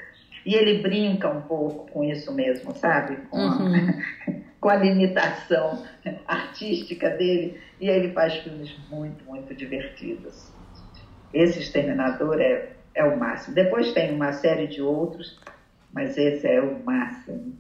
e 0.45 0.55
ele 0.55 0.83
brinca 0.83 1.29
um 1.29 1.43
pouco 1.43 1.91
com 1.91 2.03
isso 2.05 2.33
mesmo, 2.35 2.75
sabe? 2.77 3.17
Com, 3.31 3.39
Uhum. 3.39 3.75
a, 4.29 4.33
com 4.61 4.69
a 4.69 4.77
limitação 4.77 5.85
artística 6.27 7.11
dele 7.11 7.59
e 7.81 7.89
ele 7.89 8.13
faz 8.13 8.35
filmes 8.39 8.77
muito, 8.91 9.25
muito 9.25 9.55
divertidos. 9.55 10.51
Esse 11.33 11.61
Exterminador 11.61 12.41
é, 12.41 12.71
é 12.95 13.05
o 13.05 13.17
máximo. 13.17 13.55
Depois 13.55 13.93
tem 13.93 14.13
uma 14.13 14.33
série 14.33 14.67
de 14.67 14.83
outros, 14.83 15.39
mas 15.93 16.17
esse 16.19 16.47
é 16.47 16.61
o 16.61 16.83
máximo. 16.83 17.55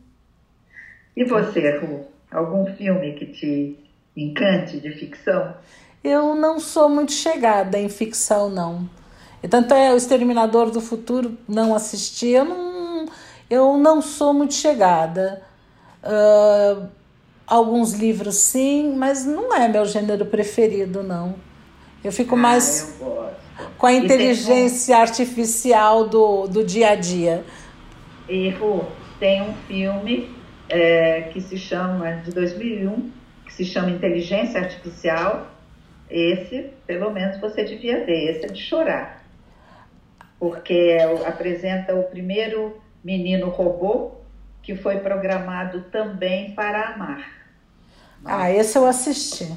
E 1.16 1.24
você, 1.24 1.70
Ru? 1.76 2.04
Algum 2.30 2.66
filme 2.74 3.12
que 3.14 3.26
te 3.26 3.76
encante 4.22 4.78
de 4.80 4.90
ficção? 4.90 5.54
Eu 6.02 6.34
não 6.34 6.58
sou 6.60 6.88
muito 6.88 7.12
chegada 7.12 7.78
em 7.78 7.88
ficção, 7.88 8.48
não. 8.50 8.88
Tanto 9.48 9.72
é 9.74 9.92
o 9.92 9.96
Exterminador 9.96 10.70
do 10.70 10.80
Futuro, 10.80 11.38
não 11.48 11.74
assisti, 11.74 12.28
eu 12.28 12.44
não, 12.44 13.06
eu 13.48 13.76
não 13.78 14.02
sou 14.02 14.34
muito 14.34 14.54
chegada. 14.54 15.42
Ah, 16.02 16.88
alguns 17.46 17.92
livros 17.94 18.36
sim, 18.36 18.94
mas 18.96 19.24
não 19.24 19.54
é 19.54 19.68
meu 19.68 19.84
gênero 19.84 20.26
preferido, 20.26 21.02
não. 21.02 21.34
Eu 22.02 22.12
fico 22.12 22.36
mais 22.36 22.96
Ah, 23.00 23.04
eu 23.04 23.06
gosto. 23.06 23.36
com 23.78 23.86
a 23.86 23.92
inteligência 23.92 24.96
artificial 24.96 26.08
do, 26.08 26.46
do 26.46 26.64
dia 26.64 26.90
a 26.90 26.94
dia. 26.94 27.44
E, 28.28 28.50
Ru, 28.50 28.84
tem 29.18 29.42
um 29.42 29.54
filme 29.66 30.30
é, 30.68 31.22
que 31.32 31.40
se 31.40 31.56
chama, 31.56 32.12
de 32.24 32.30
2001, 32.32 33.10
que 33.10 33.17
se 33.58 33.64
chama 33.64 33.90
Inteligência 33.90 34.60
Artificial. 34.60 35.50
Esse, 36.08 36.70
pelo 36.86 37.10
menos, 37.10 37.40
você 37.40 37.64
devia 37.64 38.06
ver. 38.06 38.30
Esse 38.30 38.46
é 38.46 38.48
de 38.48 38.62
chorar. 38.62 39.24
Porque 40.38 40.96
é 40.96 41.26
apresenta 41.26 41.92
o 41.92 42.04
primeiro 42.04 42.80
menino 43.02 43.48
robô 43.48 44.12
que 44.62 44.76
foi 44.76 45.00
programado 45.00 45.82
também 45.90 46.52
para 46.52 46.90
amar. 46.90 47.28
Ah, 48.24 48.48
esse 48.48 48.78
eu 48.78 48.86
assisti. 48.86 49.52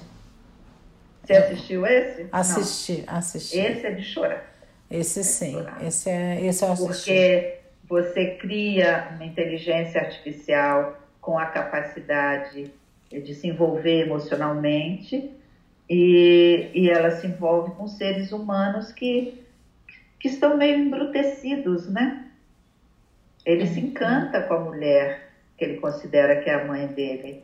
Você 1.23 1.33
assistiu 1.33 1.85
esse? 1.85 2.23
Não. 2.23 2.29
Assisti, 2.31 3.03
assisti. 3.05 3.59
Esse 3.59 3.85
é 3.85 3.91
de 3.91 4.03
chorar. 4.03 4.51
Esse 4.89 5.23
sim, 5.23 5.53
chorar. 5.53 5.85
esse, 5.85 6.09
é, 6.09 6.45
esse 6.45 6.63
eu 6.63 6.71
assisti. 6.71 6.87
Porque 6.87 7.59
você 7.87 8.31
cria 8.37 9.09
uma 9.11 9.25
inteligência 9.25 10.01
artificial 10.01 10.99
com 11.21 11.37
a 11.37 11.45
capacidade 11.45 12.73
de 13.19 13.35
se 13.35 13.47
envolver 13.47 14.05
emocionalmente 14.05 15.31
e, 15.89 16.69
e 16.73 16.89
ela 16.89 17.11
se 17.11 17.27
envolve 17.27 17.71
com 17.71 17.87
seres 17.87 18.31
humanos 18.31 18.91
que, 18.91 19.43
que 20.19 20.29
estão 20.29 20.55
meio 20.55 20.77
embrutecidos, 20.77 21.89
né? 21.89 22.27
Ele 23.45 23.65
se 23.65 23.79
encanta 23.79 24.41
com 24.41 24.53
a 24.53 24.59
mulher 24.59 25.31
que 25.57 25.65
ele 25.65 25.77
considera 25.77 26.41
que 26.41 26.49
é 26.49 26.53
a 26.53 26.65
mãe 26.65 26.87
dele 26.87 27.43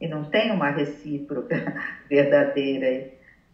e 0.00 0.06
não 0.06 0.24
tem 0.24 0.50
uma 0.50 0.70
recíproca 0.70 1.56
verdadeira. 2.08 3.10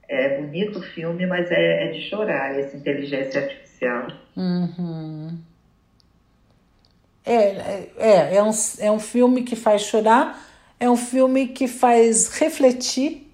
É 0.09 0.41
bonito 0.41 0.81
o 0.81 0.83
filme, 0.83 1.27
mas 1.27 1.51
é, 1.51 1.85
é 1.85 1.91
de 1.93 2.01
chorar 2.09 2.59
essa 2.59 2.77
inteligência 2.77 3.43
artificial. 3.43 4.09
Uhum. 4.37 5.39
É, 7.25 7.35
é, 7.97 8.37
é, 8.37 8.43
um, 8.43 8.51
é 8.81 8.91
um 8.91 8.99
filme 8.99 9.45
que 9.45 9.55
faz 9.55 9.83
chorar, 9.83 10.39
é 10.83 10.91
um 10.91 10.97
filme 10.97 11.47
que 11.47 11.69
faz 11.69 12.27
refletir, 12.27 13.33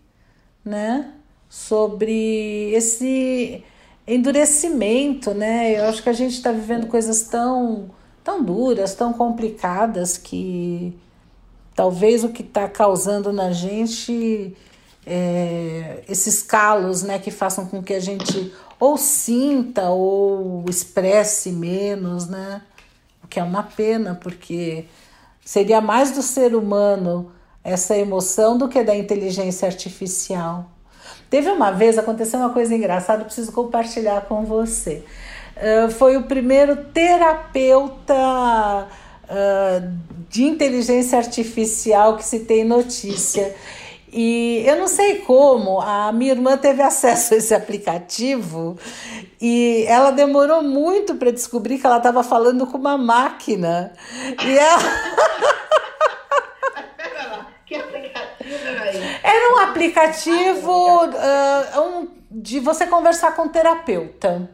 né, 0.63 1.15
sobre 1.49 2.71
esse 2.75 3.65
endurecimento, 4.07 5.33
né? 5.33 5.81
Eu 5.81 5.87
acho 5.87 6.03
que 6.03 6.11
a 6.11 6.13
gente 6.13 6.35
está 6.35 6.53
vivendo 6.53 6.87
coisas 6.89 7.23
tão, 7.23 7.91
tão 8.23 8.45
duras, 8.45 8.95
tão 8.95 9.15
complicadas 9.15 10.19
que 10.19 10.95
talvez 11.75 12.23
o 12.23 12.29
que 12.29 12.43
está 12.43 12.69
causando 12.69 13.33
na 13.33 13.51
gente 13.51 14.55
é, 15.07 16.05
esses 16.07 16.43
calos, 16.43 17.03
né, 17.03 17.19
que 17.19 17.31
façam 17.31 17.65
com 17.65 17.83
que 17.83 17.95
a 17.95 18.01
gente 18.01 18.53
ou 18.79 18.99
sinta 18.99 19.89
ou 19.89 20.67
expresse 20.69 21.51
menos, 21.51 22.27
né? 22.27 22.61
O 23.25 23.27
que 23.27 23.41
é 23.41 23.43
uma 23.43 23.63
pena, 23.63 24.15
porque 24.15 24.85
seria 25.43 25.81
mais 25.81 26.11
do 26.11 26.21
ser 26.21 26.55
humano 26.55 27.33
essa 27.63 27.97
emoção 27.97 28.57
do 28.57 28.69
que 28.69 28.83
da 28.83 28.97
inteligência 28.97 29.67
artificial. 29.67 30.67
Teve 31.31 31.51
uma 31.51 31.71
vez, 31.71 31.99
aconteceu 31.99 32.41
uma 32.41 32.51
coisa 32.51 32.75
engraçada, 32.75 33.25
preciso 33.25 33.53
compartilhar 33.53 34.23
com 34.23 34.45
você. 34.45 35.05
Uh, 35.57 35.91
foi 35.91 36.17
o 36.17 36.23
primeiro 36.23 36.77
terapeuta 36.93 38.15
uh, 39.25 39.99
de 40.29 40.45
inteligência 40.45 41.19
artificial 41.19 42.17
que 42.17 42.25
se 42.25 42.41
tem 42.41 42.65
notícia. 42.65 43.55
E 44.11 44.65
eu 44.67 44.77
não 44.77 44.89
sei 44.89 45.17
como, 45.17 45.81
a 45.81 46.11
minha 46.13 46.33
irmã 46.33 46.57
teve 46.57 46.81
acesso 46.81 47.35
a 47.35 47.37
esse 47.37 47.55
aplicativo 47.55 48.79
e 49.41 49.85
ela 49.87 50.11
demorou 50.11 50.63
muito 50.63 51.15
para 51.17 51.31
descobrir 51.31 51.79
que 51.79 51.87
ela 51.87 51.99
estava 51.99 52.23
falando 52.23 52.67
com 52.67 52.79
uma 52.79 52.97
máquina. 52.97 53.93
E 54.47 54.59
ela. 54.59 54.79
Pera 56.97 57.29
lá, 57.29 57.47
que 57.67 57.75
aplicativo 57.75 58.67
era 58.67 58.91
esse? 58.91 59.21
Era 59.23 59.55
um 59.55 59.59
aplicativo 59.79 60.73
uh, 60.73 61.81
um, 61.81 62.09
de 62.31 62.59
você 62.59 62.87
conversar 62.87 63.35
com 63.37 63.49
terapeuta. 63.49 64.51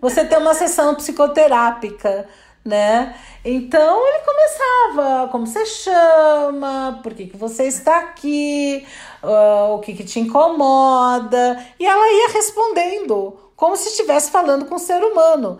Você 0.00 0.24
tem 0.24 0.38
uma 0.38 0.54
sessão 0.54 0.94
psicoterápica, 0.94 2.26
né? 2.64 3.14
Então 3.44 4.06
ele 4.08 4.18
começava, 4.24 5.28
como 5.28 5.46
você 5.46 5.64
chama, 5.66 7.00
por 7.02 7.14
que, 7.14 7.26
que 7.26 7.36
você 7.36 7.64
está 7.64 7.98
aqui, 7.98 8.86
uh, 9.22 9.74
o 9.74 9.78
que, 9.80 9.92
que 9.94 10.04
te 10.04 10.20
incomoda, 10.20 11.64
e 11.78 11.86
ela 11.86 12.12
ia 12.12 12.32
respondendo, 12.32 13.38
como 13.54 13.76
se 13.76 13.90
estivesse 13.90 14.30
falando 14.30 14.64
com 14.64 14.76
um 14.76 14.78
ser 14.78 15.02
humano. 15.02 15.58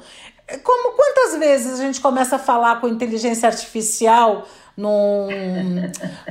Como 0.62 0.92
quantas 0.96 1.36
vezes 1.38 1.80
a 1.80 1.82
gente 1.82 2.00
começa 2.00 2.36
a 2.36 2.38
falar 2.38 2.80
com 2.80 2.88
inteligência 2.88 3.48
artificial 3.48 4.46
num, 4.76 5.28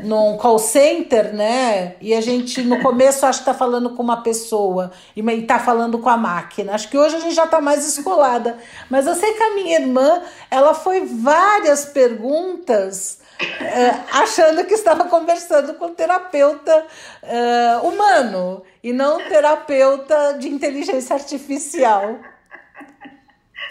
num 0.04 0.38
call 0.38 0.60
center, 0.60 1.34
né? 1.34 1.96
E 2.00 2.14
a 2.14 2.22
gente 2.22 2.62
no 2.62 2.82
começo 2.82 3.26
acha 3.26 3.40
que 3.40 3.46
tá 3.46 3.54
falando 3.54 3.92
com 3.92 4.04
uma 4.04 4.22
pessoa 4.22 4.92
e 5.16 5.42
tá 5.42 5.58
falando 5.58 5.98
com 5.98 6.10
a 6.10 6.18
máquina. 6.18 6.74
Acho 6.74 6.90
que 6.90 6.98
hoje 6.98 7.16
a 7.16 7.20
gente 7.20 7.34
já 7.34 7.48
tá 7.48 7.60
mais 7.60 7.88
escolada. 7.88 8.58
Mas 8.90 9.08
eu 9.08 9.16
sei 9.16 9.34
que 9.34 9.44
a 9.44 9.56
minha 9.56 9.80
irmã, 9.80 10.22
ela 10.52 10.74
foi 10.74 11.06
várias 11.06 11.86
perguntas 11.86 13.20
é, 13.60 13.90
achando 14.14 14.64
que 14.64 14.74
estava 14.74 15.06
conversando 15.06 15.74
com 15.74 15.88
um 15.88 15.94
terapeuta 15.94 16.86
é, 17.24 17.78
humano 17.84 18.64
e 18.84 18.94
não 18.94 19.18
um 19.18 19.28
terapeuta 19.28 20.38
de 20.40 20.48
inteligência 20.48 21.16
artificial. 21.16 22.20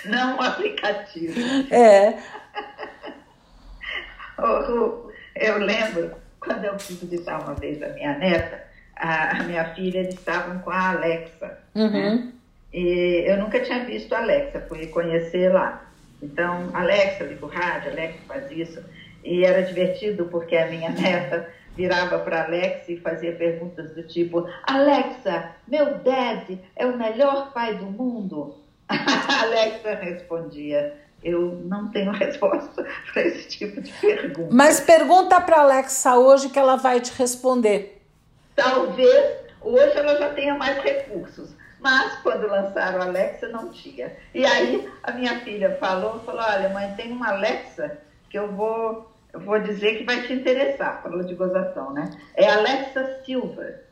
Não 0.04 0.36
um 0.36 0.40
aplicativo. 0.42 1.40
É. 1.70 2.18
Eu 4.38 5.58
lembro, 5.58 6.12
quando 6.40 6.64
eu 6.64 6.78
fui 6.78 6.96
visitar 6.96 7.42
uma 7.42 7.54
vez 7.54 7.82
a 7.82 7.88
minha 7.88 8.18
neta, 8.18 8.62
a, 8.96 9.38
a 9.38 9.42
minha 9.44 9.64
filha, 9.74 10.00
eles 10.00 10.14
estavam 10.14 10.58
com 10.60 10.70
a 10.70 10.90
Alexa. 10.90 11.58
Uhum. 11.74 11.90
Né? 11.90 12.32
E 12.72 13.24
eu 13.26 13.36
nunca 13.38 13.60
tinha 13.60 13.84
visto 13.84 14.12
a 14.14 14.18
Alexa, 14.18 14.64
fui 14.68 14.86
conhecer 14.86 15.52
lá. 15.52 15.84
Então, 16.22 16.70
Alexa, 16.72 17.24
liga 17.24 17.44
o 17.44 17.48
rádio, 17.48 17.90
Alexa 17.90 18.18
faz 18.26 18.50
isso. 18.50 18.84
E 19.22 19.44
era 19.44 19.62
divertido 19.62 20.26
porque 20.26 20.56
a 20.56 20.68
minha 20.68 20.90
neta 20.94 21.48
virava 21.76 22.18
para 22.18 22.44
Alexa 22.44 22.92
e 22.92 22.96
fazia 22.96 23.32
perguntas 23.32 23.94
do 23.94 24.02
tipo: 24.04 24.48
Alexa, 24.64 25.50
meu 25.66 25.98
dad 25.98 26.58
é 26.76 26.86
o 26.86 26.96
melhor 26.96 27.52
pai 27.52 27.76
do 27.76 27.86
mundo? 27.86 28.56
A 28.88 29.42
Alexa 29.42 29.94
respondia: 29.94 30.96
eu 31.24 31.62
não 31.64 31.88
tenho 31.88 32.12
resposta 32.12 32.86
para 33.12 33.22
esse 33.22 33.48
tipo 33.48 33.80
de 33.80 33.90
pergunta. 33.92 34.50
Mas 34.52 34.80
pergunta 34.80 35.40
para 35.40 35.60
Alexa 35.60 36.16
hoje 36.16 36.50
que 36.50 36.58
ela 36.58 36.76
vai 36.76 37.00
te 37.00 37.12
responder. 37.16 38.02
Talvez 38.54 39.38
hoje 39.62 39.96
ela 39.96 40.16
já 40.18 40.34
tenha 40.34 40.54
mais 40.54 40.78
recursos, 40.78 41.50
mas 41.80 42.20
quando 42.20 42.46
lançaram 42.46 43.00
a 43.00 43.06
Alexa 43.06 43.48
não 43.48 43.70
tinha. 43.70 44.12
E 44.34 44.44
aí 44.44 44.88
a 45.02 45.12
minha 45.12 45.40
filha 45.40 45.76
falou, 45.80 46.20
falou, 46.20 46.42
olha 46.42 46.68
mãe, 46.68 46.94
tem 46.94 47.10
uma 47.10 47.30
Alexa 47.30 47.98
que 48.28 48.38
eu 48.38 48.52
vou, 48.52 49.10
eu 49.32 49.40
vou 49.40 49.58
dizer 49.58 49.96
que 49.96 50.04
vai 50.04 50.22
te 50.22 50.32
interessar, 50.34 51.02
falou 51.02 51.24
de 51.24 51.34
gozação, 51.34 51.92
né? 51.92 52.10
É 52.34 52.50
Alexa 52.50 53.22
Silver. 53.24 53.82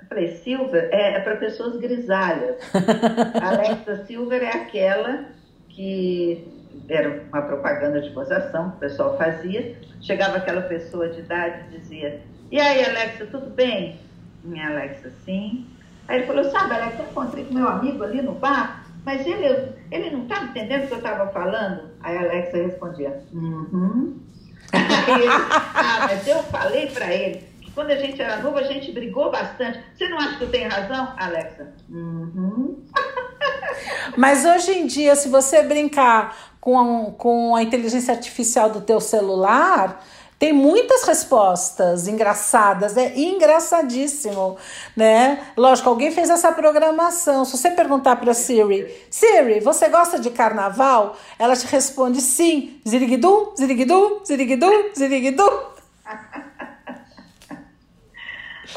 Eu 0.00 0.08
falei, 0.08 0.28
Silver 0.38 0.88
é, 0.90 1.14
é 1.14 1.20
para 1.20 1.36
pessoas 1.36 1.76
grisalhas. 1.76 2.56
Alexa 3.40 4.04
Silver 4.06 4.42
é 4.42 4.48
aquela 4.48 5.26
que 5.68 6.61
era 6.94 7.22
uma 7.32 7.42
propaganda 7.42 8.00
de 8.00 8.10
gozação 8.10 8.70
que 8.70 8.76
o 8.76 8.80
pessoal 8.80 9.16
fazia. 9.16 9.76
Chegava 10.00 10.36
aquela 10.36 10.62
pessoa 10.62 11.08
de 11.08 11.20
idade 11.20 11.64
e 11.68 11.78
dizia: 11.78 12.20
E 12.50 12.60
aí, 12.60 12.84
Alexa, 12.84 13.26
tudo 13.26 13.50
bem? 13.50 14.00
Minha 14.44 14.68
Alexa, 14.68 15.10
sim. 15.24 15.66
Aí 16.08 16.18
ele 16.18 16.26
falou: 16.26 16.44
Sabe, 16.50 16.74
Alexa, 16.74 17.02
eu 17.02 17.10
encontrei 17.10 17.44
com 17.44 17.54
meu 17.54 17.68
amigo 17.68 18.02
ali 18.02 18.20
no 18.20 18.32
bar, 18.32 18.84
mas 19.04 19.26
ele, 19.26 19.74
ele 19.90 20.10
não 20.10 20.24
estava 20.24 20.46
entendendo 20.46 20.84
o 20.84 20.86
que 20.88 20.94
eu 20.94 20.98
estava 20.98 21.30
falando? 21.32 21.90
Aí 22.00 22.16
a 22.16 22.20
Alexa 22.20 22.56
respondia: 22.56 23.22
Uhum. 23.32 24.20
Aí 24.72 25.14
ele, 25.14 25.28
ah, 25.28 26.06
mas 26.08 26.26
eu 26.26 26.42
falei 26.44 26.86
para 26.86 27.12
ele 27.12 27.44
que 27.60 27.70
quando 27.72 27.90
a 27.90 27.96
gente 27.96 28.20
era 28.20 28.38
novo 28.38 28.58
a 28.58 28.62
gente 28.62 28.90
brigou 28.92 29.30
bastante. 29.30 29.80
Você 29.94 30.08
não 30.08 30.18
acha 30.18 30.38
que 30.38 30.44
eu 30.44 30.50
tenho 30.50 30.70
razão, 30.70 31.14
Alexa? 31.16 31.72
Uhum. 31.88 32.82
Mas 34.16 34.44
hoje 34.44 34.72
em 34.72 34.86
dia, 34.86 35.14
se 35.16 35.28
você 35.28 35.62
brincar 35.62 36.51
com 36.62 36.78
a, 36.78 37.10
com 37.18 37.56
a 37.56 37.62
inteligência 37.64 38.14
artificial 38.14 38.70
do 38.70 38.80
teu 38.80 39.00
celular, 39.00 40.00
tem 40.38 40.52
muitas 40.52 41.02
respostas 41.02 42.06
engraçadas, 42.06 42.96
é 42.96 43.18
engraçadíssimo, 43.18 44.56
né? 44.96 45.44
Lógico, 45.56 45.88
alguém 45.88 46.12
fez 46.12 46.30
essa 46.30 46.52
programação. 46.52 47.44
Se 47.44 47.58
você 47.58 47.72
perguntar 47.72 48.14
para 48.14 48.32
Siri, 48.32 49.06
Siri, 49.10 49.58
você 49.58 49.88
gosta 49.88 50.20
de 50.20 50.30
carnaval? 50.30 51.16
Ela 51.36 51.56
te 51.56 51.66
responde 51.66 52.20
sim. 52.20 52.80
Ziriguidum, 52.88 53.56
ziriguidum, 53.56 54.20
ziriguidum, 54.24 54.90
ziriguidum. 54.96 55.50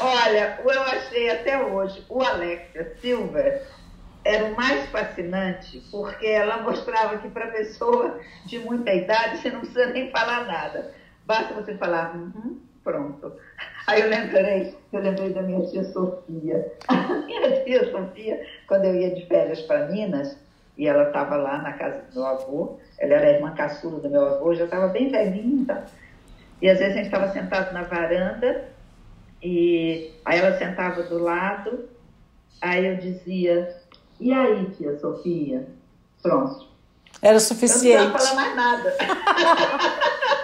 Olha, 0.00 0.60
eu 0.64 0.82
achei 0.82 1.30
até 1.30 1.64
hoje 1.64 2.04
o 2.08 2.20
Alexia 2.20 2.96
Silver 3.00 3.75
era 4.26 4.44
o 4.46 4.56
mais 4.56 4.86
fascinante 4.86 5.82
porque 5.90 6.26
ela 6.26 6.62
mostrava 6.62 7.18
que 7.18 7.28
para 7.28 7.46
pessoa 7.48 8.18
de 8.44 8.58
muita 8.58 8.92
idade 8.92 9.38
você 9.38 9.50
não 9.50 9.60
precisa 9.60 9.86
nem 9.86 10.10
falar 10.10 10.46
nada. 10.46 10.92
Basta 11.24 11.54
você 11.54 11.76
falar, 11.76 12.16
uhum, 12.16 12.60
pronto. 12.82 13.32
Aí 13.86 14.00
eu 14.00 14.08
lembrei, 14.08 14.76
eu 14.92 15.00
lembrei 15.00 15.32
da 15.32 15.42
minha 15.42 15.64
tia 15.66 15.84
Sofia. 15.84 16.72
A 16.88 16.94
minha 17.24 17.62
tia 17.62 17.90
Sofia, 17.90 18.44
quando 18.66 18.84
eu 18.84 18.96
ia 18.96 19.14
de 19.14 19.26
férias 19.26 19.62
para 19.62 19.86
Minas, 19.86 20.36
e 20.76 20.86
ela 20.86 21.04
estava 21.04 21.36
lá 21.36 21.58
na 21.58 21.72
casa 21.72 22.02
do 22.02 22.14
meu 22.14 22.26
avô, 22.26 22.78
ela 22.98 23.14
era 23.14 23.30
irmã 23.30 23.54
caçula 23.54 24.00
do 24.00 24.10
meu 24.10 24.26
avô, 24.26 24.54
já 24.54 24.64
estava 24.64 24.88
bem 24.88 25.08
velhinha. 25.08 25.84
E 26.60 26.68
às 26.68 26.78
vezes 26.78 26.94
a 26.94 26.96
gente 26.96 27.06
estava 27.06 27.28
sentado 27.32 27.72
na 27.72 27.82
varanda, 27.82 28.68
e 29.42 30.12
aí 30.24 30.38
ela 30.38 30.58
sentava 30.58 31.02
do 31.04 31.18
lado, 31.18 31.88
aí 32.60 32.86
eu 32.86 32.96
dizia, 32.96 33.85
e 34.20 34.32
aí, 34.32 34.70
tia 34.70 34.98
Sofia? 34.98 35.66
Pronto. 36.22 36.66
Era 37.22 37.40
suficiente. 37.40 37.96
Eu 37.96 38.04
não 38.04 38.12
precisava 38.12 38.40
falar 38.40 38.54
mais 38.54 38.56
nada. 38.56 38.96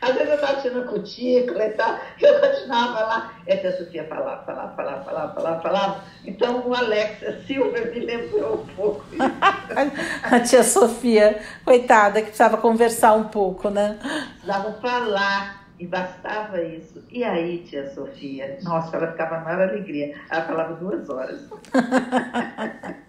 Às 0.00 0.14
vezes 0.14 0.28
eu 0.28 0.34
estava 0.36 0.60
tirando 0.60 0.88
cutícula 0.88 1.64
e 1.64 1.70
tal, 1.70 1.98
eu 2.20 2.40
continuava 2.40 3.00
lá. 3.00 3.32
E 3.46 3.52
a 3.52 3.60
tia 3.60 3.76
Sofia 3.76 4.04
falava, 4.04 4.44
falava, 4.44 4.76
falava, 4.76 5.04
falava, 5.04 5.34
falava, 5.34 5.62
falava. 5.62 6.04
Então 6.24 6.66
o 6.66 6.74
Alexa 6.74 7.40
Silva 7.46 7.80
me 7.80 8.00
lembrou 8.00 8.62
um 8.62 8.66
pouco 8.74 9.04
a 10.22 10.40
tia 10.40 10.62
Sofia, 10.62 11.42
coitada, 11.64 12.20
que 12.20 12.28
precisava 12.28 12.56
conversar 12.56 13.14
um 13.14 13.24
pouco, 13.24 13.68
né? 13.70 13.98
Precisava 14.36 14.72
falar. 14.80 15.57
E 15.78 15.86
bastava 15.86 16.60
isso. 16.62 17.04
E 17.10 17.22
aí, 17.22 17.58
tia 17.58 17.88
Sofia? 17.94 18.58
Nossa, 18.62 18.96
ela 18.96 19.12
ficava 19.12 19.38
na 19.38 19.44
maior 19.44 19.68
alegria. 19.68 20.14
Ela 20.28 20.44
falava 20.44 20.74
duas 20.74 21.08
horas. 21.08 21.48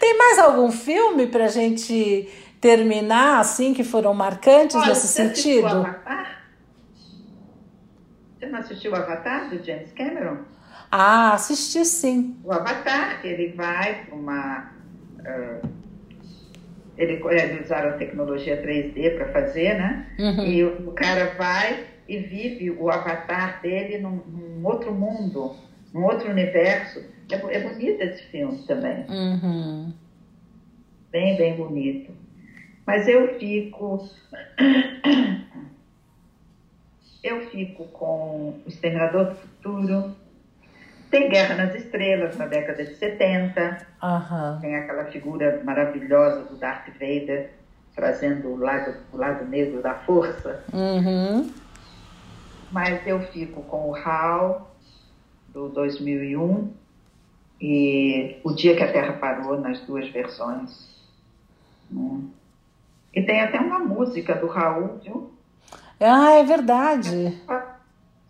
Tem 0.00 0.16
mais 0.16 0.38
algum 0.38 0.70
filme 0.70 1.26
para 1.26 1.44
a 1.44 1.48
gente 1.48 2.28
terminar 2.60 3.40
assim 3.40 3.74
que 3.74 3.84
foram 3.84 4.14
marcantes 4.14 4.76
Olha, 4.76 4.88
nesse 4.88 5.08
você 5.08 5.26
sentido? 5.28 5.66
Avatar? 5.66 6.42
Você 8.38 8.46
não 8.46 8.58
assistiu 8.60 8.92
o 8.92 8.96
Avatar 8.96 9.50
do 9.50 9.62
James 9.62 9.92
Cameron? 9.92 10.38
Ah, 10.90 11.34
assisti 11.34 11.84
sim. 11.84 12.40
O 12.42 12.52
Avatar, 12.52 13.20
ele 13.24 13.52
vai 13.52 14.06
para 14.06 14.14
uma. 14.14 14.70
Uh, 15.18 15.68
ele, 16.98 17.20
eles 17.30 17.64
usaram 17.64 17.90
a 17.90 17.92
tecnologia 17.92 18.60
3D 18.60 19.14
para 19.14 19.26
fazer, 19.26 19.74
né? 19.74 20.04
Uhum. 20.18 20.44
E 20.44 20.64
o, 20.64 20.88
o, 20.88 20.92
cara 20.92 21.26
vai 21.36 21.86
e 22.08 22.18
vive 22.18 22.70
o 22.72 22.90
avatar 22.90 23.60
dele 23.62 23.98
num, 23.98 24.20
num 24.26 24.66
outro 24.66 24.92
mundo, 24.92 25.54
num 25.94 26.04
outro 26.04 26.28
universo. 26.28 27.04
É, 27.30 27.56
é 27.56 27.60
bonito 27.60 28.00
esse 28.02 28.24
filme 28.24 28.58
também. 28.66 29.06
Uhum. 29.08 29.92
Bem, 31.12 31.36
bem 31.36 31.54
bonito. 31.54 32.12
Mas 32.84 33.06
eu 33.06 33.38
fico. 33.38 34.04
Eu 37.20 37.40
fico 37.50 37.84
com 37.86 38.54
O 38.64 38.68
Exterminador 38.68 39.26
do 39.26 39.34
Futuro. 39.34 40.14
Tem 41.10 41.28
Guerra 41.30 41.54
nas 41.54 41.74
Estrelas, 41.74 42.36
na 42.36 42.46
década 42.46 42.84
de 42.84 42.94
70. 42.94 43.86
Uhum. 44.02 44.60
Tem 44.60 44.76
aquela 44.76 45.04
figura 45.06 45.60
maravilhosa 45.64 46.44
do 46.44 46.56
Darth 46.56 46.88
Vader, 46.92 47.50
trazendo 47.94 48.48
o 48.48 48.56
lado, 48.56 48.94
o 49.12 49.16
lado 49.16 49.44
negro 49.46 49.80
da 49.82 49.94
força. 49.94 50.64
Uhum. 50.72 51.50
Mas 52.70 53.06
eu 53.06 53.20
fico 53.20 53.62
com 53.62 53.90
o 53.90 53.96
HAL, 53.96 54.70
do 55.48 55.68
2001, 55.70 56.70
e 57.60 58.36
O 58.44 58.52
Dia 58.52 58.76
que 58.76 58.82
a 58.82 58.92
Terra 58.92 59.14
Parou, 59.14 59.58
nas 59.58 59.80
duas 59.80 60.08
versões. 60.10 60.88
Né? 61.90 62.20
E 63.14 63.22
tem 63.22 63.40
até 63.40 63.58
uma 63.58 63.78
música 63.78 64.34
do 64.34 64.46
Raul, 64.46 65.00
viu? 65.02 65.32
Ah, 65.98 66.34
é 66.34 66.44
verdade. 66.44 67.36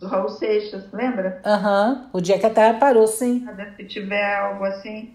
Do 0.00 0.06
Raul 0.06 0.28
Seixas, 0.28 0.92
lembra? 0.92 1.40
Aham, 1.44 1.90
uhum. 1.90 2.18
o 2.18 2.20
dia 2.20 2.38
que 2.38 2.46
a 2.46 2.50
Terra 2.50 2.78
parou, 2.78 3.06
sim. 3.06 3.46
Se 3.76 3.84
tiver 3.84 4.36
algo 4.36 4.64
assim, 4.64 5.14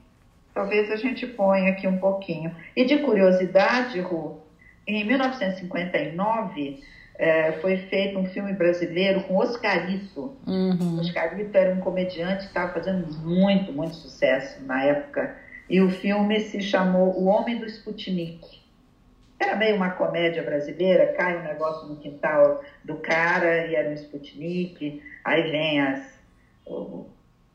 talvez 0.54 0.92
a 0.92 0.96
gente 0.96 1.26
ponha 1.26 1.72
aqui 1.72 1.88
um 1.88 1.98
pouquinho. 1.98 2.54
E 2.76 2.84
de 2.84 2.98
curiosidade, 3.00 4.00
Ru, 4.02 4.42
em 4.86 5.06
1959 5.06 6.84
é, 7.16 7.54
foi 7.54 7.78
feito 7.78 8.18
um 8.18 8.26
filme 8.26 8.54
brasileiro 8.54 9.24
com 9.24 9.38
Oscarito. 9.38 10.36
Uhum. 10.46 11.00
Oscarito 11.00 11.56
era 11.58 11.74
um 11.74 11.80
comediante 11.80 12.42
que 12.42 12.48
estava 12.48 12.74
fazendo 12.74 13.08
muito, 13.20 13.72
muito 13.72 13.96
sucesso 13.96 14.64
na 14.66 14.84
época. 14.84 15.36
E 15.70 15.80
o 15.80 15.90
filme 15.90 16.40
se 16.42 16.62
chamou 16.62 17.18
O 17.18 17.26
Homem 17.26 17.58
do 17.60 17.66
Sputnik. 17.66 18.63
Era 19.44 19.56
meio 19.58 19.76
uma 19.76 19.92
comédia 19.92 20.42
brasileira, 20.42 21.14
cai 21.14 21.38
um 21.38 21.44
negócio 21.44 21.88
no 21.88 21.98
quintal 21.98 22.64
do 22.84 22.96
cara 22.96 23.68
e 23.68 23.76
era 23.76 23.90
um 23.90 23.94
Sputnik, 23.94 25.02
aí 25.24 25.52
vem 25.52 25.82
as 25.82 26.14
o, 26.66 27.06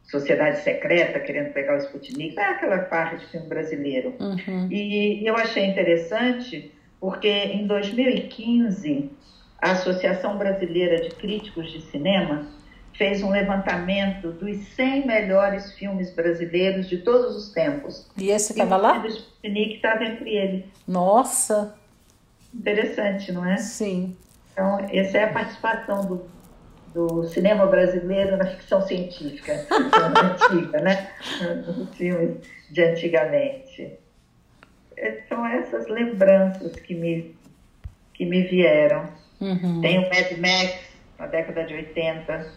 sociedade 0.02 0.60
secreta 0.60 1.20
querendo 1.20 1.52
pegar 1.52 1.76
o 1.76 1.78
Sputnik, 1.78 2.38
é 2.38 2.44
aquela 2.44 2.78
parte 2.78 3.18
de 3.18 3.26
filme 3.26 3.46
brasileiro. 3.46 4.14
Uhum. 4.18 4.68
E, 4.70 5.22
e 5.22 5.26
eu 5.26 5.36
achei 5.36 5.64
interessante 5.64 6.72
porque 7.00 7.28
em 7.28 7.66
2015 7.66 9.10
a 9.60 9.72
Associação 9.72 10.36
Brasileira 10.36 11.00
de 11.02 11.10
Críticos 11.10 11.70
de 11.72 11.80
Cinema 11.82 12.46
fez 12.96 13.22
um 13.22 13.30
levantamento 13.30 14.32
dos 14.32 14.56
100 14.74 15.06
melhores 15.06 15.72
filmes 15.74 16.12
brasileiros 16.12 16.88
de 16.88 16.98
todos 16.98 17.36
os 17.36 17.52
tempos. 17.52 18.06
E 18.16 18.30
esse 18.30 18.52
estava 18.52 18.76
lá? 18.76 19.00
O 19.00 19.06
Sputnik 19.06 19.76
estava 19.76 20.04
entre 20.04 20.30
eles. 20.30 20.64
Nossa! 20.86 21.77
Interessante, 22.54 23.32
não 23.32 23.44
é? 23.44 23.56
Sim. 23.56 24.16
Então, 24.52 24.78
essa 24.90 25.18
é 25.18 25.24
a 25.24 25.32
participação 25.32 26.04
do, 26.06 26.26
do 26.94 27.24
cinema 27.28 27.66
brasileiro 27.66 28.36
na 28.36 28.46
ficção 28.46 28.80
científica, 28.82 29.52
antiga, 30.50 30.80
né? 30.80 31.12
Nos 31.66 31.96
filmes 31.96 32.38
de 32.70 32.82
antigamente. 32.82 33.98
São 35.28 35.46
essas 35.46 35.86
lembranças 35.86 36.74
que 36.76 36.94
me, 36.94 37.36
que 38.14 38.24
me 38.24 38.42
vieram. 38.42 39.08
Uhum. 39.40 39.80
Tem 39.80 39.98
o 39.98 40.08
Mad 40.08 40.32
Max, 40.38 40.80
na 41.18 41.26
década 41.26 41.64
de 41.64 41.74
80, 41.74 42.52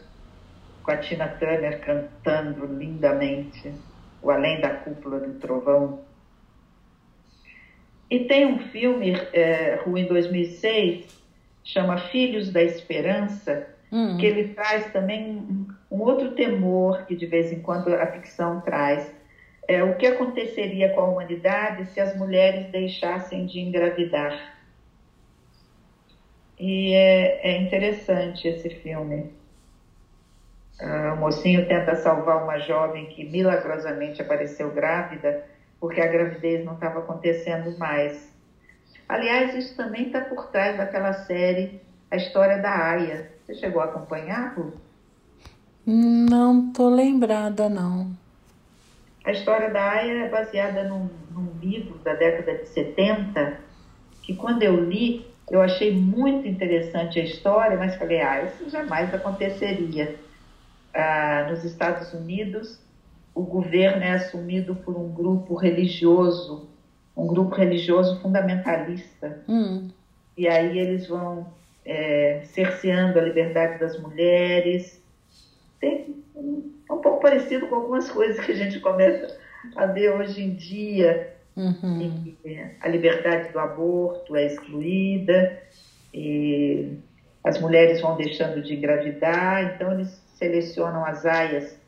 com 0.81 0.91
a 0.91 0.97
Tina 0.97 1.27
Turner 1.27 1.79
cantando 1.81 2.65
lindamente 2.65 3.71
o 4.21 4.31
Além 4.31 4.59
da 4.61 4.69
Cúpula 4.69 5.19
do 5.19 5.33
Trovão. 5.39 5.99
E 8.11 8.25
tem 8.25 8.45
um 8.45 8.59
filme, 8.59 9.13
é, 9.31 9.79
em 9.87 10.05
2006, 10.05 11.05
chama 11.63 11.97
Filhos 11.97 12.51
da 12.51 12.61
Esperança, 12.61 13.65
hum. 13.89 14.17
que 14.17 14.25
ele 14.25 14.49
traz 14.49 14.91
também 14.91 15.37
um, 15.89 16.01
outro 16.01 16.31
temor 16.31 17.05
que 17.05 17.15
de 17.15 17.25
vez 17.25 17.53
em 17.53 17.61
quando 17.61 17.87
a 17.93 18.05
ficção 18.07 18.59
traz. 18.59 19.09
É, 19.65 19.81
o 19.81 19.95
que 19.95 20.05
aconteceria 20.05 20.89
com 20.89 20.99
a 20.99 21.05
humanidade 21.05 21.85
se 21.85 22.01
as 22.01 22.17
mulheres 22.17 22.69
deixassem 22.69 23.45
de 23.45 23.61
engravidar? 23.61 24.57
E 26.59 26.93
é, 26.93 27.47
é 27.47 27.61
interessante 27.61 28.45
esse 28.45 28.69
filme. 28.69 29.31
Uh, 30.81 31.13
o 31.13 31.17
mocinho 31.17 31.65
tenta 31.65 31.95
salvar 31.95 32.43
uma 32.43 32.57
jovem 32.59 33.05
que 33.05 33.23
milagrosamente 33.23 34.21
apareceu 34.21 34.69
grávida 34.71 35.45
porque 35.81 35.99
a 35.99 36.07
gravidez 36.07 36.63
não 36.63 36.75
estava 36.75 36.99
acontecendo 36.99 37.75
mais. 37.79 38.31
Aliás, 39.09 39.55
isso 39.55 39.75
também 39.75 40.05
está 40.05 40.21
por 40.21 40.47
trás 40.51 40.77
daquela 40.77 41.11
série 41.11 41.81
A 42.09 42.15
História 42.15 42.59
da 42.59 42.69
Aya. 42.69 43.31
Você 43.43 43.55
chegou 43.55 43.81
a 43.81 43.85
acompanhar, 43.85 44.53
Ru? 44.53 44.73
Não 45.85 46.71
tô 46.71 46.87
lembrada, 46.87 47.67
não. 47.67 48.15
A 49.25 49.31
história 49.31 49.71
da 49.71 49.91
Aya 49.91 50.25
é 50.25 50.29
baseada 50.29 50.83
num, 50.83 51.09
num 51.31 51.51
livro 51.59 51.97
da 52.03 52.13
década 52.13 52.59
de 52.59 52.69
70, 52.69 53.57
que 54.21 54.35
quando 54.35 54.61
eu 54.61 54.79
li, 54.79 55.25
eu 55.49 55.61
achei 55.61 55.91
muito 55.93 56.47
interessante 56.47 57.19
a 57.19 57.23
história, 57.23 57.75
mas 57.75 57.95
falei, 57.95 58.21
ah, 58.21 58.43
isso 58.43 58.69
jamais 58.69 59.11
aconteceria. 59.13 60.15
Ah, 60.93 61.47
nos 61.49 61.63
Estados 61.65 62.13
Unidos, 62.13 62.79
o 63.33 63.43
governo 63.43 64.03
é 64.03 64.11
assumido 64.11 64.75
por 64.75 64.97
um 64.97 65.09
grupo 65.09 65.55
religioso, 65.55 66.69
um 67.15 67.27
grupo 67.27 67.55
religioso 67.55 68.19
fundamentalista. 68.21 69.43
Hum. 69.47 69.89
E 70.37 70.47
aí 70.47 70.77
eles 70.77 71.07
vão 71.07 71.47
é, 71.85 72.41
cerceando 72.45 73.19
a 73.19 73.21
liberdade 73.21 73.79
das 73.79 73.99
mulheres. 73.99 75.01
Tem, 75.79 76.15
é 76.35 76.93
um 76.93 77.01
pouco 77.01 77.21
parecido 77.21 77.67
com 77.67 77.75
algumas 77.75 78.09
coisas 78.09 78.43
que 78.45 78.51
a 78.51 78.55
gente 78.55 78.79
começa 78.79 79.37
a 79.75 79.85
ver 79.85 80.11
hoje 80.11 80.43
em 80.43 80.55
dia. 80.55 81.35
Uhum. 81.55 82.33
A 82.79 82.87
liberdade 82.87 83.51
do 83.51 83.59
aborto 83.59 84.35
é 84.35 84.45
excluída, 84.45 85.61
e 86.13 86.97
as 87.43 87.59
mulheres 87.59 88.01
vão 88.01 88.15
deixando 88.15 88.61
de 88.61 88.75
engravidar, 88.75 89.75
então 89.75 89.93
eles 89.93 90.21
selecionam 90.35 91.05
as 91.05 91.25
aias 91.25 91.80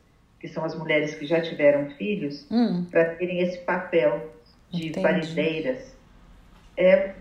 que 0.43 0.49
são 0.49 0.65
as 0.65 0.77
mulheres 0.77 1.15
que 1.15 1.25
já 1.25 1.39
tiveram 1.39 1.89
filhos, 1.91 2.45
hum. 2.51 2.83
para 2.91 3.15
terem 3.15 3.39
esse 3.39 3.59
papel 3.59 4.29
de 4.69 4.89
Entendi. 4.89 5.01
parideiras. 5.01 5.95
É, 6.75 7.13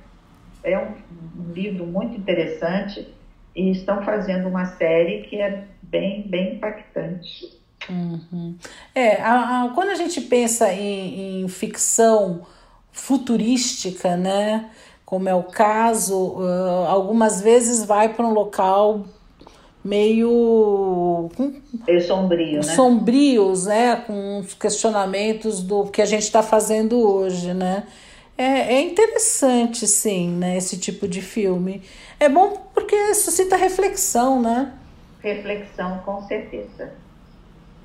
é 0.64 0.76
um, 0.76 1.52
livro 1.52 1.86
muito 1.86 2.16
interessante 2.16 3.14
e 3.54 3.70
estão 3.70 4.02
fazendo 4.02 4.48
uma 4.48 4.66
série 4.74 5.22
que 5.22 5.40
é 5.40 5.68
bem, 5.80 6.22
bem 6.22 6.56
impactante. 6.56 7.60
Uhum. 7.88 8.56
É, 8.92 9.22
a, 9.22 9.66
a, 9.66 9.68
quando 9.72 9.90
a 9.90 9.94
gente 9.94 10.20
pensa 10.22 10.72
em, 10.72 11.44
em 11.44 11.48
ficção 11.48 12.44
futurística, 12.90 14.16
né, 14.16 14.68
como 15.04 15.28
é 15.28 15.34
o 15.34 15.44
caso, 15.44 16.40
uh, 16.40 16.86
algumas 16.88 17.40
vezes 17.40 17.84
vai 17.84 18.12
para 18.12 18.26
um 18.26 18.32
local 18.32 19.04
meio. 19.84 21.30
meio 21.86 22.00
sombrio, 22.02 22.56
né? 22.56 22.62
Sombrios, 22.62 23.66
né? 23.66 23.96
Com 23.96 24.38
os 24.38 24.54
questionamentos 24.54 25.62
do 25.62 25.86
que 25.86 26.00
a 26.00 26.06
gente 26.06 26.22
está 26.22 26.42
fazendo 26.42 27.00
hoje, 27.00 27.52
né? 27.52 27.86
É, 28.36 28.74
é 28.74 28.80
interessante, 28.80 29.86
sim, 29.86 30.30
né? 30.30 30.56
Esse 30.56 30.78
tipo 30.78 31.06
de 31.06 31.20
filme. 31.20 31.82
É 32.18 32.28
bom 32.28 32.70
porque 32.74 33.14
suscita 33.14 33.56
reflexão, 33.56 34.40
né? 34.40 34.72
Reflexão, 35.20 35.98
com 36.04 36.22
certeza. 36.22 36.92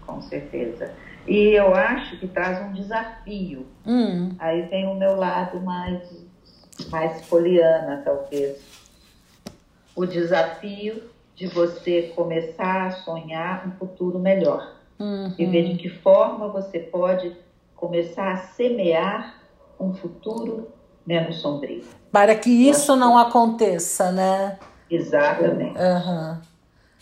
Com 0.06 0.22
certeza. 0.22 0.92
E 1.28 1.50
eu 1.50 1.76
acho 1.76 2.18
que 2.18 2.28
traz 2.28 2.66
um 2.66 2.72
desafio. 2.72 3.68
Hum. 3.86 4.32
Aí 4.40 4.68
tem 4.68 4.88
o 4.88 4.96
meu 4.96 5.16
lado 5.16 5.60
mais, 5.60 6.02
mais 6.90 7.22
poliana, 7.26 8.02
talvez. 8.06 8.58
O 9.94 10.06
desafio 10.06 11.04
de 11.38 11.46
você 11.46 12.12
começar 12.16 12.88
a 12.88 12.92
sonhar 12.92 13.68
um 13.68 13.72
futuro 13.78 14.18
melhor. 14.18 14.74
Uhum. 15.00 15.32
E 15.38 15.46
ver 15.46 15.70
de 15.70 15.78
que 15.78 15.88
forma 15.88 16.48
você 16.48 16.80
pode 16.80 17.38
começar 17.76 18.32
a 18.32 18.38
semear 18.38 19.36
um 19.80 19.94
futuro 19.94 20.68
menos 21.06 21.38
sombrio. 21.38 21.84
Para 22.12 22.34
que 22.34 22.50
isso 22.50 22.96
não 22.96 23.16
aconteça, 23.16 24.12
né? 24.12 24.58
Exatamente. 24.90 25.78
Uhum. 25.78 26.38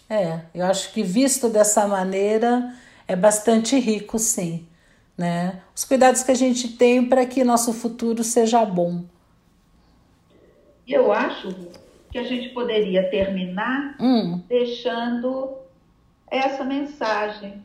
É, 0.10 0.42
eu 0.54 0.66
acho 0.66 0.92
que 0.92 1.02
visto 1.02 1.48
dessa 1.48 1.88
maneira 1.88 2.74
é 3.08 3.16
bastante 3.16 3.80
rico, 3.80 4.20
sim. 4.20 4.68
Né? 5.18 5.62
Os 5.74 5.86
cuidados 5.86 6.24
que 6.24 6.32
a 6.32 6.36
gente 6.36 6.76
tem 6.76 7.08
para 7.08 7.26
que 7.26 7.42
nosso 7.46 7.72
futuro 7.72 8.22
seja 8.22 8.66
bom. 8.66 9.06
Eu 10.86 11.14
acho 11.14 11.56
que 12.16 12.20
a 12.20 12.24
gente 12.24 12.48
poderia 12.52 13.10
terminar 13.10 13.98
hum. 14.00 14.42
deixando 14.48 15.58
essa 16.32 16.64
mensagem 16.64 17.62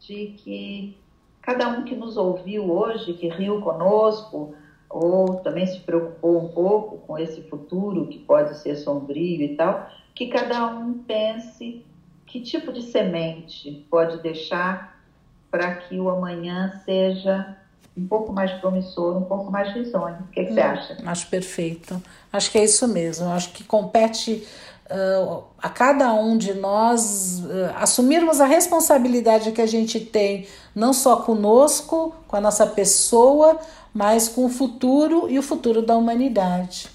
de 0.00 0.28
que 0.38 0.96
cada 1.42 1.68
um 1.68 1.84
que 1.84 1.94
nos 1.94 2.16
ouviu 2.16 2.72
hoje, 2.72 3.12
que 3.12 3.28
riu 3.28 3.60
conosco, 3.60 4.54
ou 4.88 5.36
também 5.40 5.66
se 5.66 5.78
preocupou 5.80 6.42
um 6.42 6.48
pouco 6.48 7.06
com 7.06 7.18
esse 7.18 7.42
futuro 7.42 8.06
que 8.06 8.18
pode 8.20 8.56
ser 8.60 8.76
sombrio 8.76 9.42
e 9.42 9.56
tal, 9.56 9.90
que 10.14 10.28
cada 10.28 10.68
um 10.68 10.94
pense 11.00 11.84
que 12.24 12.40
tipo 12.40 12.72
de 12.72 12.80
semente 12.80 13.86
pode 13.90 14.22
deixar 14.22 15.02
para 15.50 15.74
que 15.74 16.00
o 16.00 16.08
amanhã 16.08 16.80
seja 16.86 17.58
um 17.96 18.06
pouco 18.06 18.32
mais 18.32 18.50
promissor, 18.52 19.16
um 19.16 19.24
pouco 19.24 19.50
mais 19.50 19.72
risonho. 19.74 20.18
O 20.20 20.32
que, 20.32 20.44
que 20.44 20.52
hum, 20.52 20.54
você 20.54 20.60
acha? 20.60 20.96
Acho 21.04 21.26
perfeito. 21.28 22.02
Acho 22.32 22.50
que 22.50 22.58
é 22.58 22.64
isso 22.64 22.88
mesmo. 22.88 23.28
Acho 23.30 23.50
que 23.50 23.64
compete 23.64 24.46
uh, 24.90 25.44
a 25.58 25.68
cada 25.68 26.12
um 26.14 26.36
de 26.36 26.54
nós 26.54 27.40
uh, 27.40 27.76
assumirmos 27.76 28.40
a 28.40 28.46
responsabilidade 28.46 29.52
que 29.52 29.60
a 29.60 29.66
gente 29.66 30.00
tem, 30.00 30.46
não 30.74 30.92
só 30.92 31.16
conosco, 31.16 32.14
com 32.26 32.36
a 32.36 32.40
nossa 32.40 32.66
pessoa, 32.66 33.60
mas 33.92 34.28
com 34.28 34.46
o 34.46 34.48
futuro 34.48 35.28
e 35.28 35.38
o 35.38 35.42
futuro 35.42 35.82
da 35.82 35.96
humanidade. 35.96 36.88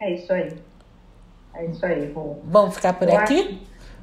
É 0.00 0.14
isso 0.14 0.32
aí. 0.32 0.56
É 1.54 1.66
isso 1.66 1.84
aí, 1.84 2.12
Rô. 2.12 2.36
Vamos 2.44 2.74
ficar 2.74 2.92
por 2.92 3.08
eu 3.08 3.16
aqui? 3.16 3.40
Acho, 3.40 3.58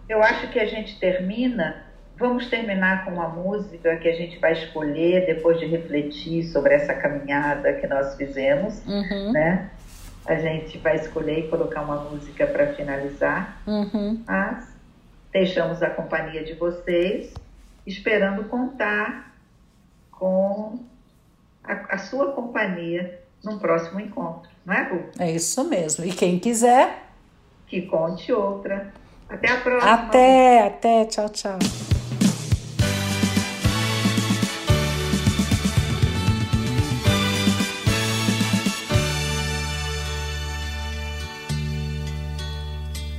eu 0.09 0.23
acho 0.23 0.51
que 0.51 0.59
a 0.59 0.65
gente 0.65 0.99
termina 0.99 1.84
Vamos 2.17 2.49
terminar 2.49 3.03
com 3.03 3.11
uma 3.11 3.27
música 3.27 3.97
que 3.97 4.07
a 4.07 4.15
gente 4.15 4.39
vai 4.39 4.53
escolher 4.53 5.25
depois 5.25 5.59
de 5.59 5.65
refletir 5.65 6.45
sobre 6.45 6.73
essa 6.73 6.93
caminhada 6.93 7.73
que 7.73 7.85
nós 7.87 8.15
fizemos, 8.15 8.81
uhum. 8.85 9.33
né? 9.33 9.69
A 10.25 10.35
gente 10.35 10.77
vai 10.77 10.95
escolher 10.95 11.39
e 11.39 11.47
colocar 11.49 11.81
uma 11.81 11.97
música 11.97 12.47
para 12.47 12.73
finalizar, 12.73 13.61
uhum. 13.67 14.23
mas 14.25 14.73
deixamos 15.31 15.83
a 15.83 15.89
companhia 15.89 16.43
de 16.43 16.53
vocês, 16.53 17.33
esperando 17.85 18.45
contar 18.45 19.35
com 20.09 20.79
a, 21.63 21.95
a 21.95 21.97
sua 21.97 22.31
companhia 22.31 23.19
num 23.43 23.59
próximo 23.59 23.99
encontro, 23.99 24.49
não 24.65 24.73
é, 24.73 24.83
Ru? 24.83 25.03
É 25.19 25.31
isso 25.31 25.63
mesmo. 25.65 26.05
E 26.05 26.11
quem 26.11 26.39
quiser, 26.39 27.03
que 27.67 27.81
conte 27.83 28.31
outra. 28.31 28.91
Até 29.27 29.51
a 29.51 29.57
próxima. 29.59 29.93
Até, 29.93 30.67
até. 30.67 31.05
Tchau, 31.05 31.29
tchau. 31.29 31.59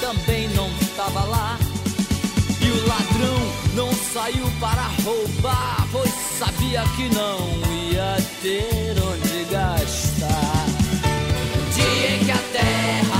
também 0.00 0.48
não 0.48 0.70
tava 0.96 1.24
lá. 1.24 1.58
E 2.60 2.70
o 2.70 2.88
ladrão 2.88 3.38
não 3.74 3.92
saiu 3.92 4.50
para 4.58 4.82
roubar, 5.04 5.86
pois 5.92 6.10
sabia 6.38 6.82
que 6.96 7.08
não 7.14 7.38
ia 7.90 8.16
ter 8.42 8.96
onde 9.02 9.44
gastar. 9.50 10.66
No 11.56 11.72
dia 11.72 12.16
em 12.16 12.24
que 12.24 12.30
a 12.30 12.38
terra 12.52 13.19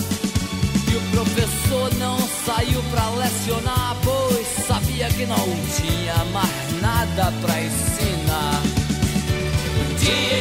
E 0.91 0.95
o 0.95 1.01
professor 1.11 1.89
não 1.97 2.17
saiu 2.45 2.83
pra 2.91 3.09
lecionar, 3.11 3.95
pois 4.03 4.45
sabia 4.67 5.07
que 5.07 5.25
não 5.25 5.47
tinha 5.77 6.15
mais 6.33 6.81
nada 6.81 7.31
pra 7.39 7.61
ensinar. 7.61 8.61
Dia 9.97 10.40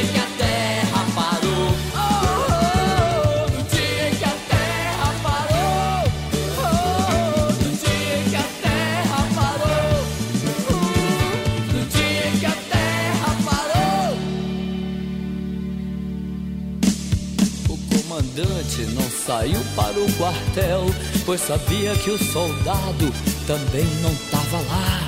saiu 19.30 19.60
para 19.76 19.92
o 19.92 20.12
quartel, 20.14 20.86
pois 21.24 21.40
sabia 21.40 21.94
que 21.94 22.10
o 22.10 22.18
soldado 22.18 23.14
também 23.46 23.86
não 24.02 24.12
tava 24.28 24.56
lá. 24.56 25.02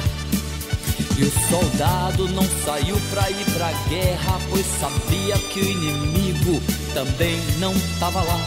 E 1.19 1.25
o 1.25 1.49
soldado 1.51 2.29
não 2.29 2.45
saiu 2.65 2.97
pra 3.11 3.29
ir 3.29 3.45
pra 3.53 3.73
guerra, 3.89 4.39
pois 4.49 4.65
sabia 4.79 5.37
que 5.51 5.59
o 5.59 5.65
inimigo 5.65 6.63
também 6.95 7.41
não 7.59 7.75
tava 7.99 8.23
lá. 8.23 8.39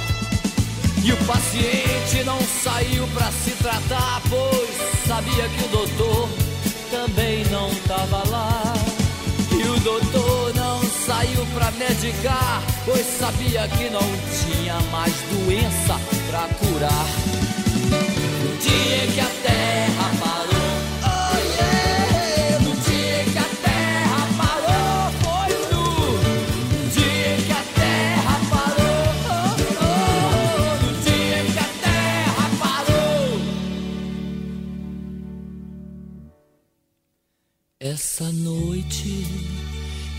E 1.03 1.11
o 1.11 1.17
paciente 1.25 2.23
não 2.23 2.39
saiu 2.63 3.05
pra 3.09 3.29
se 3.33 3.51
tratar, 3.61 4.21
pois 4.29 4.69
sabia 5.05 5.49
que 5.49 5.63
o 5.65 5.67
doutor 5.67 6.29
também 6.89 7.43
não 7.51 7.69
tava 7.85 8.23
lá. 8.29 8.73
E 9.51 9.67
o 9.67 9.79
doutor 9.81 10.55
não 10.55 10.81
saiu 11.05 11.45
pra 11.53 11.69
medicar, 11.71 12.63
pois 12.85 13.05
sabia 13.05 13.67
que 13.67 13.89
não 13.89 13.99
tinha 13.99 14.79
mais 14.91 15.13
doença 15.31 15.99
pra 16.29 16.47
curar. 16.59 17.05
Dia 18.61 19.07
que 19.13 19.19
a 19.19 19.44